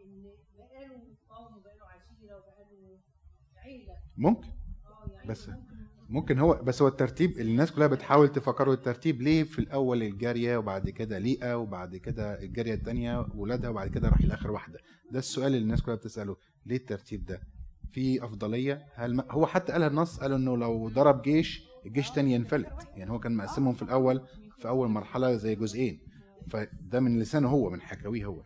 ممكن 4.17 4.49
بس 5.29 5.51
ممكن 6.13 6.39
هو 6.39 6.55
بس 6.63 6.83
هو 6.83 6.89
الترتيب 6.89 7.39
الناس 7.41 7.73
كلها 7.73 7.87
بتحاول 7.87 8.29
تفكروا 8.29 8.75
الترتيب 8.75 9.23
ليه 9.23 9.43
في 9.45 9.59
الأول 9.59 10.03
الجارية 10.03 10.57
وبعد 10.57 10.91
كده 10.91 11.19
ليئة 11.19 11.55
وبعد 11.57 11.97
كده 11.97 12.43
الجارية 12.43 12.75
الثانية 12.75 13.27
ولادها 13.35 13.71
وبعد 13.71 13.89
كده 13.91 14.09
راح 14.09 14.21
لآخر 14.21 14.51
واحدة؟ 14.51 14.79
ده 15.13 15.19
السؤال 15.19 15.47
اللي 15.47 15.59
الناس 15.59 15.83
كلها 15.83 15.97
بتسأله. 15.97 16.37
ليه 16.67 16.77
الترتيب 16.77 17.25
ده؟ 17.25 17.41
في 17.91 18.25
أفضلية؟ 18.25 18.87
هل 18.95 19.15
ما 19.15 19.25
هو 19.31 19.47
حتى 19.47 19.73
قالها 19.73 19.89
النص 19.89 20.19
قال 20.21 20.33
إنه 20.33 20.57
لو 20.57 20.89
ضرب 20.89 21.23
جيش 21.23 21.63
الجيش 21.87 22.11
تاني 22.11 22.33
ينفلت. 22.33 22.89
يعني 22.97 23.11
هو 23.11 23.19
كان 23.19 23.37
مقسمهم 23.37 23.75
في 23.75 23.83
الأول 23.83 24.21
في 24.59 24.69
أول 24.69 24.89
مرحلة 24.89 25.37
زي 25.37 25.55
جزئين. 25.55 26.01
فده 26.49 27.01
من 27.01 27.19
لسانه 27.21 27.49
هو 27.49 27.71
من 27.71 27.81
حكاويه 27.81 28.25
هو. 28.25 28.43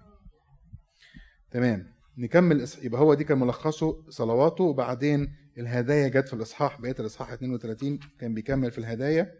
تمام. 1.51 1.87
نكمل 2.19 2.67
يبقى 2.83 3.01
هو 3.01 3.15
دي 3.15 3.25
كان 3.25 3.39
ملخصه 3.39 4.03
صلواته 4.09 4.65
وبعدين 4.65 5.46
الهدايا 5.59 6.09
جت 6.09 6.29
في 6.29 6.35
الإصحاح 6.35 6.81
بقيه 6.81 6.95
الإصحاح 7.01 7.31
32 7.33 7.99
كان 8.21 8.35
بيكمل 8.35 8.71
في 8.71 8.79
الهدايا. 8.79 9.33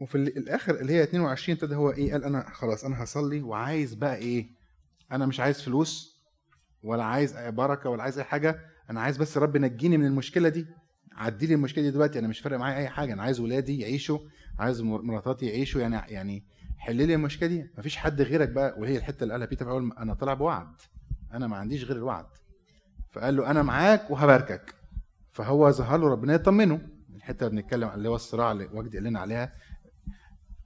وفي 0.00 0.14
ال- 0.14 0.36
الآخر 0.38 0.80
اللي 0.80 0.92
هي 0.92 1.02
22 1.02 1.56
ابتدى 1.58 1.74
هو 1.74 1.90
إيه؟ 1.90 2.12
قال 2.12 2.24
أنا 2.24 2.50
خلاص 2.50 2.84
أنا 2.84 3.02
هصلي 3.02 3.42
وعايز 3.42 3.94
بقى 3.94 4.16
إيه؟ 4.16 4.46
أنا 5.12 5.26
مش 5.26 5.40
عايز 5.40 5.62
فلوس 5.62 6.14
ولا 6.82 7.04
عايز 7.04 7.36
بركة 7.36 7.90
ولا 7.90 8.02
عايز 8.02 8.18
أي 8.18 8.24
حاجة 8.24 8.60
أنا 8.90 9.00
عايز 9.00 9.16
بس 9.16 9.38
رب 9.38 9.56
نجيني 9.56 9.96
من 9.96 10.06
المشكلة 10.06 10.48
دي. 10.48 10.66
عدي 11.12 11.46
لي 11.46 11.54
المشكلة 11.54 11.84
دي 11.84 11.90
دلوقتي 11.90 12.18
أنا 12.18 12.28
مش 12.28 12.40
فارق 12.40 12.58
معايا 12.58 12.78
أي 12.78 12.88
حاجة 12.88 13.12
أنا 13.12 13.22
عايز 13.22 13.40
ولادي 13.40 13.80
يعيشوا 13.80 14.18
عايز 14.58 14.80
مر- 14.80 15.02
مراتاتي 15.02 15.46
يعيشوا 15.46 15.80
يعني 15.80 15.96
يعني 16.12 16.44
حل 16.78 16.96
لي 16.96 17.14
المشكلة 17.14 17.48
دي. 17.48 17.70
مفيش 17.78 17.96
حد 17.96 18.22
غيرك 18.22 18.48
بقى 18.48 18.74
وهي 18.80 18.96
الحتة 18.96 19.22
اللي 19.22 19.32
قالها 19.34 19.46
بيتر 19.46 19.70
أول 19.70 19.92
أنا 19.98 20.14
طالع 20.14 20.34
بوعد. 20.34 20.74
أنا 21.34 21.46
ما 21.46 21.56
عنديش 21.56 21.84
غير 21.84 21.96
الوعد. 21.96 22.26
فقال 23.12 23.36
له 23.36 23.50
أنا 23.50 23.62
معاك 23.62 24.10
وهباركك. 24.10 24.74
فهو 25.32 25.70
ظهر 25.70 25.98
له 25.98 26.08
ربنا 26.08 26.34
يطمنه. 26.34 26.88
الحتة 27.16 27.46
اللي 27.46 27.62
بنتكلم 27.62 27.88
اللي 27.88 28.08
هو 28.08 28.14
الصراع 28.14 28.52
اللي 28.52 28.68
وجدي 28.72 28.96
قال 28.98 29.06
لنا 29.06 29.20
عليها 29.20 29.52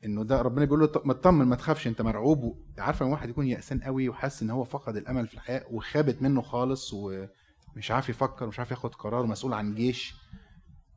إنه 0.04 0.24
ده 0.24 0.42
ربنا 0.42 0.64
بيقول 0.64 0.80
له 0.80 0.86
"ط- 0.86 1.06
ما 1.06 1.12
تطمن 1.14 1.44
ما 1.46 1.56
تخافش 1.56 1.86
أنت 1.86 2.02
مرعوب. 2.02 2.58
عارفة 2.78 3.06
إن 3.06 3.10
واحد 3.10 3.28
يكون 3.28 3.46
يأسان 3.46 3.80
قوي 3.82 4.08
وحاسس 4.08 4.42
إن 4.42 4.50
هو 4.50 4.64
فقد 4.64 4.96
الأمل 4.96 5.28
في 5.28 5.34
الحياة 5.34 5.64
وخابت 5.70 6.22
منه 6.22 6.42
خالص 6.42 6.94
ومش 6.94 7.90
عارف 7.90 8.08
يفكر 8.08 8.46
مش 8.46 8.58
عارف 8.58 8.70
ياخد 8.70 8.94
قرار 8.94 9.26
مسؤول 9.26 9.52
عن 9.54 9.74
جيش. 9.74 10.14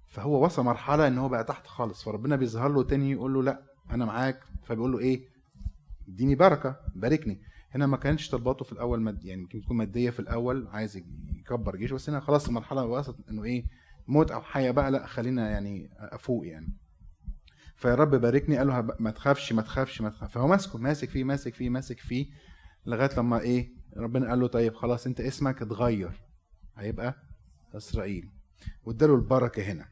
فهو 0.07 0.45
وصل 0.45 0.63
مرحلة 0.63 1.07
إن 1.07 1.17
هو 1.17 1.29
بقى 1.29 1.43
تحت 1.43 1.67
خالص. 1.67 2.03
فربنا 2.03 2.35
بيظهر 2.35 2.69
له 2.69 2.83
تاني 2.83 3.11
يقول 3.11 3.33
له 3.33 3.43
لا 3.43 3.61
أنا 3.91 4.05
معاك. 4.05 4.39
فبيقول 4.63 4.91
له 4.91 4.99
إيه؟ 4.99 5.21
اديني 6.07 6.35
بركة 6.35 6.75
باركني. 6.95 7.41
هنا 7.75 7.87
ما 7.87 7.97
كانش 7.97 8.29
طلباته 8.29 8.65
في 8.65 8.71
الأول 8.71 9.01
مد 9.01 9.25
يعني 9.25 9.41
يمكن 9.41 9.61
تكون 9.61 9.77
مادية 9.77 10.09
في 10.09 10.19
الأول 10.19 10.67
عايز 10.67 11.03
يكبر 11.39 11.75
جيشه 11.75 11.93
بس 11.93 12.09
هنا 12.09 12.19
خلاص 12.19 12.47
المرحلة 12.47 12.85
وصلت 12.85 13.29
إنه 13.29 13.43
إيه 13.43 13.65
موت 14.07 14.31
أو 14.31 14.41
حياة 14.41 14.71
بقى 14.71 14.91
لأ 14.91 15.05
خلينا 15.05 15.49
يعني 15.49 15.89
أفوق 15.97 16.47
يعني. 16.47 16.73
فيا 17.75 17.95
رب 17.95 18.15
باركني 18.15 18.57
قال 18.57 18.67
له 18.67 18.95
ما 18.99 19.11
تخافش 19.11 19.53
ما 19.53 19.61
تخافش 19.61 20.01
ما 20.01 20.09
تخافش. 20.09 20.33
فهو 20.33 20.47
ماسكه 20.47 20.79
ماسك 20.79 21.09
فيه 21.09 21.23
ماسك 21.23 21.53
فيه 21.55 21.69
ماسك 21.69 21.99
فيه 21.99 22.27
لغاية 22.85 23.09
لما 23.17 23.39
إيه 23.39 23.69
ربنا 23.97 24.29
قال 24.29 24.39
له 24.39 24.47
طيب 24.47 24.73
خلاص 24.75 25.07
أنت 25.07 25.21
اسمك 25.21 25.61
اتغير 25.61 26.21
هيبقى 26.77 27.15
إسرائيل. 27.75 28.29
واداله 28.85 29.15
البركة 29.15 29.63
هنا. 29.63 29.85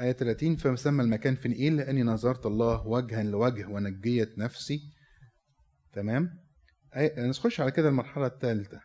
آية 0.00 0.12
30 0.12 0.56
فسمى 0.56 1.02
المكان 1.04 1.34
فنئيل 1.36 1.76
لأني 1.76 2.02
نظرت 2.02 2.46
الله 2.46 2.86
وجها 2.86 3.22
لوجه 3.22 3.66
ونجيت 3.66 4.38
نفسي. 4.38 4.80
تمام؟ 5.92 6.44
آية- 6.94 7.18
نخش 7.18 7.60
على 7.60 7.70
كده 7.70 7.88
المرحلة 7.88 8.26
الثالثة 8.26 8.80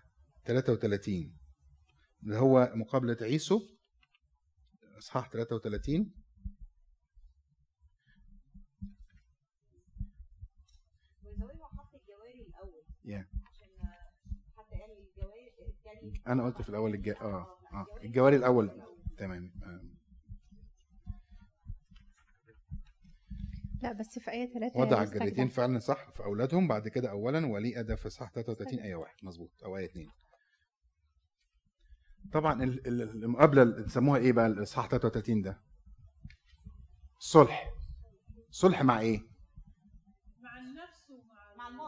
33 0.45 1.37
اللي 2.23 2.37
هو 2.37 2.71
مقابلة 2.75 3.17
عيسو. 3.21 3.61
إصحاح 4.97 5.29
33 5.29 6.13
وزوي 11.23 11.51
هو 11.53 11.65
حط 11.65 11.95
الجواري 11.95 12.41
الأول 12.47 12.83
يا 13.05 13.27
عشان 13.45 13.67
حتى 14.57 14.75
قال 14.81 14.91
الجواري 15.07 15.51
أنا 16.27 16.43
قلت 16.45 16.61
في 16.61 16.69
الأول 16.69 16.93
الج... 16.93 17.09
آه 17.09 17.47
آه 17.73 17.85
الجواري 18.03 18.35
الأول. 18.35 18.81
تمام. 19.17 19.51
آه. 19.63 19.90
لا 23.81 23.91
بس 23.93 24.19
في 24.19 24.31
آية 24.31 24.53
3 24.53 24.79
وضع 24.79 25.03
الجاريتين 25.03 25.47
فعلا 25.47 25.79
صح 25.79 26.09
في 26.13 26.23
أولادهم 26.23 26.67
بعد 26.67 26.87
كده 26.87 27.09
اولا 27.11 27.47
وليئه 27.47 27.81
ده 27.81 27.95
في 27.95 28.09
صح 28.09 28.31
33 28.31 28.79
إيه 28.79 28.95
واحد. 28.95 29.15
مظبوط. 29.23 29.51
أو 29.65 29.77
إيه 29.77 29.85
اتنين. 29.85 30.09
طبعا 32.33 32.63
ال- 32.63 32.87
ال- 32.87 33.23
المقابلة 33.23 33.61
اللي 33.63 33.83
بيسموها 33.83 34.19
إيه 34.19 34.31
بقى؟ 34.33 34.47
الاصحاح 34.47 34.87
33 34.87 35.41
ده. 35.41 35.61
صلح. 37.19 37.71
صلح 38.51 38.83
مع 38.83 38.99
إيه؟ 38.99 39.19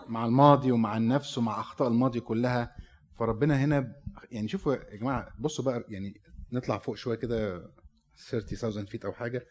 مع 0.09 0.25
الماضي. 0.25 0.71
ومع 0.71 0.97
النفس 0.97 1.37
ومع 1.37 1.59
أخطاء 1.59 1.87
الماضي 1.87 2.19
كلها. 2.19 2.75
فربنا 3.19 3.63
هنا 3.63 3.95
يعني 4.31 4.47
شوفوا 4.47 4.73
يا 4.75 4.95
جماعة 4.95 5.33
بصوا 5.39 5.65
بقى 5.65 5.83
يعني 5.89 6.21
نطلع 6.51 6.77
فوق 6.77 6.95
شوية 6.95 7.17
كده 7.17 7.69
30000 8.29 8.89
feet 8.89 9.05
أو 9.05 9.11
حاجة. 9.13 9.45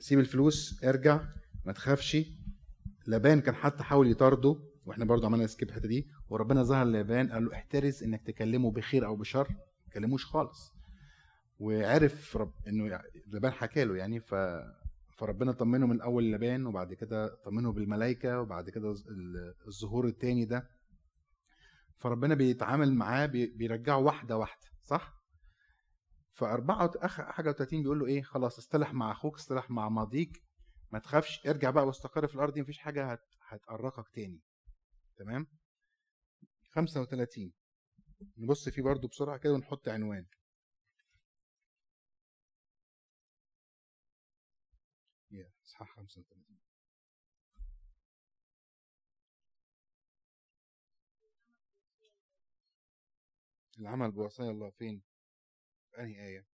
سيب 0.00 0.18
الفلوس 0.18 0.84
ارجع 0.84 1.20
ما 1.64 1.72
تخافش. 1.72 2.16
لبان 3.06 3.40
كان 3.40 3.54
حتى 3.54 3.82
حاول 3.82 4.10
يطارده 4.10 4.56
وإحنا 4.86 5.04
برضو 5.04 5.26
عملنا 5.26 5.46
skip 5.46 5.68
الحتة 5.68 5.88
دي 5.88 6.08
وربنا 6.28 6.62
ظهر 6.62 6.86
لبان 6.86 7.32
قال 7.32 7.44
له 7.44 7.52
احترز 7.54 8.02
إنك 8.04 8.22
تكلمه 8.26 8.70
بخير 8.70 9.06
أو 9.06 9.16
بشر 9.16 9.48
ما 9.50 9.90
تكلموش 9.90 10.26
خالص. 10.26 10.74
وعرف 11.58 12.36
رب 12.36 12.52
إنه 12.68 13.00
لبان 13.26 13.52
حكى 13.52 13.84
له 13.84 13.96
يعني 13.96 14.20
ف 14.20 14.34
فربنا 15.16 15.52
طمنه 15.52 15.86
من 15.86 15.96
الأول 15.96 16.32
لبان 16.32 16.66
وبعد 16.66 16.94
كده 16.94 17.34
طمنه 17.44 17.72
بالملائكة 17.72 18.40
وبعد 18.40 18.70
كده 18.70 18.90
ال- 18.92 19.54
الظهور 19.68 20.06
التاني 20.06 20.44
ده. 20.44 20.68
فربنا 21.96 22.34
بيتعامل 22.34 22.94
معاه 22.94 23.26
بي- 23.26 23.46
بيرجعه 23.46 23.98
واحدة 23.98 24.36
واحدة 24.36 24.66
صح؟ 24.82 25.19
حاجة 27.32 27.48
وتلاتين 27.50 27.82
بيقول 27.82 27.98
له 27.98 28.06
إيه 28.06 28.22
خلاص 28.22 28.58
اصطلح 28.58 28.92
مع 28.94 29.12
أخوك 29.12 29.34
اصطلح 29.36 29.70
مع 29.70 29.88
ماضيك 29.88 30.42
ما 30.92 30.98
تخافش 30.98 31.46
ارجع 31.46 31.70
بقى 31.70 31.86
واستقر 31.86 32.26
في 32.26 32.34
الأرض 32.34 32.52
دي 32.54 32.62
مفيش 32.62 32.78
حاجة 32.78 33.12
هت... 33.12 33.22
هتقرقك 33.48 34.08
تاني. 34.14 34.40
تمام؟ 35.16 35.46
35 36.72 37.52
نبص 38.38 38.68
فيه 38.68 38.82
برضو 38.82 39.08
بسرعة 39.08 39.36
كده 39.38 39.52
ونحط 39.52 39.88
عنوان. 39.88 40.26
يا 45.30 45.50
اصحاح 45.66 45.88
35 45.96 46.58
العمل 53.78 54.10
بوصايا 54.10 54.50
الله 54.50 54.70
فين؟ 54.70 55.02
في 55.90 56.00
أنهي 56.00 56.26
آية؟ 56.26 56.46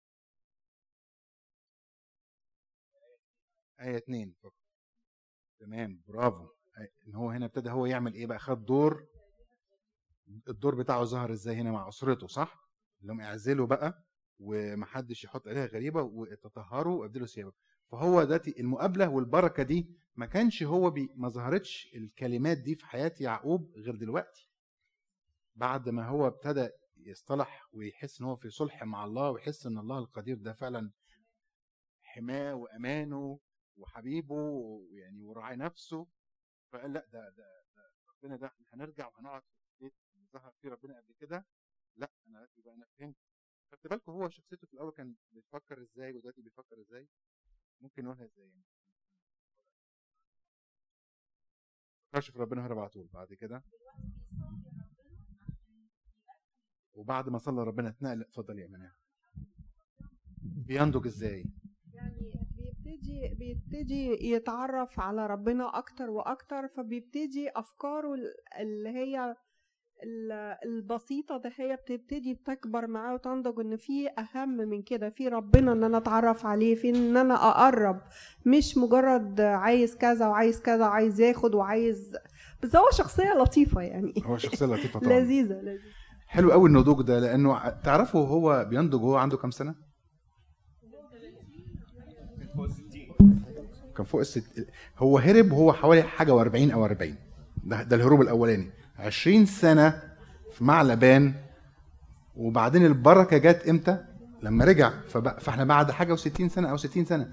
آية 3.81 3.97
2 3.97 4.33
فقط 4.43 4.53
تمام 5.59 6.01
برافو. 6.07 6.47
إن 7.07 7.15
هو 7.15 7.29
هنا 7.29 7.45
ابتدى 7.45 7.69
هو 7.69 7.85
يعمل 7.85 8.13
إيه 8.13 8.25
بقى؟ 8.25 8.39
خد 8.39 8.65
دور. 8.65 9.07
الدور 10.49 10.75
بتاعه 10.75 11.03
ظهر 11.03 11.31
إزاي 11.33 11.55
هنا 11.55 11.71
مع 11.71 11.87
أسرته 11.89 12.27
صح؟ 12.27 12.69
اللي 13.01 13.13
هم 13.13 13.21
اعزلوا 13.21 13.67
بقى 13.67 14.03
ومحدش 14.39 15.23
يحط 15.23 15.47
عليها 15.47 15.65
غريبة 15.65 16.01
وتطهروا 16.01 17.01
وأبدلوا 17.01 17.27
ثيابه. 17.27 17.53
فهو 17.91 18.23
دلوقتي 18.23 18.59
المقابلة 18.59 19.09
والبركة 19.09 19.63
دي 19.63 19.87
ما 20.15 20.25
كانش 20.25 20.63
هو 20.63 20.89
بي 20.89 21.09
ما 21.15 21.29
ظهرتش 21.29 21.87
الكلمات 21.95 22.57
دي 22.57 22.75
في 22.75 22.85
حياة 22.85 23.13
يعقوب 23.19 23.71
غير 23.77 23.95
دلوقتي. 23.95 24.49
بعد 25.55 25.89
ما 25.89 26.07
هو 26.07 26.27
ابتدى 26.27 26.69
يصطلح 27.05 27.67
ويحس 27.73 28.21
إن 28.21 28.27
هو 28.27 28.35
في 28.35 28.49
صلح 28.49 28.83
مع 28.83 29.05
الله 29.05 29.31
ويحس 29.31 29.65
إن 29.65 29.77
الله 29.77 29.99
القدير 29.99 30.37
ده 30.37 30.53
فعلا 30.53 30.91
حماه 32.01 32.55
وأمانه 32.55 33.39
وحبيبه 33.77 34.35
ويعني 34.35 35.23
وراعي 35.23 35.55
نفسه. 35.55 36.07
فقال 36.71 36.93
لا 36.93 37.05
ده 37.13 37.29
ده, 37.29 37.63
ده 37.75 37.91
ربنا 38.09 38.35
ده 38.37 38.47
إحنا 38.47 38.65
هنرجع 38.73 39.07
وهنقعد 39.07 39.41
في 39.41 39.55
البيت 39.81 39.93
اللي 40.15 40.27
ظهر 40.33 40.51
فيه 40.61 40.69
ربنا 40.69 40.97
قبل 40.97 41.13
كده. 41.13 41.45
لا 41.95 42.11
أنا 42.27 42.37
دلوقتي 42.37 42.61
بقى 42.61 42.73
أنا 42.73 42.85
فهمت. 42.99 43.15
خدت 43.71 43.87
بالكم 43.87 44.11
هو 44.11 44.29
شخصيته 44.29 44.67
في 44.67 44.73
الأول 44.73 44.91
كان 44.91 45.15
بيفكر 45.31 45.81
إزاي 45.81 46.13
ودلوقتي 46.13 46.41
بيفكر 46.41 46.81
إزاي؟ 46.81 47.07
ممكن 47.81 48.03
نقولها 48.05 48.25
إزاي 48.25 48.47
يعني؟ 48.47 48.63
فكرش 52.11 52.31
في 52.31 52.39
ربنا 52.39 52.65
هرب 52.65 52.79
على 52.79 52.89
طول 52.89 53.07
بعد 53.07 53.33
كده؟ 53.33 53.63
وبعد 56.95 57.29
ما 57.29 57.37
صلى 57.37 57.63
ربنا 57.63 57.89
اتنقل 57.89 58.21
اتفضل 58.21 58.59
يا 58.59 58.67
منى 58.67 58.91
بينضج 60.67 61.05
إزاي؟ 61.05 61.45
يعني 61.93 62.31
بيبتدي 62.57 63.35
بيبتدي 63.39 64.29
يتعرف 64.31 64.99
على 64.99 65.27
ربنا 65.27 65.77
أكتر 65.77 66.09
وأكتر 66.09 66.67
فبيبتدي 66.67 67.49
أفكاره 67.55 68.13
ال- 68.13 68.33
اللي 68.61 68.89
هي 68.89 69.35
ال- 70.03 70.31
البسيطة 70.65 71.37
ده 71.37 71.51
هي 71.55 71.75
بتبتدي 71.75 72.35
تكبر 72.45 72.87
معاه 72.87 73.13
وتنضج 73.13 73.59
إن 73.59 73.77
في 73.77 74.09
أهم 74.09 74.49
من 74.57 74.81
كده 74.81 75.09
في 75.09 75.27
ربنا 75.27 75.71
إن 75.71 75.83
أنا 75.83 75.97
أتعرف 75.97 76.45
عليه 76.45 76.75
في 76.75 76.89
إن 76.89 77.17
أنا 77.17 77.33
أقرب. 77.33 78.01
مش 78.45 78.77
مجرد 78.77 79.41
عايز 79.41 79.95
كذا 79.97 80.27
وعايز 80.27 80.61
كذا 80.61 80.87
وعايز 80.87 81.21
ياخد 81.21 81.55
وعايز. 81.55 82.17
بس 82.63 82.75
هو 82.75 82.89
شخصية 82.91 83.33
لطيفة 83.33 83.81
يعني. 83.81 84.13
هو 84.25 84.37
شخصية 84.37 84.65
لطيفة 84.65 84.99
طبعا. 84.99 85.13
لذيذة 85.19 85.53
لذيذة. 85.61 85.81
حلو 86.35 86.51
قوي 86.51 86.69
النضوج 86.69 87.01
ده 87.01 87.19
لأنه 87.19 87.69
تعرفوا 87.69 88.27
هو 88.27 88.65
بينضج 88.69 89.01
وهو 89.03 89.17
عنده 89.17 89.37
كام 89.37 89.51
سنة؟ 89.51 89.75
كان 93.97 94.05
فوق 94.05 94.19
الست 94.21 94.67
هو 94.97 95.17
هرب 95.17 95.51
وهو 95.51 95.73
حوالي 95.73 96.03
حاجة 96.03 96.31
و40 96.31 96.73
أو 96.73 96.85
40 96.85 97.15
ده, 97.63 97.83
ده 97.83 97.95
الهروب 97.95 98.21
الأولاني. 98.21 98.69
20 98.99 99.45
سنة 99.45 100.01
في 100.51 100.63
مع 100.63 100.81
لبان 100.83 101.33
وبعدين 102.35 102.85
البركة 102.85 103.37
جت 103.37 103.67
إمتى؟ 103.69 104.05
لما 104.43 104.65
رجع 104.65 104.93
فإحنا 105.39 105.63
بعد 105.63 105.91
حاجة 105.91 106.15
و60 106.15 106.47
سنة 106.47 106.69
أو 106.69 106.77
60 106.77 107.05
سنة. 107.05 107.31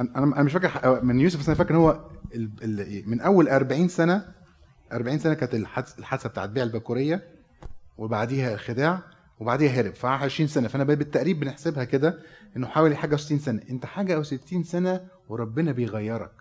أنا 0.00 0.24
أنا 0.24 0.42
مش 0.42 0.52
فاكر 0.52 1.04
من 1.04 1.20
يوسف 1.20 1.40
بس 1.40 1.48
أنا 1.48 1.58
فاكر 1.58 1.70
إن 1.70 1.76
هو 1.76 2.10
من 3.06 3.20
أول 3.20 3.48
40 3.48 3.88
سنة 3.88 4.32
40 4.92 5.18
سنة 5.18 5.34
كانت 5.34 5.54
الحادثه 5.98 6.28
بتاعت 6.28 6.48
بيع 6.48 6.62
البكورية 6.62 7.22
وبعديها 7.98 8.54
الخداع 8.54 9.02
وبعديها 9.40 9.70
هرب 9.70 9.94
ف 9.94 10.06
20 10.06 10.48
سنة. 10.48 10.68
فأنا 10.68 10.84
بالتقريب 10.84 11.40
بنحسبها 11.40 11.84
كده 11.84 12.18
إنه 12.56 12.66
حوالي 12.66 12.96
حاجة 12.96 13.16
و60 13.16 13.18
سنة. 13.18 13.62
أنت 13.70 13.86
حاجة 13.86 14.22
و60 14.22 14.62
سنة 14.62 15.06
وربنا 15.28 15.72
بيغيرك. 15.72 16.32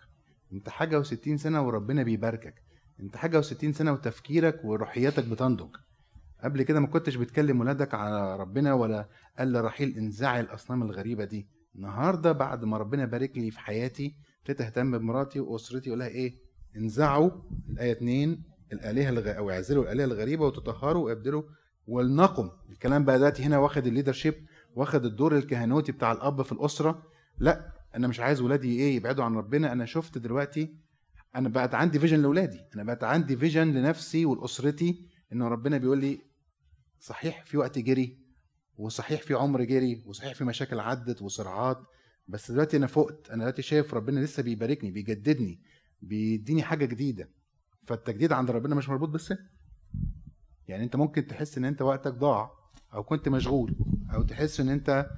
أنت 0.54 0.70
حاجة 0.70 1.04
و60 1.04 1.36
سنة 1.36 1.62
وربنا 1.68 2.04
بيباركك. 2.04 2.54
أنت 3.00 3.18
حاجة 3.18 3.42
و60 3.42 3.72
سنة 3.72 3.92
وتفكيرك 3.92 4.66
وروحياتك 4.66 5.26
بتنضج. 5.26 5.76
قبل 6.44 6.64
كده 6.64 6.80
ما 6.80 6.88
كنتش 6.88 7.16
بتكلم 7.16 7.60
ولادك 7.60 7.94
على 7.94 8.38
ربنا 8.38 8.74
ولا 8.74 9.08
قال 9.40 9.54
لرحيل 9.54 9.98
انزعي 9.98 10.40
الأصنام 10.40 10.84
الغريبة 10.84 11.26
دي. 11.26 11.48
النهارده 11.76 12.32
بعد 12.32 12.64
ما 12.66 12.78
ربنا 12.78 13.06
بارك 13.06 13.38
لي 13.38 13.52
في 13.52 13.60
حياتي 13.60 14.16
ابتديت 14.40 14.62
اهتم 14.62 14.98
بمراتي 14.98 15.40
وأسرتي 15.40 15.90
أقول 15.90 16.00
لها 16.00 16.08
إيه؟ 16.08 16.36
انزعوا 16.76 17.30
الآية 17.70 17.92
2 17.92 18.42
الآلهة 18.74 19.10
الغ... 19.10 19.38
أو 19.38 19.50
اعزلوا 19.52 19.84
الآلهة 19.84 20.06
الغريبة 20.06 20.46
وتطهروا 20.46 21.06
وابدلوا 21.06 21.44
ولنقم. 21.88 22.50
الكلام 22.70 23.06
بقى 23.06 23.18
دلوقتي 23.18 23.44
هنا 23.44 23.58
واخد 23.58 23.88
الليدرشيب 23.88 24.34
واخد 24.76 25.06
الدور 25.06 25.38
الكهنوتي 25.38 25.92
بتاع 25.92 26.12
الأب 26.12 26.42
في 26.42 26.52
الأسرة. 26.52 27.04
لأ 27.38 27.72
أنا 27.96 28.08
مش 28.08 28.20
عايز 28.20 28.42
ولادي 28.42 28.80
إيه؟ 28.80 28.96
يبعدوا 28.96 29.24
عن 29.24 29.36
ربنا. 29.36 29.72
أنا 29.72 29.86
شفت 29.86 30.18
دلوقتي 30.18 30.76
أنا 31.36 31.50
بقت 31.50 31.76
عندي 31.76 32.00
vision 32.00 32.22
لاولادي 32.22 32.60
أنا 32.76 32.84
بقت 32.84 33.04
عندي 33.04 33.38
vision 33.38 33.68
لنفسي 33.74 34.26
ولأسرتي 34.26 35.02
إن 35.34 35.42
ربنا 35.44 35.78
بيقول 35.78 35.98
لي 36.00 36.20
صحيح 37.00 37.44
في 37.46 37.58
وقت 37.58 37.80
جري 37.80 38.18
وصحيح 38.80 39.22
في 39.22 39.34
عمر 39.34 39.64
جري 39.64 40.04
وصحيح 40.06 40.34
في 40.34 40.44
مشاكل 40.44 40.80
عدت 40.80 41.22
وصراعات 41.22 41.78
بس 42.28 42.52
دلوقتي 42.52 42.78
أنا 42.78 42.88
فقت 42.88 43.30
أنا 43.30 43.38
دلوقتي 43.38 43.62
شايف 43.62 43.94
ربنا 43.94 44.20
لسه 44.20 44.44
بيباركني 44.44 44.92
بيجددني 44.92 45.60
بيديني 46.02 46.64
حاجة 46.64 46.86
جديدة. 46.86 47.30
فالتجديد 47.84 48.32
عند 48.32 48.52
ربنا 48.52 48.76
مش 48.76 48.90
مربوط 48.90 49.10
بالسن. 49.10 49.38
يعني 50.68 50.84
أنت 50.84 50.96
ممكن 50.96 51.28
تحس 51.28 51.58
إن 51.58 51.66
أنت 51.66 51.82
وقتك 51.82 52.14
ضاع 52.14 52.52
أو 52.94 53.04
كنت 53.04 53.30
مشغول 53.30 53.76
أو 54.14 54.24
تحس 54.24 54.60
إن 54.60 54.70
أنت 54.70 55.10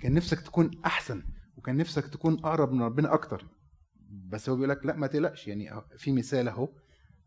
كان 0.00 0.14
نفسك 0.14 0.40
تكون 0.40 0.70
أحسن 0.84 1.22
وكان 1.56 1.76
نفسك 1.76 2.06
تكون 2.06 2.34
أقرب 2.34 2.72
من 2.72 2.82
ربنا 2.82 3.14
أكتر. 3.14 3.46
بس 4.10 4.48
هو 4.48 4.54
بيقول 4.54 4.70
لك 4.70 4.86
لا 4.86 4.96
ما 4.96 5.06
تقلقش. 5.06 5.48
يعني 5.48 5.82
في 5.96 6.12
مثال 6.12 6.48
أهو 6.48 6.68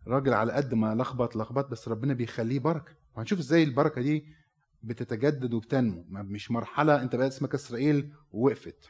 راجل 0.07 0.33
على 0.33 0.53
قد 0.53 0.73
ما 0.73 0.95
لخبط 0.95 1.35
لخبط 1.35 1.69
بس 1.69 1.87
ربنا 1.87 2.13
بيخليه 2.13 2.59
بركة. 2.59 2.91
وهنشوف 3.15 3.39
إزاي 3.39 3.63
البركة 3.63 4.01
دي 4.01 4.25
بتتجدد 4.83 5.53
وبتنمو. 5.53 6.05
مش 6.09 6.51
مرحلة 6.51 7.01
انت 7.01 7.15
بقى 7.15 7.27
اسمك 7.27 7.53
إسرائيل 7.53 8.13
ووقفت 8.31 8.89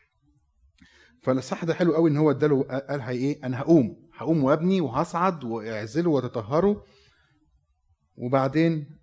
فالصح 1.22 1.64
ده 1.64 1.74
حلو 1.74 1.94
قوي 1.96 2.10
إن 2.10 2.18
هو 2.18 2.32
اداله 2.32 2.64
قال 2.64 3.02
هي 3.02 3.16
إيه؟ 3.18 3.44
أنا 3.46 3.60
هقوم. 3.60 4.10
هقوم 4.14 4.44
وأبني 4.44 4.82
وهصعد 4.82 5.44
وأعزله 5.44 6.10
وأتطهره. 6.10 6.86
وبعدين 8.16 8.98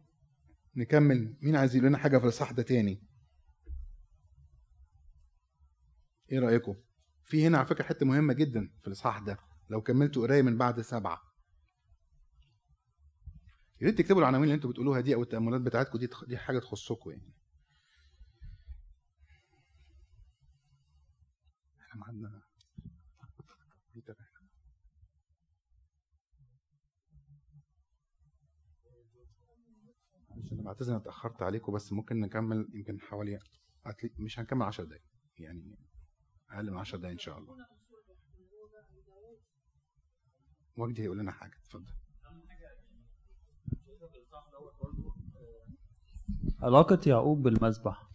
نكمل. 0.76 1.36
مين 1.42 1.56
عايز 1.56 1.76
يقول 1.76 1.88
لنا 1.88 1.98
حاجة 1.98 2.18
في 2.18 2.26
الصح 2.26 2.50
ده 2.50 2.62
تاني؟ 2.62 3.02
إيه 6.32 6.38
رأيكم؟ 6.38 6.74
في 7.24 7.46
هنا 7.46 7.58
على 7.58 7.66
فكرة 7.66 7.84
حتة 7.84 8.06
مهمة 8.06 8.32
جدا 8.34 8.70
في 8.80 8.86
الاصحاح 8.86 9.18
ده. 9.18 9.38
لو 9.70 9.82
كملتوا 9.82 10.22
قرايه 10.26 10.42
من 10.42 10.58
بعد 10.58 10.80
سبعة. 10.80 11.29
يا 13.80 13.86
ريت 13.86 13.98
تكتبوا 13.98 14.20
العناوين 14.20 14.44
اللي 14.44 14.54
أنتوا 14.54 14.70
بتقولوها 14.70 15.00
دي 15.00 15.14
أو 15.14 15.22
التأملات 15.22 15.60
بتاعتكم 15.60 15.98
دي 15.98 16.08
دي 16.28 16.38
حاجة 16.38 16.58
تخصكم 16.58 17.10
يعني. 17.10 17.32
إحنا 21.80 22.00
معانا 22.00 22.42
عشان 30.44 30.62
بعتذر 30.64 30.90
أنا 30.92 30.96
اتأخرت 31.02 31.42
عليكم 31.42 31.72
بس 31.72 31.92
ممكن 31.92 32.20
نكمل 32.20 32.68
يمكن 32.74 33.00
حوالي 33.00 33.38
مش 34.18 34.38
هنكمل 34.38 34.62
10 34.62 34.84
دقايق 34.84 35.02
يعني 35.38 35.78
أقل 36.50 36.70
من 36.70 36.78
10 36.78 36.98
دقايق 36.98 37.12
إن 37.12 37.18
شاء 37.18 37.38
الله. 37.38 37.56
وجدي 40.76 41.02
هيقول 41.02 41.18
لنا 41.18 41.32
حاجة 41.32 41.56
اتفضل. 41.64 41.92
علاقة 46.62 46.98
يعقوب 47.06 47.42
بالمذبح 47.42 48.10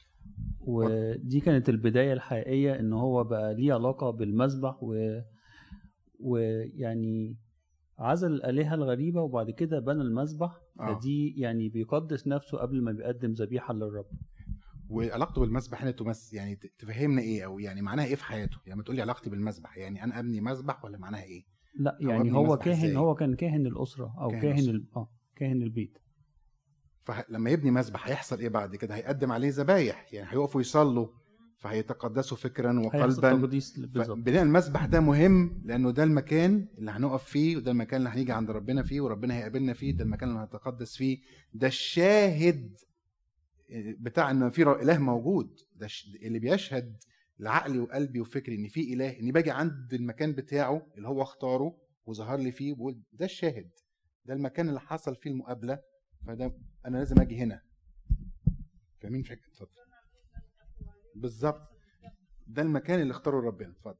ودي 0.60 1.40
كانت 1.40 1.70
البداية 1.70 2.14
الحقيقية 2.14 2.80
إن 2.80 2.94
هو 2.94 3.24
بقى 3.24 3.54
ليه 3.56 3.74
علاقة 3.74 4.10
بالمذبح 4.12 4.84
و... 4.84 5.20
ويعني 6.20 7.38
عزل 8.00 8.34
الآلهة 8.34 8.74
الغريبة 8.74 9.22
وبعد 9.22 9.52
كده 9.52 9.80
بنى 9.80 10.02
المذبح 10.02 10.62
آه. 10.80 10.96
فدي 10.96 11.34
يعني 11.38 11.70
بيقدس 11.70 12.28
نفسه 12.28 12.58
قبل 12.58 12.82
ما 12.84 12.92
بيقدم 12.92 13.32
ذبيحة 13.32 13.74
للرب 13.74 14.06
وعلاقته 14.90 15.42
بالمسبح 15.42 15.82
هنا 15.82 15.92
تمس 15.92 16.34
يعني 16.34 16.56
تفهمنا 16.56 17.22
إيه 17.22 17.46
أو 17.46 17.60
يعني 17.60 17.82
معناها 17.82 18.06
إيه 18.06 18.16
في 18.16 18.24
حياته 18.24 18.58
يعني 18.66 18.78
ما 18.78 18.84
تقول 18.84 18.96
لي 18.96 19.02
علاقتي 19.02 19.30
بالمسبح 19.30 19.78
يعني 19.78 20.04
أنا 20.04 20.20
أبني 20.20 20.42
مسبح 20.42 20.86
ولا 20.86 20.98
معناها 20.98 21.24
إيه 21.24 21.44
لا 21.80 21.98
يعني 22.00 22.34
هو 22.34 22.58
كاهن؟ 22.58 22.96
هو 22.96 23.16
كان 23.16 23.36
كاهن 23.36 23.66
الأسرة 23.68 24.16
أو 24.22 24.30
كاهن 24.30 24.42
كاهن. 24.42 24.70
ال... 24.70 24.86
آه 24.96 25.10
كاهن 25.36 25.62
البيت 25.62 25.98
فلما 27.06 27.50
يبني 27.50 27.72
مسبح 27.72 28.08
هيحصل 28.08 28.40
إيه 28.40 28.50
بعد 28.50 28.76
كده؟ 28.76 28.96
هيقدم 28.96 29.32
عليه 29.32 29.50
ذبايح 29.52 30.14
يعني 30.14 30.28
هيقفوا 30.32 30.62
يصلوا 30.62 31.08
فهيتقدسوا 31.58 32.38
فكرا 32.38 32.80
وقلبا. 32.80 33.06
بناء 34.24 34.44
المسبح 34.44 34.86
ده 34.86 35.00
مهم 35.00 35.62
لأنه 35.66 35.92
ده 35.92 36.04
المكان 36.04 36.68
اللي 36.78 36.92
هنقف 36.92 37.24
فيه 37.24 37.58
وده 37.58 37.72
المكان 37.72 37.98
اللي 38.00 38.10
هنيجي 38.10 38.32
عند 38.32 38.52
ربنا 38.52 38.84
فيه 38.84 39.02
وربنا 39.02 39.36
هيقابلنا 39.38 39.74
فيه 39.74 39.92
ده 39.92 40.04
المكان 40.04 40.30
اللي 40.30 40.40
هنتقدس 40.42 40.96
فيه. 40.96 41.20
ده 41.54 41.68
الشاهد 41.68 42.78
بتاع 44.00 44.32
إن 44.32 44.50
في 44.50 44.62
إله 44.64 44.98
موجود. 44.98 45.60
ده 45.76 45.88
اللي 46.24 46.40
بيشهد 46.40 46.96
لعقلي 47.40 47.80
وقلبي 47.80 48.20
وفكري 48.22 48.56
إن 48.56 48.68
في 48.68 48.94
إله 48.94 49.20
إني 49.20 49.32
باجي 49.32 49.52
عند 49.52 49.94
المكان 49.94 50.32
بتاعه 50.34 50.88
اللي 50.98 51.08
هو 51.08 51.22
اختاره 51.22 51.78
وظهر 52.06 52.38
لي 52.40 52.52
فيه 52.52 52.74
بقول 52.74 53.02
ده 53.14 53.26
الشاهد. 53.26 53.70
ده 54.26 54.34
المكان 54.34 54.70
اللي 54.70 54.80
حصل 54.80 55.16
فيه 55.16 55.30
المقابلة. 55.30 55.80
فده 56.28 56.58
أنا 56.86 56.98
لازم 56.98 57.22
أجي 57.22 57.38
هنا. 57.38 57.62
فاهمين 59.02 59.24
فكره 59.24 59.48
اتفضل. 59.48 59.70
بالظبط. 61.16 61.70
ده 62.48 62.62
المكان 62.62 63.00
اللي 63.02 63.12
اختاره 63.12 63.40
ربنا. 63.42 63.72
اتفضل. 63.72 63.98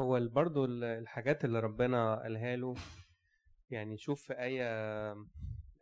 هو 0.00 0.28
برضو 0.28 0.64
ال- 0.64 0.84
الحاجات 0.84 1.44
اللي 1.44 1.60
ربنا 1.60 2.22
قالها 2.22 2.56
له 2.56 2.74
يعني 3.70 3.98
شوف 3.98 4.22
في 4.22 4.32
آية 4.32 4.64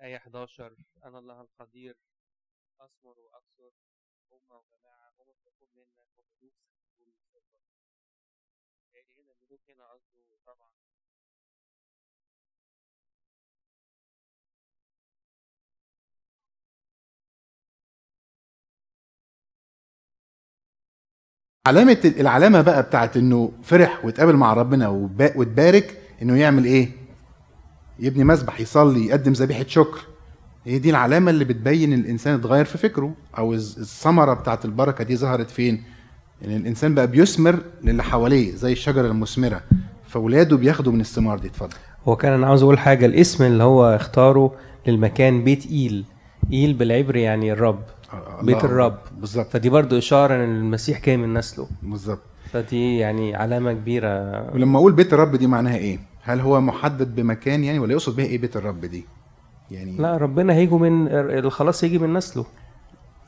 آية 0.02 0.16
11 0.16 0.76
أنا 1.04 1.18
الله 1.18 1.40
القدير 1.40 1.96
أثمر 2.80 3.18
وأكثر 3.20 3.72
أمة 4.32 4.56
وجماعة 4.58 5.10
هم 5.20 5.26
منك 5.42 6.14
وملوك 6.18 6.54
الفضة 7.00 7.42
يعني 8.92 9.22
هنا 9.22 9.32
الملوك 9.32 9.70
هنا 9.70 9.92
قصده 9.92 10.36
طبعا 10.46 10.70
علامة 21.66 22.12
العلامة 22.20 22.60
بقى 22.60 22.82
بتاعت 22.82 23.16
إنه 23.16 23.52
فرح 23.62 24.04
واتقابل 24.04 24.36
مع 24.36 24.52
ربنا 24.54 24.88
واتبارك 25.36 25.98
إنه 26.22 26.36
يعمل 26.36 26.64
إيه؟ 26.64 26.88
يبني 27.98 28.24
مسبح 28.24 28.60
يصلي 28.60 29.06
يقدم 29.06 29.32
ذبيحة 29.32 29.64
شكر. 29.68 30.00
هي 30.64 30.78
دي 30.78 30.90
العلامة 30.90 31.30
اللي 31.30 31.44
بتبين 31.44 31.92
الإنسان 31.92 32.34
اتغير 32.34 32.64
في 32.64 32.78
فكره 32.78 33.12
الز- 33.38 33.78
الثمرة 33.78 34.34
بتاعت 34.34 34.64
البركة 34.64 35.04
دي 35.04 35.16
ظهرت 35.16 35.50
فين؟ 35.50 35.82
ان 36.44 36.56
الإنسان 36.56 36.94
بقى 36.94 37.06
بيثمر 37.06 37.58
للي 37.84 38.02
حواليه 38.02 38.54
زي 38.54 38.72
الشجرة 38.72 39.06
المثمرة 39.08 39.62
فولاده 40.08 40.56
بياخدوا 40.56 40.92
من 40.92 41.00
الثمار 41.00 41.38
دي. 41.38 41.48
اتفضل. 41.48 41.76
هو 42.08 42.16
كان 42.16 42.32
أنا 42.32 42.46
عاوز 42.46 42.62
أقول 42.62 42.78
حاجة 42.78 43.06
الاسم 43.06 43.44
اللي 43.44 43.62
هو 43.64 43.84
اختاره 43.96 44.54
للمكان 44.86 45.44
بيت 45.44 45.66
إيل. 45.66 46.04
إيل 46.52 46.72
بالعبري 46.74 47.22
يعني 47.22 47.52
الرب. 47.52 47.82
بيت. 48.42 48.64
الرب. 48.64 48.98
بالظبط 49.20 49.46
فدي 49.46 49.68
برضو 49.68 49.98
إشارة 49.98 50.34
إن 50.34 50.56
المسيح 50.56 51.00
جاي 51.00 51.16
من 51.16 51.34
نسله. 51.34 51.68
بالظبط 51.82 52.22
فدي 52.52 52.98
يعني 52.98 53.34
علامة 53.36 53.72
كبيرة. 53.72 54.08
ولما 54.54 54.78
أقول 54.78 54.92
بيت 54.92 55.12
الرب 55.12 55.36
دي 55.36 55.46
معناها 55.46 55.76
إيه؟ 55.76 55.98
هل 56.22 56.40
هو 56.40 56.60
محدد 56.60 57.14
بمكان 57.14 57.64
يعني 57.64 57.78
ولا 57.78 57.92
يقصد 57.92 58.16
بيها 58.16 58.26
إيه 58.26 58.38
بيت 58.38 58.56
الرب 58.56 58.80
دي؟ 58.80 59.04
يعني 59.70 59.96
لا 59.96 60.16
ربنا 60.16 60.52
هيجوا 60.52 60.78
من 60.78 61.08
الخلاص 61.08 61.84
هيجي 61.84 61.98
من 61.98 62.14
نسله. 62.14 62.46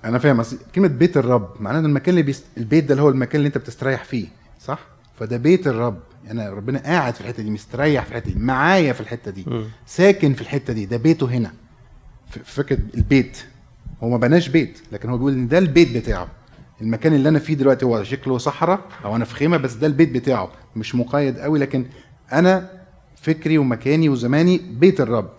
أنا 0.04 0.18
فاهم 0.18 0.42
كلمة 0.74 0.88
بيت 0.88 1.16
الرب 1.16 1.48
معناه 1.60 1.78
إن 1.78 1.84
المكان 1.84 2.10
اللي 2.10 2.22
بيست... 2.22 2.44
البيت 2.56 2.84
ده 2.84 2.92
اللي 2.92 3.02
هو 3.02 3.08
المكان 3.08 3.36
اللي 3.36 3.46
أنت 3.46 3.58
بتستريح 3.58 4.04
فيه 4.04 4.26
صح؟ 4.60 4.78
فده 5.14 5.36
بيت 5.36 5.66
الرب. 5.66 5.98
يعني 6.24 6.48
ربنا 6.48 6.78
قاعد 6.78 7.14
في 7.14 7.20
الحتة 7.20 7.42
دي 7.42 7.50
مستريح 7.50 8.04
في 8.04 8.10
الحتة 8.10 8.30
دي 8.30 8.38
معايا 8.38 8.92
في 8.92 9.00
الحتة 9.00 9.30
دي 9.30 9.44
مم. 9.46 9.64
ساكن 9.86 10.32
في 10.34 10.40
الحتة 10.40 10.72
دي 10.72 10.86
ده 10.86 10.96
بيته 10.96 11.26
هنا. 11.26 11.52
فكرة 12.44 12.78
البيت. 12.94 13.44
هو 14.02 14.08
ما 14.08 14.16
بناش 14.16 14.48
بيت 14.48 14.78
لكن 14.92 15.08
هو 15.10 15.16
بيقول 15.16 15.32
إن 15.32 15.48
ده 15.48 15.58
البيت 15.58 15.96
بتاعه. 15.96 16.28
المكان 16.80 17.14
اللي 17.14 17.28
أنا 17.28 17.38
فيه 17.38 17.54
دلوقتي 17.54 17.84
هو 17.84 18.02
شكله 18.04 18.38
صحراء 18.38 18.80
أو 19.04 19.16
أنا 19.16 19.24
في 19.24 19.34
خيمة 19.34 19.56
بس 19.56 19.74
ده 19.74 19.86
البيت 19.86 20.12
بتاعه. 20.12 20.50
مش 20.76 20.94
مقيد 20.94 21.38
قوي 21.38 21.58
لكن 21.58 21.86
أنا 22.32 22.70
فكري 23.16 23.58
ومكاني 23.58 24.08
وزماني 24.08 24.58
بيت 24.58 25.00
الرب. 25.00 25.30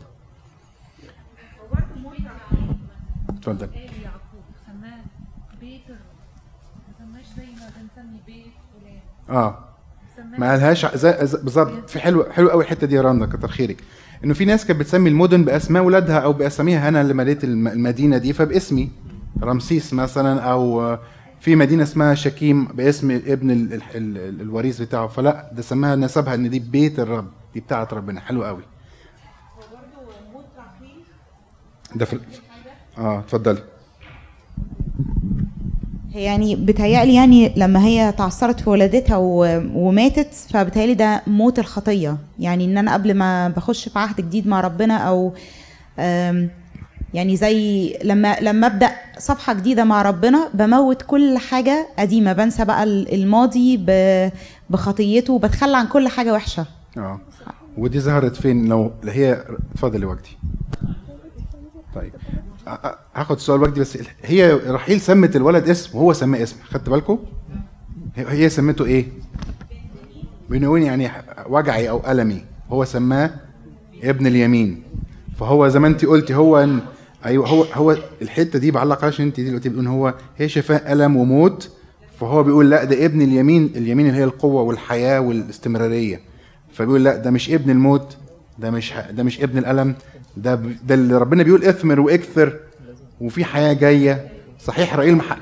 اتفضل. 3.30 3.68
آه. 9.30 9.60
ما 10.40 10.52
قالهاش 10.52 10.86
بالظبط. 10.86 11.90
في 11.90 12.00
حلو 12.00 12.24
حلو 12.32 12.50
قوي 12.50 12.64
الحتة 12.64 12.88
دي 12.88 12.96
يا 12.96 13.02
رندا 13.02 13.26
كتر 13.26 13.48
خيرك. 13.48 13.84
إنه 14.24 14.34
في 14.34 14.46
ناس 14.46 14.66
كانت 14.66 14.80
بتسمي 14.80 15.10
المدن 15.10 15.46
بأسماء 15.46 15.84
ولادها 15.84 16.20
أو 16.20 16.34
بأساميها 16.34 16.88
أنا 16.88 17.02
اللي 17.02 17.14
مليت 17.14 17.44
الم- 17.44 17.68
المدينة 17.68 18.18
دي 18.18 18.34
فباسمي. 18.34 18.90
رمسيس 19.44 19.94
مثلا 19.94 20.40
أو 20.42 20.98
في 21.40 21.56
مدينة 21.56 21.84
اسمها 21.84 22.14
شكيم 22.16 22.66
باسم 22.66 23.12
ابن 23.12 23.52
ال 23.52 23.74
ال 23.74 23.82
ال 23.96 24.42
الوريث 24.42 24.82
بتاعه. 24.82 25.08
فلا 25.08 25.50
ده 25.54 25.62
سماها 25.62 25.96
نسبها 25.96 26.36
إن 26.36 26.50
دي 26.50 26.60
بيت 26.60 27.00
الرب 27.00 27.28
دي 27.54 27.60
بتاعت 27.60 27.94
ربنا. 27.94 28.20
حلو 28.22 28.44
قوي. 28.44 28.64
ده 31.96 32.06
في 32.06 32.20
آه 32.98 33.20
اتفضلي 33.20 33.64
هي 36.14 36.24
يعني 36.24 36.56
بتهيألي 36.56 37.16
يعني 37.16 37.54
لما 37.58 37.86
هي 37.86 38.12
تعثرت 38.18 38.60
في 38.60 38.70
ولادتها 38.70 39.18
وماتت 39.76 40.34
فبتهيألي 40.34 40.94
ده 40.94 41.22
موت 41.28 41.60
الخطية. 41.60 42.18
يعني 42.40 42.66
إن 42.66 42.78
أنا 42.78 42.94
قبل 42.94 43.14
ما 43.14 43.48
بخش 43.48 43.90
في 43.90 44.00
عهد 44.00 44.16
جديد 44.22 44.48
مع 44.48 44.62
ربنا 44.62 45.32
آم، 46.00 46.50
يعني 47.14 47.36
زي 47.36 47.98
لما 48.04 48.36
لما 48.42 48.68
أبدأ 48.68 48.92
صفحة 49.18 49.54
جديدة 49.54 49.84
مع 49.84 50.02
ربنا 50.02 50.50
بموت 50.54 51.02
كل 51.02 51.38
حاجة 51.38 51.88
قديمة. 52.00 52.34
بنسى 52.34 52.66
بقى 52.66 52.84
ال- 52.84 53.14
الماضي 53.14 53.78
بخطيته 54.70 55.34
وبتخلى 55.34 55.78
عن 55.78 55.88
كل 55.88 56.08
حاجة 56.08 56.34
وحشة. 56.34 56.66
آه. 56.98 57.20
ودي 57.78 58.00
ظهرت 58.00 58.36
فين؟ 58.36 58.66
لو 58.70 58.92
هي 59.06 59.44
اتفضلي 59.74 60.06
وجدي 60.06 60.38
طيب. 61.96 62.14
هاخد 63.16 63.40
سؤال 63.40 63.62
وجدي 63.62 63.80
بس 63.80 63.98
هي 64.24 64.54
رحيل 64.54 65.02
سمت 65.02 65.36
الولد 65.36 65.70
اسم 65.70 65.98
وهو 65.98 66.14
سماه 66.14 66.44
اسم 66.44 66.56
خدت 66.64 66.90
بالكم؟ 66.90 67.20
هي- 68.16 68.50
سمته 68.50 68.86
إيه؟ 68.86 69.06
بنقول 70.50 70.82
يعني 70.82 71.10
وجعي 71.50 71.90
أو 71.90 72.02
ألمي؟ 72.12 72.44
هو 72.70 72.86
سماه 72.86 73.32
ابن 74.04 74.28
اليمين. 74.28 74.84
فهو 75.40 75.68
زي 75.68 75.80
ما 75.80 75.88
انت 75.88 76.06
قلتي 76.06 76.36
هو 76.36 76.68
أيوه 77.26 77.48
هو 77.48 77.64
هو 77.74 77.98
الحتة 78.22 78.60
دي 78.60 78.72
بعلق 78.72 79.06
عشان 79.06 79.26
انت 79.26 79.40
دلوقتي 79.40 79.70
بتقول 79.70 79.86
إن 79.86 79.92
هو 79.92 80.14
هي 80.38 80.50
شفاه 80.50 80.94
ألم 80.94 81.16
وموت 81.16 81.70
فهو 82.20 82.44
بيقول 82.44 82.70
لا 82.70 82.84
ده 82.84 83.06
ابن 83.06 83.22
اليمين 83.22 83.66
اليمين 83.76 84.08
اللي 84.08 84.18
هي 84.20 84.24
القوة 84.24 84.62
والحياة 84.62 85.20
والاستمرارية. 85.20 86.20
فبيقول 86.74 87.04
لا 87.04 87.18
ده 87.18 87.32
مش 87.32 87.50
ابن 87.50 87.70
الموت 87.70 88.18
ده 88.60 88.72
مش 88.72 88.94
ده 89.12 89.24
مش 89.24 89.42
ابن 89.42 89.58
الألم 89.58 89.96
ده 90.38 90.56
ب- 90.56 90.76
ده 90.88 90.96
اللي 90.96 91.18
ربنا 91.18 91.44
بيقول 91.44 91.64
اثمر 91.64 92.00
وأكثر 92.00 92.60
وفي 93.22 93.44
حياة 93.46 93.74
جاية. 93.74 94.30
صحيح 94.60 94.96
رائيل 94.96 95.16
مح... 95.16 95.38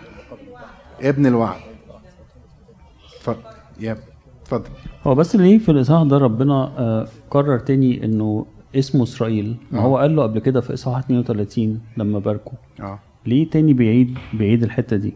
ابن 1.02 1.26
الوعد. 1.26 1.60
ف... 3.22 3.30
يب 3.80 3.98
اتفضل. 4.42 4.70
هو 5.08 5.16
بس 5.16 5.36
ليه 5.36 5.58
في 5.58 5.72
الإصحاح 5.72 6.04
ده 6.04 6.18
ربنا 6.18 6.54
آه، 6.54 7.08
قرر 7.30 7.60
تاني 7.60 8.06
إنه 8.06 8.46
اسمه 8.76 9.04
إسرائيل. 9.04 9.56
ما 9.72 9.80
آه. 9.80 9.82
هو 9.82 9.98
قال 9.98 10.16
له 10.16 10.24
قبل 10.24 10.40
كده 10.40 10.62
في 10.62 10.74
إصحاح 10.74 10.98
32 10.98 11.82
لما 11.98 12.20
باركه 12.20 12.52
آه. 12.80 13.00
ليه 13.26 13.50
تاني 13.50 13.74
بيعيد 13.74 14.18
بيعيد 14.34 14.64
الحتة 14.64 14.96
دي؟ 14.98 15.14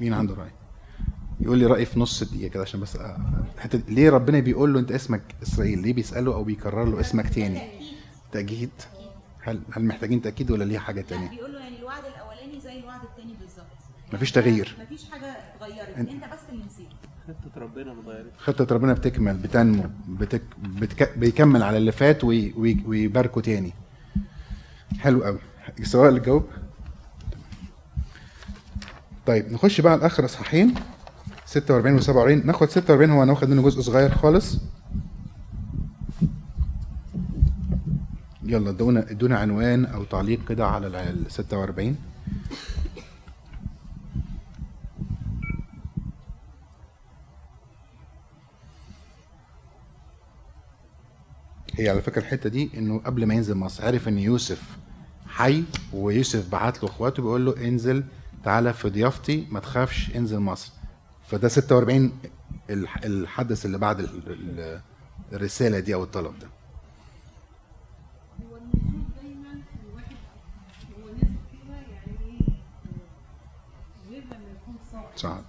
مين 0.00 0.12
عنده 0.14 0.34
رأي؟ 0.34 0.50
يقول 1.40 1.58
لي 1.58 1.66
رأي 1.66 1.84
في 1.84 2.00
نص 2.00 2.24
دقيقة 2.24 2.48
كده 2.50 2.62
عشان 2.62 2.80
بس 2.80 2.96
أ- 2.96 3.00
حتة 3.58 3.80
ليه 3.88 4.10
ربنا 4.10 4.40
بيقول 4.40 4.72
له 4.74 4.80
أنت 4.80 4.92
اسمك 4.92 5.22
إسرائيل؟ 5.42 5.78
ليه 5.82 5.92
بيسأله 5.92 6.34
أو 6.34 6.44
بيكرر 6.44 6.84
له 6.84 7.00
اسمك 7.00 7.28
تاني؟ 7.28 7.58
تاكيد 8.32 8.70
هل 9.42 9.60
هل 9.72 9.84
محتاجين 9.84 10.22
تأكيد 10.22 10.50
ولا 10.50 10.64
ليه 10.64 10.78
حاجة 10.78 11.00
تانية؟ 11.00 11.30
بيقول 11.30 11.52
له 11.52 11.58
يعني 11.60 11.78
الوعد 11.78 12.02
الأولاني 12.04 12.60
زي 12.60 12.78
الوعد 12.78 13.00
الثاني 13.02 13.34
بالظبط. 13.40 13.66
مفيش 14.12 14.32
تغيير. 14.32 14.76
مفيش 14.82 15.10
حاجة 15.10 15.36
اتغيرت 15.56 15.96
أنت 15.98 16.10
بس 16.24 16.38
اللي 16.52 16.64
نسيت. 16.64 16.86
خطة 17.28 17.60
ربنا 17.60 17.92
ما 17.94 18.00
اتغيرتش 18.00 18.30
خطة 18.38 18.74
ربنا 18.74 18.92
بتكمل 18.92 19.36
بتنمو 19.36 19.84
بتك... 20.08 20.42
بتك... 20.58 21.18
بيكمل 21.18 21.62
على 21.62 21.76
اللي 21.78 21.92
فات 21.92 22.24
وي... 22.24 22.52
وي... 22.56 22.82
ويباركه 22.86 23.40
تاني. 23.40 23.72
حلو 24.98 25.24
قوي 25.24 25.38
سواء 25.82 26.08
اللي 26.08 26.20
جاوب 26.20 26.44
طيب 29.26 29.52
نخش 29.52 29.80
بقى 29.80 29.92
على 29.92 30.06
اخر 30.06 30.24
اصحاحين 30.24 30.74
46 31.46 31.96
و 31.96 32.00
47 32.00 32.46
ناخد 32.46 32.70
46 32.70 33.10
هو 33.10 33.22
هناخد 33.22 33.48
منه 33.48 33.62
جزء 33.62 33.80
صغير 33.80 34.10
خالص. 34.14 34.58
يلا 38.42 38.70
ادونا 38.70 39.10
ادونا 39.10 39.38
عنوان 39.38 39.84
أو 39.84 40.04
تعليق 40.04 40.44
كده 40.48 40.66
على 40.66 40.86
ال 40.86 41.30
46 41.32 41.96
هي 51.74 51.88
على 51.88 52.02
فكرة 52.02 52.20
الحتة 52.22 52.50
دي 52.50 52.70
إنه 52.78 52.98
قبل 52.98 53.26
ما 53.26 53.34
ينزل 53.34 53.54
مصر 53.54 53.86
عرف 53.86 54.08
إن 54.08 54.18
يوسف 54.18 54.62
حي 55.26 55.64
ويوسف 55.92 56.48
بعت 56.52 56.82
له 56.82 56.88
إخواته 56.88 57.22
بيقول 57.22 57.46
له 57.46 57.68
انزل 57.68 58.04
تعالى 58.44 58.72
في 58.72 58.90
ضيافتي 58.90 59.46
ما 59.50 59.60
تخافش 59.60 60.16
انزل 60.16 60.38
مصر. 60.38 60.72
فده 61.28 61.48
46 61.48 62.12
الح- 62.70 63.04
الحدث 63.04 63.66
اللي 63.66 63.78
بعد 63.78 64.00
ال- 64.00 64.22
ال- 64.26 64.80
الرسالة 65.32 65.78
دي 65.80 65.94
أو 65.94 66.02
الطلب 66.04 66.38
ده. 66.38 66.46
صعب. 75.16 75.42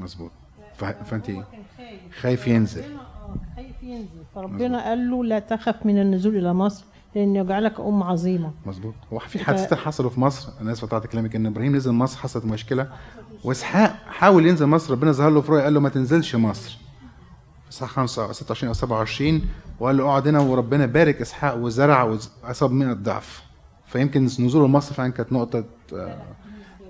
مظبوط. 0.00 0.30
ف- 0.74 0.84
فانت 0.84 1.26
كان 1.26 1.44
خايف. 1.76 2.00
خايف 2.20 2.48
ينزل. 2.48 2.82
آه 2.82 3.34
خايف 3.56 3.82
ينزل. 3.82 4.08
فربنا 4.34 4.84
قال 4.84 5.10
له 5.10 5.24
لا 5.24 5.38
تخف 5.38 5.86
من 5.86 5.98
النزول 6.00 6.36
إلى 6.36 6.54
مصر 6.54 6.84
لأن 7.14 7.36
يجعلك 7.36 7.80
ام 7.80 8.02
عظيمة. 8.02 8.52
مظبوط. 8.66 8.94
هو 9.12 9.18
في 9.18 9.38
حادثتين 9.44 9.78
حصلوا 9.78 10.10
في 10.10 10.20
مصر. 10.20 10.52
أنا 10.60 10.72
آسف 10.72 10.84
قطعت 10.84 11.06
كلامك 11.06 11.36
إن 11.36 11.46
إبراهيم 11.46 11.76
نزل 11.76 11.92
مصر 11.92 12.18
حصلت 12.18 12.44
مشكلة. 12.44 12.92
وإسحاق 13.44 13.96
حاول 14.06 14.46
ينزل 14.46 14.66
مصر 14.66 14.92
ربنا 14.92 15.12
ظهر 15.12 15.30
له 15.30 15.40
في 15.40 15.52
رؤيا 15.52 15.62
قال 15.62 15.74
له 15.74 15.80
ما 15.80 15.88
تنزلش 15.88 16.34
مصر. 16.34 16.78
صح 17.70 17.88
5 17.88 18.32
26 18.32 18.68
أو 18.68 18.74
27 18.74 19.42
وقال 19.80 19.96
له 19.96 20.04
اقعد 20.04 20.28
هنا 20.28 20.40
وربنا 20.40 20.86
بارك 20.86 21.20
إسحاق 21.20 21.54
وزرع 21.56 22.02
وأصاب 22.02 22.70
من 22.70 22.90
الضعف. 22.90 23.42
فيمكن 23.86 24.24
نزوله 24.24 24.66
لمصر 24.66 24.94
فعلا 24.94 25.12
كانت 25.12 25.32
نقطة 25.32 25.64
آه، 25.94 26.22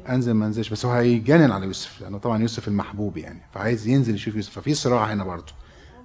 أنزل 0.08 0.32
ما 0.32 0.46
أنزلش. 0.46 0.68
بس 0.70 0.86
هو 0.86 0.92
هيجنن 0.92 1.52
على 1.52 1.66
يوسف 1.66 2.00
لأنه 2.00 2.18
طبعا 2.18 2.38
يوسف 2.42 2.68
المحبوب 2.68 3.16
يعني. 3.16 3.40
فعايز 3.54 3.86
ينزل 3.86 4.14
يشوف 4.14 4.34
يوسف. 4.34 4.58
ففي 4.58 4.74
صراع 4.74 5.04
هنا 5.12 5.24
برضه. 5.24 5.52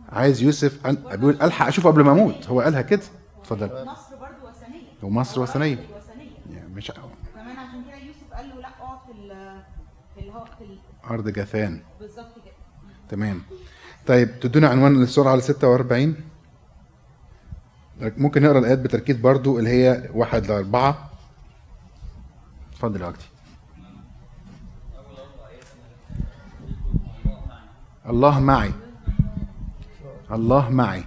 عايز 0.10 0.42
يوسف 0.42 0.88
بيقول 0.88 1.38
ألحق 1.42 1.68
أشوفه 1.68 1.90
قبل 1.92 2.02
ما 2.02 2.12
أموت. 2.12 2.48
هو 2.48 2.62
قالها 2.62 2.82
كده؟ 2.82 3.02
اتفضل. 3.42 3.66
مصر 3.68 4.16
برضو 4.22 4.48
وثنية. 4.50 4.82
ومصر 5.04 5.42
وثنية. 5.42 5.80
يعني 6.52 6.74
مش 6.76 6.90
وكمان 6.90 7.58
عشان 7.58 7.84
كده 7.88 7.98
يوسف 7.98 8.34
قال 8.34 8.50
له 8.50 8.56
لا 8.62 8.68
اقعد 8.68 8.98
في 9.08 9.14
في 10.16 10.22
الهو 10.26 10.46
في 10.46 10.64
ال- 10.64 10.78
أرض 11.10 11.30
جثان. 11.30 11.82
بالظبط 12.00 12.36
كده. 12.46 12.54
تمام. 13.10 13.42
طيب 14.08 14.40
تدونا 14.40 14.68
عنوان 14.68 15.04
السرعة 15.04 15.36
ل 15.36 15.42
46 15.44 16.16
ممكن 18.02 18.44
نقرأ 18.44 18.60
الآيات 18.60 18.80
بتركيز 18.80 19.18
برضو 19.18 19.60
اللي 19.60 19.70
هي 19.70 20.10
واحد 20.14 20.46
لأربعة. 20.46 21.10
اتفضل 22.74 23.02
يا 23.02 23.06
وقتي. 23.08 23.26
الله 28.10 28.40
معي. 28.40 28.72
الله 30.32 30.70
معي. 30.70 31.04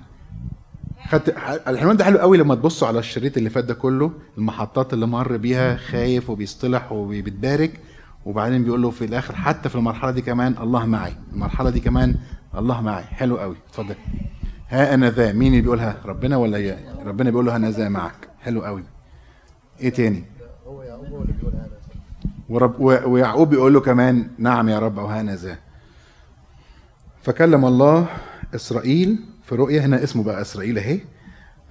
خدت 1.09 1.29
العنوان 1.69 1.97
ده 1.97 2.05
حلو 2.05 2.19
قوي 2.19 2.39
لما 2.39 2.55
تبصوا 2.55 2.89
على 2.89 2.99
الشريط 2.99 3.37
اللي 3.37 3.51
فات 3.51 3.65
ده 3.65 3.75
كله 3.75 4.13
المحطات 4.39 4.93
اللي 4.93 5.07
مر 5.07 5.37
بيها 5.37 5.77
خايف 5.77 6.31
وبيصطلح 6.31 6.93
وبيتبارك 6.93 7.81
وبعدين 8.25 8.65
بيقول 8.65 8.83
له 8.83 8.91
في 8.91 9.05
الآخر 9.05 9.37
حتى 9.37 9.69
في 9.69 9.75
المرحلة 9.77 10.11
دي 10.11 10.23
كمان 10.23 10.55
الله 10.61 10.87
معي. 10.87 11.13
المرحلة 11.33 11.71
دي 11.71 11.81
كمان 11.81 12.15
الله 12.59 12.81
معي. 12.81 13.05
حلو 13.05 13.39
قوي. 13.39 13.57
اتفضل. 13.69 13.95
ها 14.69 14.95
أنا 14.95 15.11
ذا. 15.11 15.33
مين 15.33 15.49
اللي 15.53 15.61
بيقولها 15.63 15.97
ربنا 16.05 16.37
ولا 16.37 16.59
يا 16.59 16.79
ربنا 17.05 17.31
بيقول 17.31 17.47
له 17.47 17.57
أنا 17.57 17.71
ذا 17.71 17.89
معك. 17.89 18.29
حلو 18.43 18.65
قوي. 18.65 18.85
إيه 19.81 19.91
تاني؟ 19.91 20.25
هو 20.67 20.83
يعقوب 20.83 21.07
هو 21.07 21.23
اللي 21.23 21.33
بيقول 21.33 21.53
هذا 21.53 21.71
ورب 22.49 22.81
ويعقوب 22.81 23.51
بيقول 23.51 23.75
له 23.75 23.81
كمان 23.81 24.29
نعم 24.39 24.69
يا 24.69 24.79
رب 24.79 24.99
أو 24.99 25.07
هانذا 25.07 25.57
فكلم 27.23 27.65
الله 27.65 28.07
إسرائيل 28.55 29.19
في 29.45 29.55
رؤيا 29.55 29.81
هنا 29.81 30.03
اسمه 30.03 30.23
بقى 30.25 30.41
إسرائيل 30.41 30.79
أهي. 30.79 31.01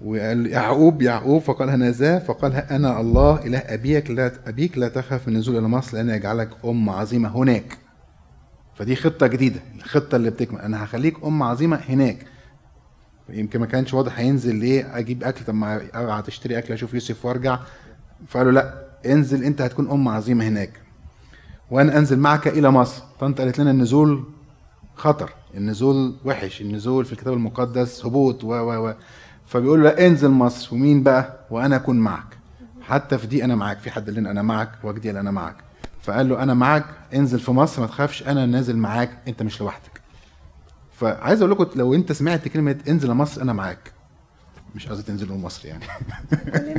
وقال 0.06 0.48
يعقوب 0.48 1.02
يعقوب 1.02 1.42
فقال 1.42 1.70
هنذا 1.70 2.20
فقال 2.20 2.54
ها 2.54 2.76
أنا 2.76 3.00
الله 3.02 3.46
إله 3.46 3.58
أبيك 3.58 4.12
لا 4.12 4.32
أبيك 4.48 4.78
لا 4.78 4.88
تخف 4.88 5.28
من 5.28 5.34
النزول 5.34 5.58
إلى 5.58 5.68
مصر 5.68 5.98
لأن 5.98 6.10
يجعلك 6.10 6.50
ام 6.66 6.90
عظيمة 6.90 7.30
هناك. 7.30 7.78
فدي 8.76 8.96
خطة 8.96 9.28
جديدة 9.28 9.60
الخطة 9.76 10.16
اللي 10.16 10.30
بتكمل. 10.30 10.60
أنا 10.60 10.84
هخليك 10.84 11.24
أم 11.24 11.44
عظيمة 11.44 11.78
هناك. 11.78 12.26
يمكن 13.30 13.60
ما 13.60 13.66
كانش 13.66 13.94
واضح 13.94 14.20
هينزل 14.20 14.56
ليه 14.56 14.98
أجيب 14.98 15.24
أكل. 15.24 15.46
طب 15.46 15.54
ما 15.54 15.82
اقعد 15.94 16.28
اشتري 16.28 16.58
أكل 16.58 16.74
أشوف 16.74 16.94
يوسف 16.94 17.26
وأرجع. 17.26 17.60
فقالوا 18.28 18.52
لا 18.52 18.86
انزل 19.06 19.44
أنت 19.44 19.62
هتكون 19.62 19.90
أم 19.92 20.08
عظيمة 20.08 20.48
هناك. 20.48 20.82
وأنا 21.72 21.98
أنزل 21.98 22.20
معك 22.20 22.48
إلى 22.48 22.72
مصر. 22.72 23.04
طنط 23.20 23.42
قالت 23.42 23.60
لنا 23.60 23.72
النزول 23.72 24.24
خطر 24.96 25.34
النزول 25.58 26.16
وحش 26.26 26.62
النزول 26.62 27.06
في 27.06 27.14
الكتاب 27.14 27.34
المقدس 27.34 28.06
هبوط 28.06 28.44
و 28.44 28.48
و 28.48 28.88
و. 28.90 28.94
فبيقول 29.46 29.84
لا 29.84 30.08
انزل 30.08 30.30
مصر. 30.30 30.76
ومين 30.76 31.04
بقى؟ 31.04 31.40
وأنا 31.50 31.76
أكون 31.76 32.00
معك. 32.00 32.38
حتى 32.82 33.18
في 33.18 33.28
دي 33.28 33.46
أنا 33.46 33.56
معاك 33.56 33.80
في 33.80 33.92
حد 33.92 34.06
قال 34.06 34.14
لنا 34.16 34.32
أنا 34.32 34.42
معك 34.42 34.72
قال 34.84 35.18
أنا 35.18 35.32
معك. 35.32 35.56
فقال 36.06 36.30
له 36.30 36.44
أنا 36.44 36.54
معك 36.54 36.86
انزل 37.16 37.40
في 37.40 37.52
مصر. 37.52 37.82
ما 37.82 37.88
تخافش. 37.88 38.24
أنا 38.24 38.46
نازل 38.46 38.78
معاك. 38.78 39.10
أنت 39.28 39.44
مش 39.44 39.62
لوحدك. 39.62 40.02
فعايز 40.94 41.42
أقول 41.42 41.52
لكم 41.52 41.66
لو 41.76 41.94
أنت 41.94 42.12
سمعت 42.12 42.48
كلمة 42.48 42.76
انزل 42.88 43.14
مصر 43.14 43.42
أنا 43.42 43.54
معاك. 43.54 43.92
مش 44.76 44.88
قصدي 44.88 45.04
تنزلوا 45.04 45.38
مصر 45.38 45.68
يعني. 45.68 45.84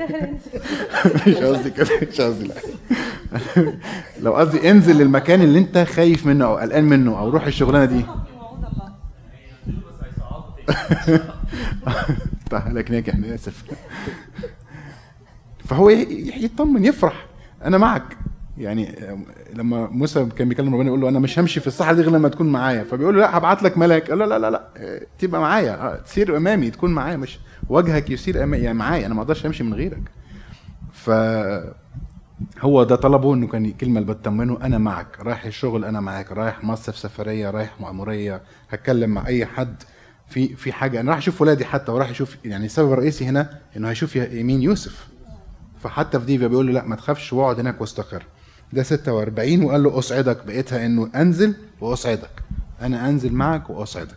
مش 1.27 1.35
قصدي 1.35 1.71
كده. 1.71 1.89
مش 2.11 2.21
قصدي 2.21 2.47
لا. 2.47 2.55
لو 4.23 4.33
قصدي 4.35 4.71
انزل 4.71 4.99
للمكان 4.99 5.43
اللي 5.43 5.59
أنت 5.59 5.79
خايف 5.79 6.27
منه 6.27 6.45
أو 6.45 6.57
قلقان 6.57 6.85
منه 6.85 7.19
أو 7.19 7.29
روح 7.29 7.47
الشغلانة 7.47 7.85
دي. 7.85 8.05
طيب 12.51 12.77
لك 12.77 12.91
ناجح 12.91 13.15
أنا 13.15 13.35
آسف. 13.35 13.65
فهو 15.65 15.91
يطمن 15.91 16.85
يفرح. 16.85 17.27
أنا 17.65 17.79
معك. 17.79 18.16
يعني 18.59 18.95
لما 19.55 19.87
موسى 19.91 20.27
كان 20.39 20.49
بيكلم 20.49 20.75
ربنا 20.75 20.87
يقول 20.87 21.01
له 21.01 21.09
أنا 21.09 21.19
مش 21.19 21.39
همشي 21.39 21.61
في 21.61 21.67
الصحراء 21.67 21.95
دي 21.95 22.03
غير 22.03 22.11
لما 22.11 22.29
تكون 22.29 22.47
معايا. 22.53 22.85
فبيقول 22.85 23.15
له 23.15 23.21
لا 23.21 23.39
هبعت 23.39 23.63
لك 23.63 23.79
ملاك 23.79 24.11
قال 24.11 24.19
له 24.19 24.27
لا 24.27 24.39
لا 24.39 24.51
لا 24.51 24.69
لا 24.77 25.07
تبقى 25.19 25.41
معايا. 25.41 25.75
آه، 25.75 25.97
تسير 25.97 26.37
أمامي 26.37 26.71
تكون 26.71 26.91
معايا. 26.95 27.17
مش 27.17 27.39
وجهك 27.69 28.11
يسير 28.11 28.45
أمامي 28.45 28.65
يعني 28.65 28.79
معايا. 28.79 29.07
أنا 29.07 29.15
ما 29.15 29.23
أقدرش 29.23 29.47
أمشي 29.47 29.65
من 29.65 29.75
غيرك. 29.75 30.03
ف 30.93 31.11
هو 32.61 32.85
ده 32.85 32.97
طلبه 32.97 33.35
إنه 33.35 33.47
كان 33.47 33.73
كلمة 33.73 34.01
اللي 34.01 34.15
بتطمنه 34.15 34.59
أنا 34.63 34.79
معك. 34.79 35.21
رايح 35.21 35.45
الشغل 35.45 35.85
أنا 35.85 36.01
معاك. 36.01 36.33
رايح 36.33 36.65
مصر 36.65 36.93
في 36.93 36.99
سفرية 36.99 37.51
رايح 37.51 37.81
مأمورية. 37.81 38.43
هتكلم 38.71 39.11
مع 39.11 39.27
أي 39.27 39.47
حد. 39.47 39.83
في 40.29 40.49
في 40.57 40.73
حاجة. 40.73 41.01
أنا 41.01 41.11
راح 41.11 41.19
أشوف 41.19 41.41
ولادي 41.43 41.65
حتى 41.65 41.93
وراح 41.93 42.11
أشوف 42.11 42.37
يعني 42.45 42.67
السبب 42.67 42.93
الرئيسي 42.93 43.25
هنا 43.27 43.59
إنه 43.77 43.91
هيشوف 43.91 44.17
يمين 44.17 44.63
يوسف. 44.63 45.09
فحتى 45.81 46.21
في 46.21 46.27
دي 46.27 46.39
بيقول 46.39 46.67
له 46.67 46.73
لا 46.73 46.85
ما 46.85 46.97
تخافش 46.97 47.33
واقعد 47.33 47.61
هناك 47.61 47.81
واستقر. 47.81 48.23
ده 48.73 48.83
46 48.83 49.63
وقال 49.65 49.83
له 49.83 49.99
أصعدك. 49.99 50.47
بقيتها 50.47 50.87
إنه 50.87 51.11
أنزل 51.15 51.55
وأصعدك. 51.81 52.31
أنا 52.83 53.09
أنزل 53.09 53.33
معك 53.33 53.71
وأصعدك. 53.71 54.17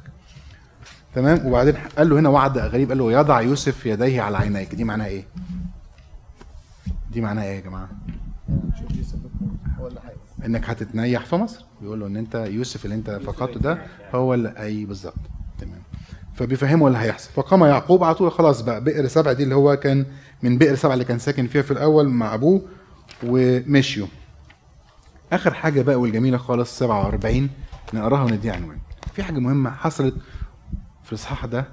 تمام؟ 1.15 1.45
وبعدين 1.45 1.73
قال 1.97 2.09
له 2.09 2.19
هنا 2.19 2.29
وعد 2.29 2.57
غريب. 2.57 2.89
قال 2.89 2.97
له 2.97 3.11
يضع 3.11 3.41
يوسف 3.41 3.85
يديه 3.85 4.21
على 4.21 4.37
عينيك. 4.37 4.75
دي 4.75 4.83
معناها 4.83 5.07
إيه؟ 5.07 5.23
دي 7.11 7.21
معناها 7.21 7.43
إيه 7.43 7.55
يا 7.55 7.61
جماعة؟ 7.61 7.89
إنك 10.45 10.69
هتتنيح 10.69 11.25
في 11.25 11.35
مصر. 11.35 11.65
بيقول 11.81 11.99
له 11.99 12.07
إن 12.07 12.17
أنت 12.17 12.35
يوسف 12.35 12.85
اللي 12.85 12.95
أنت 12.95 13.09
فقدته 13.25 13.59
ده 13.59 13.77
هو 14.15 14.33
اللي 14.33 14.53
أي 14.59 14.85
بالظبط. 14.85 15.13
تمام. 15.59 15.81
فبيفهمه 16.33 16.87
اللي 16.87 16.97
هيحصل. 16.97 17.29
فقام 17.33 17.63
يعقوب 17.63 18.03
على 18.03 18.15
طول. 18.15 18.31
خلاص 18.31 18.61
بقى 18.61 18.83
بئر 18.83 19.07
سبع 19.07 19.33
دي 19.33 19.43
اللي 19.43 19.55
هو 19.55 19.75
كان 19.75 20.05
من 20.43 20.57
بئر 20.57 20.75
سبع 20.75 20.93
اللي 20.93 21.05
كان 21.05 21.19
ساكن 21.19 21.47
فيها 21.47 21.61
في 21.61 21.71
الأول 21.71 22.09
مع 22.09 22.33
أبوه 22.33 22.61
ومشيوا. 23.23 24.07
آخر 25.33 25.53
حاجة 25.53 25.81
بقى 25.81 25.95
والجميلة 25.95 26.37
خالص 26.37 26.79
47 26.79 27.49
نقراها 27.93 28.23
ونديها 28.23 28.53
عنوان. 28.55 28.79
في 29.13 29.23
حاجة 29.23 29.39
مهمة 29.39 29.69
حصلت 29.71 30.15
في 31.03 31.11
الإصحاح 31.13 31.45
ده 31.45 31.65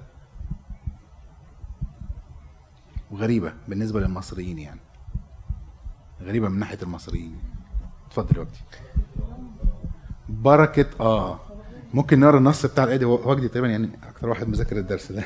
وغريبة 3.10 3.52
بالنسبة 3.68 4.00
للمصريين 4.00 4.58
يعني. 4.58 4.80
غريبة 6.22 6.48
من 6.48 6.58
ناحية 6.58 6.78
المصريين. 6.82 7.38
اتفضل 8.06 8.36
يا 8.36 8.40
وجدي. 8.40 8.58
بركة 10.28 10.86
آه. 11.00 11.40
ممكن 11.94 12.20
نقرأ 12.20 12.38
النص 12.38 12.66
بتاع 12.66 12.84
الآية 12.84 13.04
وجدي 13.04 13.48
تقريبا 13.48 13.68
يعني 13.68 13.90
أكتر 14.08 14.28
واحد 14.28 14.48
مذاكر 14.48 14.76
الدرس 14.76 15.12
ده. 15.12 15.24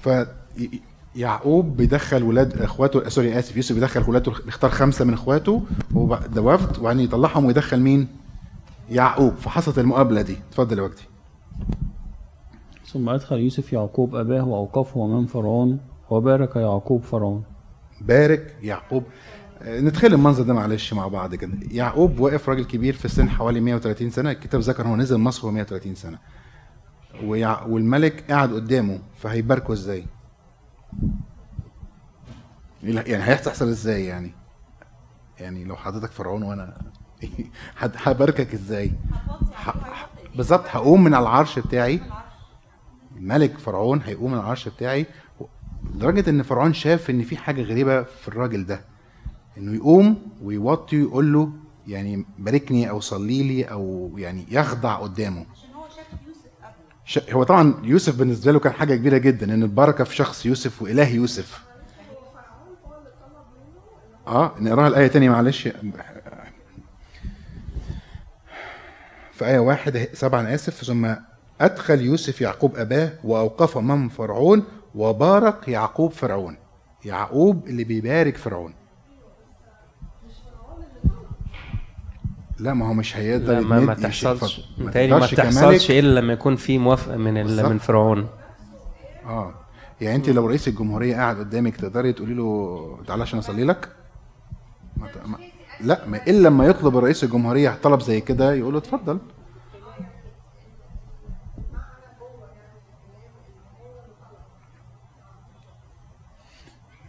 ف 0.00 0.08
يعقوب 1.16 1.76
بيدخل 1.76 2.22
ولاد 2.22 2.62
اخواته 2.62 3.08
سوري 3.08 3.38
آسف 3.38 3.56
يوسف 3.56 3.74
بيدخل 3.74 4.10
ولاده 4.10 4.32
بيختار 4.44 4.70
خمسة 4.70 5.04
من 5.04 5.14
اخواته 5.14 5.62
وب- 5.94 6.30
ده 6.34 6.42
وفد 6.42 6.78
وبعدين 6.78 7.04
يطلعهم 7.04 7.44
ويدخل 7.44 7.80
مين؟ 7.80 8.08
يعقوب. 8.90 9.34
فحصلت 9.34 9.78
المقابلة 9.78 10.22
دي. 10.22 10.36
اتفضل 10.50 10.78
يا 10.78 10.82
وجدي 10.82 11.02
ثم 12.92 13.08
أدخل 13.08 13.36
يوسف 13.36 13.72
يعقوب 13.72 14.14
أباه 14.14 14.48
وأوقفه 14.48 15.04
أمام 15.04 15.26
فرعون 15.26 15.80
وبارك 16.10 16.56
يعقوب 16.56 17.02
فرعون. 17.02 17.42
بارك 18.00 18.56
يعقوب. 18.62 19.02
آه، 19.62 19.80
نتخيل 19.80 20.14
المنظر 20.14 20.42
ده 20.42 20.54
معلش 20.54 20.92
مع 20.92 21.08
بعض 21.08 21.34
كده. 21.34 21.52
يعقوب 21.70 22.20
واقف 22.20 22.48
راجل 22.48 22.64
كبير 22.64 22.94
في 22.94 23.04
السن 23.04 23.30
حوالي 23.30 23.60
130 23.60 24.10
سنة 24.10 24.30
الكتاب 24.30 24.60
ذكر 24.60 24.86
هو 24.88 24.96
نزل 24.96 25.18
مصر 25.18 25.46
وهو 25.46 25.54
130 25.54 25.94
سنة. 25.94 26.18
ويع... 27.24 27.62
والملك 27.64 28.24
قاعد 28.30 28.52
قدامه 28.52 28.98
فهيباركه 29.16 29.72
إزاي؟ 29.72 30.04
يعني 32.82 33.24
هيحصل 33.24 33.68
إزاي 33.68 34.04
يعني؟ 34.04 34.32
يعني 35.40 35.64
لو 35.64 35.76
حضرتك 35.76 36.10
فرعون 36.12 36.42
وأنا 36.42 36.76
هباركك 37.78 38.54
إزاي؟ 38.54 38.92
بالظبط 40.36 40.64
هقوم 40.68 41.04
من 41.04 41.14
على 41.14 41.22
العرش 41.22 41.58
بتاعي. 41.58 42.00
الملك 43.16 43.58
فرعون 43.58 44.00
هيقوم 44.02 44.32
من 44.32 44.38
العرش 44.38 44.68
بتاعي. 44.68 45.06
لدرجة 45.94 46.30
إن 46.30 46.42
فرعون 46.42 46.72
شاف 46.72 47.10
إن 47.10 47.22
في 47.22 47.36
حاجة 47.36 47.62
غريبة 47.62 48.02
في 48.02 48.28
الراجل 48.28 48.66
ده. 48.66 48.80
إنه 49.58 49.74
يقوم 49.74 50.22
ويوطي 50.42 50.96
ويقول 51.02 51.32
له 51.32 51.52
يعني 51.86 52.24
باركني 52.38 52.90
أو 52.90 53.00
صلي 53.00 53.42
لي 53.42 53.64
أو 53.64 54.10
يعني 54.16 54.46
يخضع 54.50 54.94
قدامه. 54.94 55.46
ش- 57.10 57.30
هو 57.32 57.42
طبعا 57.42 57.74
يوسف 57.82 58.16
بالنسبة 58.18 58.52
له 58.52 58.58
كان 58.58 58.72
حاجة 58.72 58.94
كبيرة 58.96 59.18
جدا 59.18 59.54
إن 59.54 59.62
البركة 59.62 60.04
في 60.04 60.16
شخص 60.16 60.46
يوسف 60.46 60.82
وإله 60.82 61.08
يوسف. 61.08 61.60
آه 64.26 64.54
نقراها 64.60 64.88
الايه 64.88 65.06
تاني 65.06 65.28
معلش. 65.28 65.68
في 69.32 69.46
آية 69.46 69.58
واحد 69.58 70.08
سبعة 70.12 70.40
أنا 70.40 70.54
آسف. 70.54 70.84
ثم 70.84 71.14
أدخل 71.60 72.00
يوسف 72.00 72.40
يعقوب 72.40 72.76
أباه 72.76 73.12
وأوقف 73.24 73.76
أمام 73.78 74.08
فرعون 74.08 74.64
وبارك 74.94 75.68
يعقوب 75.68 76.12
فرعون. 76.12 76.56
يعقوب 77.04 77.66
اللي 77.68 77.84
بيبارك 77.84 78.36
فرعون. 78.36 78.74
لا 82.60 82.74
ما 82.74 82.88
هو 82.88 82.92
مش 82.94 83.16
هيقدر 83.16 83.52
لا 83.52 83.60
ما, 83.60 83.80
ما 83.80 83.94
تحصلش. 83.94 84.60
متهيألي 84.78 85.12
ما 85.20 85.26
تحصلش 85.26 85.90
إلا 85.90 86.20
لما 86.20 86.32
يكون 86.32 86.56
في 86.56 86.78
موافقة 86.78 87.16
من. 87.16 87.34
من 87.62 87.78
فرعون. 87.78 88.26
آه. 89.26 89.54
يعني 90.00 90.16
أنت 90.16 90.28
لو 90.28 90.46
رئيس 90.46 90.68
الجمهورية 90.68 91.14
قاعد 91.16 91.36
قدامك 91.38 91.76
تقدري 91.76 92.12
تقولي 92.12 92.34
له 92.34 92.98
تعالى 93.06 93.22
عشان 93.22 93.38
أصلي 93.38 93.64
لك 93.64 93.88
ما 94.96 95.06
ت- 95.08 95.26
ما 95.26 95.38
لا 95.80 96.06
ما 96.06 96.16
إلا 96.26 96.48
لما 96.48 96.66
يطلب 96.66 96.96
رئيس 96.96 97.24
الجمهورية 97.24 97.78
طلب 97.82 98.00
زي 98.00 98.20
كده 98.20 98.52
يقول 98.54 98.72
له 98.72 98.78
اتفضل 98.78 99.18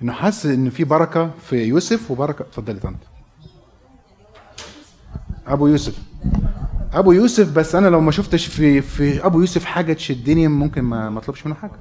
إنه 0.01 0.13
حس 0.13 0.45
ان 0.45 0.69
في 0.69 0.83
بركة 0.83 1.29
في 1.41 1.55
يوسف 1.63 2.11
وبركة. 2.11 2.41
اتفضلي 2.41 2.79
طنط. 2.79 2.97
أبو 5.51 5.67
يوسف 5.67 5.97
أبو 6.93 7.11
يوسف 7.11 7.51
بس 7.51 7.75
أنا 7.75 7.87
لو 7.87 7.99
ما 8.01 8.11
شفتش 8.11 8.45
في 8.45 8.81
في 8.81 9.25
أبو 9.25 9.39
يوسف 9.39 9.65
حاجة 9.65 9.93
تشدني 9.93 10.47
ممكن 10.47 10.81
ما 10.81 11.09
ما 11.09 11.19
أطلبش 11.19 11.45
منه 11.45 11.55
حاجة 11.55 11.71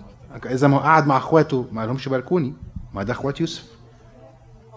إذا 0.54 0.68
ما 0.68 0.76
هو 0.76 0.80
قعد 0.80 1.06
مع 1.06 1.16
أخواته 1.16 1.66
ما 1.72 1.86
لهمش 1.86 2.08
باركوني 2.08 2.54
ما 2.94 3.02
ده 3.02 3.12
أخوات 3.12 3.40
يوسف 3.40 3.64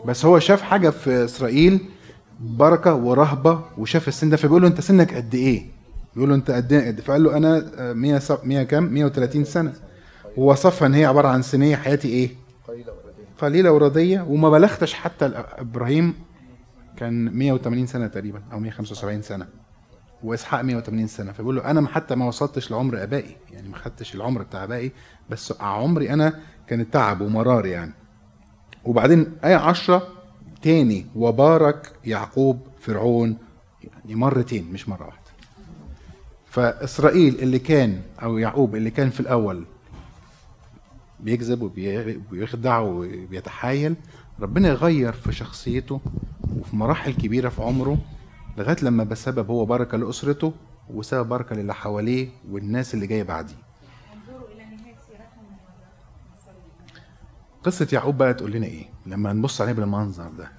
بس 0.05 0.25
هو 0.25 0.39
شاف 0.39 0.61
حاجة 0.61 0.89
في 0.89 1.25
إسرائيل 1.25 1.79
بركة 2.39 2.95
ورهبة 2.95 3.61
وشاف 3.77 4.07
السن 4.07 4.29
ده 4.29 4.37
فبيقول 4.37 4.61
له 4.61 4.67
أنت 4.67 4.81
سنك 4.81 5.13
قد 5.13 5.35
إيه؟ 5.35 5.65
بيقول 6.15 6.29
له 6.29 6.35
أنت 6.35 6.51
قد 6.51 6.73
إيه؟ 6.73 6.95
فقال 6.95 7.23
له 7.23 7.37
أنا 7.37 7.65
آه، 7.77 7.93
100 7.93 8.19
سب- 8.19 8.39
100 8.43 8.63
كام؟ 8.63 8.93
130 8.93 9.43
سنة 9.45 9.73
ووصفها 10.37 10.87
ان 10.87 10.93
هي 10.93 11.05
عبارة 11.05 11.27
عن 11.27 11.41
سنية 11.41 11.75
حياتي 11.75 12.07
إيه؟ 12.07 12.29
قليلة 13.41 13.71
وردية 13.71 14.25
وما 14.29 14.49
بلغتش 14.49 14.93
حتى 14.93 15.25
إبراهيم 15.57 16.13
كان 16.97 17.37
180 17.37 17.87
سنة 17.87 18.07
تقريبا 18.07 18.41
أو 18.51 18.59
175 18.59 19.21
سنة. 19.21 19.47
وإسحاق 20.23 20.61
180 20.61 21.07
سنة. 21.07 21.31
فبيقول 21.31 21.55
له 21.55 21.71
أنا 21.71 21.87
حتى 21.87 22.15
ما 22.15 22.25
وصلتش 22.27 22.71
لعمر 22.71 23.03
أبائي. 23.03 23.35
يعني 23.51 23.69
ما 23.69 23.77
خدتش 23.77 24.15
العمر 24.15 24.41
بتاع 24.43 24.63
أبائي 24.63 24.91
بس 25.29 25.53
عمري 25.61 26.13
أنا 26.13 26.39
كان 26.67 26.89
تعب 26.91 27.21
ومرار 27.21 27.65
يعني. 27.65 27.93
وبعدين 28.85 29.35
آية 29.45 29.55
عشرة 29.55 30.07
تاني 30.61 31.05
وبارك 31.15 31.93
يعقوب 32.05 32.67
فرعون 32.81 33.37
يعني 33.83 34.15
مرتين 34.15 34.71
مش 34.73 34.89
مرة 34.89 35.05
واحدة. 35.05 35.23
فإسرائيل 36.45 37.39
اللي 37.39 37.59
كان 37.59 38.01
أو 38.23 38.37
يعقوب 38.37 38.75
اللي 38.75 38.89
كان 38.91 39.09
في 39.09 39.19
الأول 39.19 39.65
بيكذب 41.19 41.61
وبي- 41.61 42.17
وبيخدع 42.17 42.79
وبيتحايل 42.79 43.95
ربنا 44.39 44.69
يغير 44.69 45.13
في 45.13 45.31
شخصيته 45.31 46.01
وفي 46.59 46.75
مراحل 46.75 47.13
كبيرة 47.13 47.49
في 47.49 47.61
عمره 47.61 47.97
لغاية 48.57 48.77
لما 48.81 49.03
بسبب 49.03 49.49
هو 49.49 49.65
بركة 49.65 49.97
لأسرته 49.97 50.53
وسبب 50.89 51.29
بركة 51.29 51.55
للي 51.55 51.73
حواليه 51.73 52.29
والناس 52.51 52.93
اللي 52.93 53.07
جاية 53.07 53.23
بعديه. 53.23 53.53
قصة 57.63 57.87
يعقوب 57.93 58.17
بقى 58.17 58.33
تقول 58.33 58.51
لنا 58.51 58.65
إيه؟ 58.65 58.85
لما 59.05 59.33
نبص 59.33 59.61
عليه 59.61 59.71
بالمنظر 59.73 60.27
ده. 60.37 60.51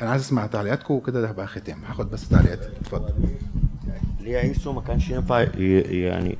أنا 0.00 0.10
عايز 0.10 0.22
أسمع 0.22 0.46
تعليقاتكم 0.46 0.94
وكده 0.94 1.20
ده 1.20 1.28
هبقى 1.28 1.46
ختام. 1.46 1.84
هاخد 1.84 2.10
بس 2.10 2.28
تعليقات. 2.28 2.60
اتفضل. 2.62 3.14
ليه 4.20 4.38
عيسو 4.38 4.72
ما 4.72 4.80
كانش 4.80 5.10
ينفع 5.10 5.40
يعني 5.60 6.38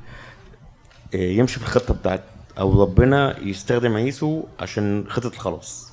يمشي 1.14 1.60
في 1.60 1.66
الخطة 1.66 1.94
بتاعت 1.94 2.22
أو 2.58 2.82
ربنا 2.82 3.38
يستخدم 3.38 3.94
عيسو 3.96 4.42
عشان 4.60 5.04
خطة 5.08 5.26
الخلاص؟ 5.28 5.83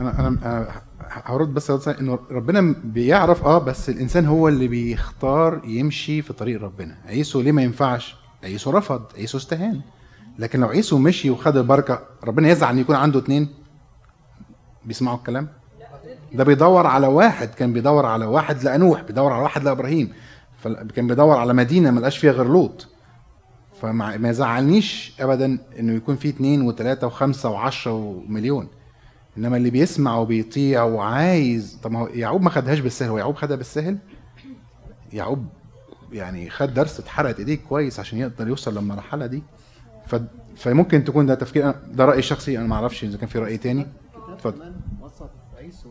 أنا 0.00 0.18
أنا 0.18 0.82
هرد 1.10 1.54
بس 1.54 1.88
إنه 1.88 2.18
ربنا 2.30 2.74
بيعرف 2.84 3.44
آه 3.44 3.58
بس 3.58 3.88
الإنسان 3.88 4.26
هو 4.26 4.48
اللي 4.48 4.68
بيختار 4.68 5.60
يمشي 5.64 6.22
في 6.22 6.32
طريق 6.32 6.62
ربنا. 6.62 6.96
عيسو 7.06 7.40
ليه 7.40 7.52
ما 7.52 7.62
ينفعش؟ 7.62 8.16
عيسو 8.44 8.70
رفض 8.70 9.02
عيسو 9.16 9.38
استهان. 9.38 9.80
لكن 10.38 10.60
لو 10.60 10.68
عيسو 10.68 10.98
مشي 10.98 11.30
وخد 11.30 11.56
البركة 11.56 12.02
ربنا 12.24 12.48
يزعل 12.48 12.74
إن 12.74 12.78
يكون 12.78 12.96
عنده 12.96 13.18
اتنين؟ 13.18 13.48
بيسمعوا 14.84 15.16
الكلام؟ 15.18 15.48
ده 16.32 16.44
بيدور 16.44 16.86
على 16.86 17.06
واحد 17.06 17.48
كان 17.48 17.72
بيدور 17.72 18.06
على 18.06 18.24
واحد 18.24 18.62
لأنوح 18.64 19.02
بيدور 19.02 19.32
على 19.32 19.42
واحد 19.42 19.64
لإبراهيم. 19.64 20.12
فكان 20.58 21.06
بيدور 21.06 21.36
على 21.36 21.52
مدينة 21.54 21.90
ما 21.90 22.00
لقاش 22.00 22.18
فيها 22.18 22.32
غير 22.32 22.46
لوط. 22.46 22.88
فما 23.82 24.16
ما 24.16 24.28
يزعلنيش 24.28 25.12
ابدا 25.20 25.58
إنه 25.78 25.92
يكون 25.92 26.16
في 26.16 26.28
اتنين 26.28 26.62
وتلاتة 26.62 27.06
وخمسة 27.06 27.50
وعشرة 27.50 27.92
ومليون. 27.92 28.68
إنما 29.38 29.56
اللي 29.56 29.70
بيسمع 29.70 30.16
وبيطيع 30.16 30.82
وعايز 30.82 31.78
طب 31.82 31.90
ما 31.90 31.98
هو 32.00 32.06
يعقوب 32.06 32.42
ما 32.42 32.50
خدهاش 32.50 32.78
بالسهل 32.78 33.08
هو 33.10 33.18
يعقوب 33.18 33.34
خدها 33.36 33.56
بالسهل؟ 33.56 33.98
يعقوب 35.12 35.46
يعني 36.12 36.50
خد 36.50 36.74
درس 36.74 37.00
اتحرقت 37.00 37.38
إيديه 37.38 37.58
كويس 37.68 38.00
عشان 38.00 38.18
يقدر 38.18 38.48
يوصل 38.48 38.74
للمرحلة 38.78 39.26
دي. 39.26 39.42
ف... 40.06 40.16
فممكن 40.56 41.04
تكون 41.04 41.26
ده 41.26 41.34
تفكير 41.34 41.70
ده 41.92 42.04
رايي 42.04 42.18
الشخصي 42.18 42.58
أنا 42.58 42.66
ما 42.66 42.74
أعرفش 42.74 43.04
إذا 43.04 43.18
كان 43.18 43.28
في 43.28 43.38
رأي 43.38 43.56
تاني. 43.56 43.86
اتفضل 44.28 44.74
وصف 45.00 45.30
عيسو 45.58 45.90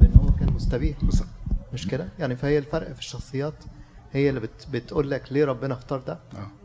لأن 0.00 0.14
هو 0.14 0.30
كان 0.40 0.52
مستبيح. 0.52 0.96
مش 1.72 1.86
كده؟ 1.86 2.08
يعني 2.18 2.36
فهي 2.36 2.58
الفرق 2.58 2.92
في 2.92 2.98
الشخصيات 2.98 3.54
هي 4.12 4.28
اللي 4.28 4.40
بت 4.40 4.66
بتقول 4.72 5.10
لك 5.10 5.32
ليه 5.32 5.44
ربنا 5.44 5.74
اختار 5.74 5.98
ده 6.06 6.18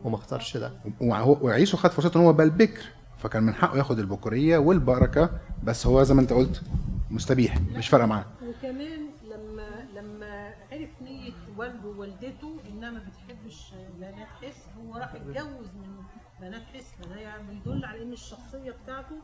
وما 0.04 0.16
اختارش 0.16 0.56
ده. 0.56 0.72
وعيسو 1.00 1.76
خد 1.76 1.90
فرصته 1.90 2.18
إن 2.20 2.24
هو 2.24 2.32
بقى 2.32 2.46
البكر 2.46 2.82
فكان 3.18 3.42
من 3.42 3.54
حقه 3.54 3.78
ياخد 3.78 3.98
البكورية 3.98 4.58
والبركة 4.58 5.30
بس 5.64 5.86
هو 5.86 6.02
زي 6.02 6.14
ما 6.14 6.20
انت 6.20 6.32
قلت 6.32 6.62
مستبيح 7.10 7.58
مش 7.76 7.88
فارقة 7.88 8.06
معاه. 8.06 8.24
وكمان 8.42 9.00
لما 9.24 9.68
لما 10.00 10.54
عرف 10.72 10.90
نية 11.02 11.32
والده 11.56 11.88
ووالدته 11.88 12.56
إنها 12.68 12.90
ما 12.90 12.98
بتحبش 13.00 13.72
بنات 13.98 14.26
حس 14.42 14.62
هو 14.78 14.96
راح 14.96 15.14
اتجوز 15.14 15.66
من 15.66 15.96
بنات 16.40 16.62
حس 16.74 16.92
فده 17.02 17.16
يعني 17.16 17.42
بيدل 17.64 17.84
على 17.84 18.02
إن 18.02 18.12
الشخصية 18.12 18.74
بتاعته 18.84 19.16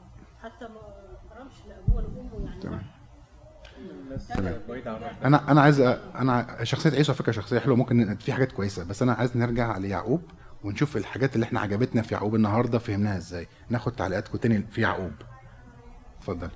حتى 0.43 0.65
ما 0.65 0.81
حرمش 1.31 1.53
لأبوه 1.69 1.97
ولا 1.97 2.07
أمه 2.07 2.47
يعني. 2.47 2.61
تمام. 2.61 2.83
أنا 5.25 5.51
أنا 5.53 5.61
عايز 5.61 5.81
أنا 6.15 6.65
شخصية 6.65 6.91
عيسو 6.91 7.13
على 7.13 7.19
فكرة 7.19 7.33
شخصية 7.33 7.59
حلوة 7.59 7.77
ممكن 7.77 8.17
في 8.17 8.33
حاجات 8.33 8.53
كويسة 8.53 8.85
بس 8.85 9.03
أنا 9.03 9.13
عايز 9.13 9.37
نرجع 9.37 9.77
ليعقوب. 9.77 10.23
ونشوف 10.65 10.97
الحاجات 10.97 11.35
اللي 11.35 11.45
إحنا 11.45 11.61
عجبتنا 11.61 12.03
في 12.03 12.15
يعقوب 12.15 12.35
النهارده 12.35 12.79
فهمناها 12.79 13.17
إزاي. 13.17 13.47
ناخد 13.71 13.93
تعليقاتكم 13.93 14.39
تاني 14.39 14.63
في 14.71 14.81
يعقوب. 14.81 15.13
اتفضل. 16.19 16.49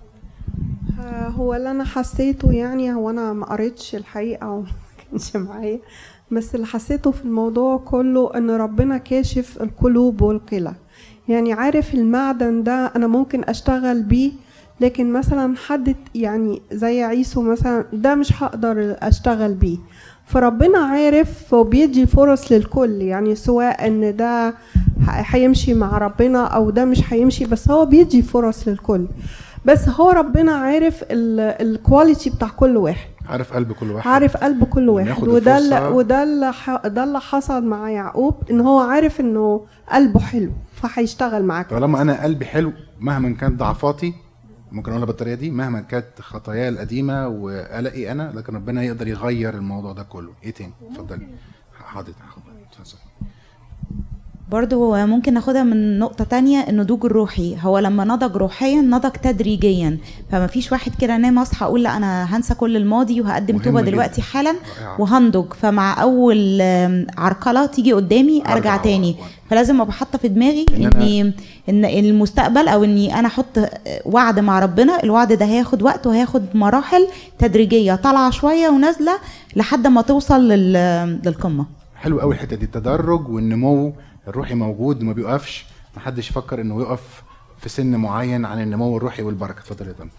آه، 1.01 1.29
هو 1.29 1.55
اللي 1.55 1.71
أنا 1.71 1.85
حسيته 1.85 2.53
يعني 2.53 2.95
هو 2.95 3.11
أنا 3.11 3.33
ما 3.33 3.47
قريتش 3.47 3.95
الحقيقة 3.95 4.49
وما 4.51 4.67
كانش 5.11 5.37
معايا. 5.37 5.79
بس 6.31 6.55
اللي 6.55 6.67
حسيته 6.67 7.11
في 7.11 7.25
الموضوع 7.25 7.77
كله 7.77 8.37
إن 8.37 8.51
ربنا 8.51 8.99
كاشف 8.99 9.63
القلوب 9.63 10.23
والقلة. 10.23 10.75
يعني 11.29 11.53
عارف 11.53 11.95
المعدن 11.95 12.63
ده 12.63 12.93
أنا 12.97 13.07
ممكن 13.07 13.45
أشتغل 13.45 14.03
بيه 14.03 14.33
لكن 14.81 15.13
مثلا 15.13 15.57
حد 15.57 15.97
يعني 16.15 16.63
زي 16.73 17.03
عيسو 17.03 17.43
مثلا 17.43 17.85
ده 17.93 18.15
مش 18.15 18.43
هقدر 18.43 18.97
أشتغل 18.99 19.55
بيه. 19.55 19.79
فربنا 20.27 20.79
عارف 20.79 21.53
وبيدي 21.55 22.07
فرص 22.07 22.53
للكل. 22.53 23.03
يعني 23.03 23.35
سواء 23.35 23.87
إن 23.87 24.17
ده 24.17 24.55
هيمشي 25.09 25.75
مع 25.75 25.99
ربنا 25.99 26.45
أو 26.45 26.71
ده 26.71 26.85
مش 26.85 27.13
هيمشي 27.13 27.45
بس 27.45 27.71
هو 27.71 27.87
بيدي 27.87 28.23
فرص 28.23 28.69
للكل. 28.69 29.07
بس 29.65 29.89
هو 29.89 30.11
ربنا 30.11 30.53
عارف 30.53 31.05
الكواليتي 31.11 32.31
بتاع 32.31 32.49
كل 32.49 32.77
واحد. 32.77 33.09
عارف 33.29 33.53
قلب 33.53 33.73
كل 33.73 33.91
واحد. 33.91 34.09
عارف 34.09 34.37
قلب 34.37 34.65
كل 34.65 34.89
واحد. 34.89 35.29
وده 35.29 35.59
اللي. 35.59 35.89
وده 35.89 36.23
اللي 36.23 36.53
ده 36.85 37.05
اللي 37.05 37.21
حصل 37.21 37.65
مع 37.65 37.91
يعقوب 37.91 38.35
إن 38.51 38.61
هو 38.61 38.79
عارف 38.79 39.21
إنه 39.21 39.61
قلبه 39.93 40.21
حلو 40.21 40.51
فهيشتغل 40.75 41.45
معاك. 41.45 41.71
طالما 41.71 42.03
أنا 42.03 42.23
قلبي 42.23 42.45
حلو 42.45 42.73
مهما 43.01 43.31
كانت 43.31 43.61
ضعفاتي 43.61 44.15
ممكن 44.77 44.91
اقولها 44.91 45.07
بالطريقة 45.07 45.35
دي 45.35 45.51
مهما 45.51 45.81
كانت 45.81 46.21
خطاياي 46.21 46.69
القديمة 46.69 47.29
وقلقي 47.29 48.13
أنا 48.13 48.33
لكن 48.35 48.55
ربنا 48.57 48.83
يقدر 48.83 49.07
يغير 49.09 49.55
الموضوع 49.55 49.93
ده 49.93 50.03
كله. 50.03 50.33
إيه 50.45 50.51
تاني؟ 50.51 50.73
اتفضلي. 50.91 51.29
حاضر. 51.85 52.11
اتفضل. 52.11 52.46
برضو 54.51 55.07
ممكن 55.07 55.35
ناخدها 55.35 55.63
من 55.63 55.99
نقطة 55.99 56.25
تانية 56.25 56.59
النضوج 56.69 57.05
الروحي 57.05 57.57
هو 57.63 57.79
لما 57.79 58.05
نضج 58.05 58.37
روحيا 58.37 58.81
نضج 58.81 59.11
تدريجيا. 59.11 59.99
فما 60.31 60.47
فيش 60.47 60.73
واحد 60.73 60.93
كده 61.01 61.17
نام 61.17 61.39
أصحى 61.39 61.67
أقول 61.67 61.83
لا 61.83 61.97
أنا 61.97 62.37
هنسى 62.37 62.55
كل 62.55 62.77
الماضي 62.77 63.21
وهقدم 63.21 63.59
توبة. 63.59 63.81
دلوقتي 63.83 64.23
حالا 64.23 64.51
رائعة. 64.51 65.01
وهنضج. 65.01 65.53
فمع 65.53 66.03
أول 66.03 66.63
عرقلة 67.19 67.67
تيجي 67.67 67.93
قدامي 67.93 68.43
أرجع 68.49 68.77
تاني. 68.77 69.17
فلازم 69.51 69.81
أبقى 69.81 69.93
حاطة 69.93 70.19
في 70.19 70.29
دماغي 70.29 70.67
إن 70.77 70.85
إني 70.87 71.33
إن 71.69 71.85
المستقبل 71.85 72.69
أو 72.69 72.85
إني 72.85 73.19
أنا 73.19 73.29
أحط 73.29 73.59
وعد 74.05 74.41
مع 74.41 74.59
ربنا. 74.61 75.03
الوعد 75.03 75.33
ده 75.33 75.45
هياخد 75.47 75.83
وقت 75.83 76.07
وهياخد 76.07 76.43
مراحل 76.55 77.09
تدريجية 77.39 77.95
طالعة 77.95 78.31
شوية 78.31 78.69
ونازلة 78.69 79.13
لحد 79.57 79.87
ما 79.87 80.03
توصل 80.03 80.49
لل- 80.49 81.21
للقمة. 81.27 81.67
حلو 81.97 82.21
قوي 82.21 82.35
الحتة 82.35 82.57
دي 82.57 82.65
التدرج 82.65 83.29
والنمو 83.29 83.93
الروحي 84.29 84.55
موجود 84.55 85.03
ما 85.03 85.13
بيقفش 85.13 85.67
ما 85.97 86.01
حدش 86.03 86.31
يفكر 86.31 86.61
إنه 86.61 86.81
يقف 86.81 87.23
في 87.59 87.69
سن 87.69 87.97
معين 87.97 88.45
عن 88.45 88.63
النمو 88.63 88.97
الروحي 88.97 89.23
والبركة. 89.23 89.59
اتفضل 89.59 89.87
يا 89.87 89.93
طنط. 89.93 90.11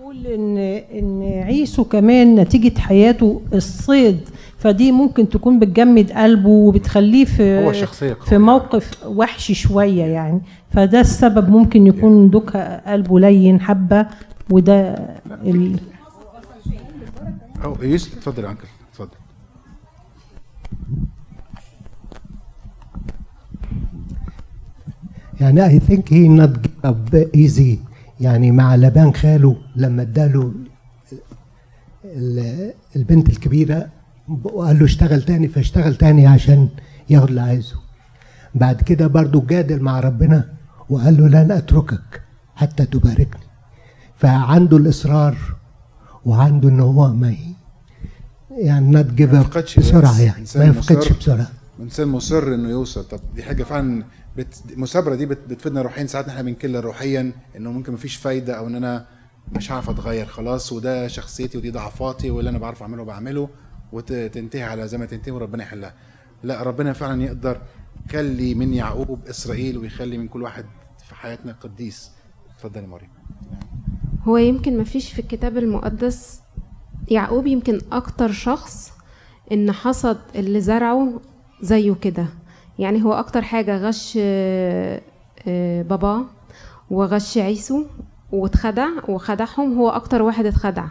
أقول 0.00 0.26
ان 0.26 0.58
إن 0.98 1.42
عيسو 1.42 1.84
كمان 1.84 2.34
نتيجة 2.34 2.78
حياته 2.78 3.42
الصيد 3.54 4.20
فدي 4.58 4.92
ممكن 4.92 5.28
تكون 5.28 5.58
بتجمد 5.58 6.12
قلبه 6.12 6.48
وبتخليه 6.48 7.24
في 7.24 7.64
هو 7.64 7.72
شخصية 7.72 8.12
في 8.14 8.38
موقف 8.38 9.06
وحشي 9.06 9.54
شوية 9.54 10.04
يعني. 10.04 10.40
فده 10.70 11.00
السبب 11.00 11.48
ممكن 11.48 11.86
يكون 11.86 12.30
دوكا 12.30 12.92
قلبه 12.92 13.20
لين 13.20 13.60
حبة 13.60 14.06
وده 14.50 14.94
ال... 15.30 15.80
أو 17.64 17.76
يوسف 17.82 18.16
اتفضل 18.16 18.44
يا 18.44 18.50
انكل 18.50 18.68
اتفضل. 18.92 19.16
يعني 25.40 25.80
I 25.80 25.82
think 25.82 26.02
he 26.08 26.28
not 26.40 26.52
give 26.62 26.90
up 26.90 27.14
easy. 27.36 27.78
يعني 28.20 28.50
مع 28.52 28.76
لبان 28.76 29.14
خاله 29.14 29.56
لما 29.76 30.02
اداله 30.02 30.52
ال- 32.04 32.72
البنت 32.96 33.28
الكبيرة 33.28 33.86
وقال 34.44 34.78
له 34.78 34.84
اشتغل 34.84 35.22
تاني 35.22 35.48
فاشتغل 35.48 35.94
تاني 35.96 36.26
عشان 36.26 36.68
ياخد 37.10 37.28
اللي 37.28 37.40
عايزه. 37.40 37.76
بعد 38.54 38.82
كده 38.82 39.06
برضو 39.06 39.40
جادل 39.40 39.80
مع 39.82 40.00
ربنا 40.00 40.52
وقال 40.90 41.16
له 41.16 41.28
لن 41.28 41.52
أتركك 41.52 42.22
حتى 42.56 42.86
تباركني. 42.86 43.40
فعنده 44.16 44.76
الإصرار 44.76 45.36
وعنده 46.24 46.68
إن 46.68 46.80
هو 46.80 47.12
ما 47.12 47.34
يعني 48.50 48.90
ما 48.90 49.02
up 49.02 49.20
يفقدش 49.20 49.78
بسرعة 49.78 50.20
يعني 50.20 50.44
ما 50.56 50.64
يفقدش 50.64 51.12
بسرعة. 51.12 51.48
إنسان 51.80 52.08
مصر 52.08 52.54
إنه 52.54 52.68
يوصل. 52.68 53.04
طب 53.04 53.20
دي 53.34 53.42
حاجة 53.42 53.62
فعلا 53.62 54.04
بت... 54.38 54.62
المثابرة 54.70 55.14
دي 55.14 55.26
بت... 55.26 55.38
بتفيدنا 55.48 55.82
روحيا 55.82 56.06
ساعات 56.06 56.28
إحنا 56.28 56.42
بنكل 56.42 56.76
روحيا 56.80 57.32
إنه 57.56 57.72
ممكن 57.72 57.92
مفيش 57.92 58.16
فايدة 58.16 58.58
أو 58.58 58.66
إن 58.66 58.74
أنا 58.74 59.06
مش 59.52 59.72
هعرف 59.72 59.90
أتغير 59.90 60.26
خلاص 60.26 60.72
وده 60.72 61.08
شخصيتي 61.08 61.58
ودي 61.58 61.70
ضعفاتي 61.70 62.30
واللي 62.30 62.50
أنا 62.50 62.58
بعرف 62.58 62.82
أعمله 62.82 63.04
بعمله 63.04 63.48
وتنتهي 63.92 64.62
على 64.62 64.88
زي 64.88 64.98
ما 64.98 65.06
تنتهي 65.06 65.32
وربنا 65.32 65.62
يحلها. 65.62 65.94
لا 66.42 66.62
ربنا 66.62 66.92
فعلا 66.92 67.22
يقدر 67.22 67.60
يخلي 68.06 68.54
من 68.54 68.74
يعقوب 68.74 69.26
إسرائيل 69.26 69.78
ويخلي 69.78 70.18
من 70.18 70.28
كل 70.28 70.42
واحد 70.42 70.64
في 71.08 71.14
حياتنا 71.14 71.52
قديس 71.52 72.10
اتفضلي 72.56 72.86
مريم. 72.86 73.08
هو 74.24 74.36
يمكن 74.36 74.78
مفيش 74.78 75.12
في 75.12 75.18
الكتاب 75.18 75.58
المقدس 75.58 76.40
يعقوب 77.08 77.46
يمكن 77.46 77.80
أكتر 77.92 78.32
شخص 78.32 78.92
إن 79.52 79.72
حصد 79.72 80.18
اللي 80.34 80.60
زرعه 80.60 81.20
زيه 81.62 81.94
كده. 81.94 82.26
يعني 82.78 83.04
هو 83.04 83.12
أكتر 83.12 83.42
حاجة 83.42 83.76
غش 83.76 84.18
آه، 84.20 85.00
آه، 85.48 85.82
باباه 85.82 86.24
وغش 86.90 87.38
عيسو 87.38 87.84
واتخدع 88.32 88.88
وخدعهم. 89.08 89.78
هو 89.78 89.88
أكتر 89.88 90.22
واحد 90.22 90.46
اتخدع. 90.46 90.84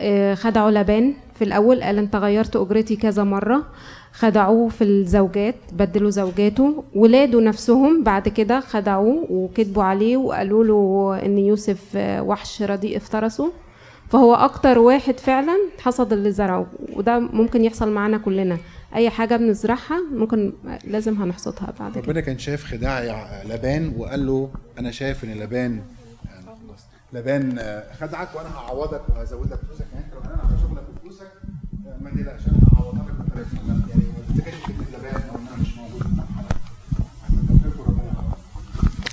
آه، 0.00 0.34
خدعوا 0.34 0.70
لبان 0.70 1.14
في 1.34 1.44
الأول 1.44 1.82
قال 1.82 1.98
أنت 1.98 2.16
غيرت 2.16 2.56
أجرتي 2.56 2.96
كذا 2.96 3.24
مرة. 3.24 3.62
خدعوه 4.12 4.68
في 4.68 4.84
الزوجات 4.84 5.54
بدلوا 5.72 6.10
زوجاته. 6.10 6.84
ولاده 6.94 7.40
نفسهم 7.40 8.02
بعد 8.02 8.28
كده 8.28 8.60
خدعوه 8.60 9.26
وكذبوا 9.30 9.82
عليه 9.82 10.16
وقالوا 10.16 10.64
له 10.64 11.20
إن 11.26 11.38
يوسف 11.38 11.80
وحش 11.96 12.62
رديء 12.62 12.96
افترسه. 12.96 13.52
فهو 14.08 14.34
أكتر 14.34 14.78
واحد 14.78 15.20
فعلا 15.20 15.56
حصد 15.78 16.12
اللي 16.12 16.30
زرعه 16.32 16.66
وده 16.96 17.18
ممكن 17.18 17.64
يحصل 17.64 17.90
معانا 17.90 18.18
كلنا. 18.18 18.58
أي 18.94 19.10
حاجة 19.10 19.36
بنزرعها 19.36 20.00
ممكن 20.12 20.52
لازم 20.84 21.22
هنحصدها 21.22 21.74
بعد 21.80 21.92
كده. 21.92 22.00
ربنا 22.00 22.20
كان 22.20 22.38
شايف 22.38 22.64
خداع 22.64 23.02
لبان 23.42 23.94
وقال 23.96 24.26
له 24.26 24.50
أنا 24.78 24.90
شايف 24.90 25.24
إن 25.24 25.30
لبان 25.30 25.82
لبان 27.12 27.58
خدعك 28.00 28.34
وأنا 28.34 28.48
هعوضك 28.48 29.02
وهزود 29.08 29.52
لك 29.52 29.58
فلوسك. 29.58 29.84
يعني 29.92 30.04
أنت 30.04 30.14
لو 30.14 30.20
أنا 30.20 30.42
على 30.42 30.58
شغلك 30.58 30.84
وفلوسك 30.96 31.26
ما 32.00 32.10
تقلقش. 32.10 32.42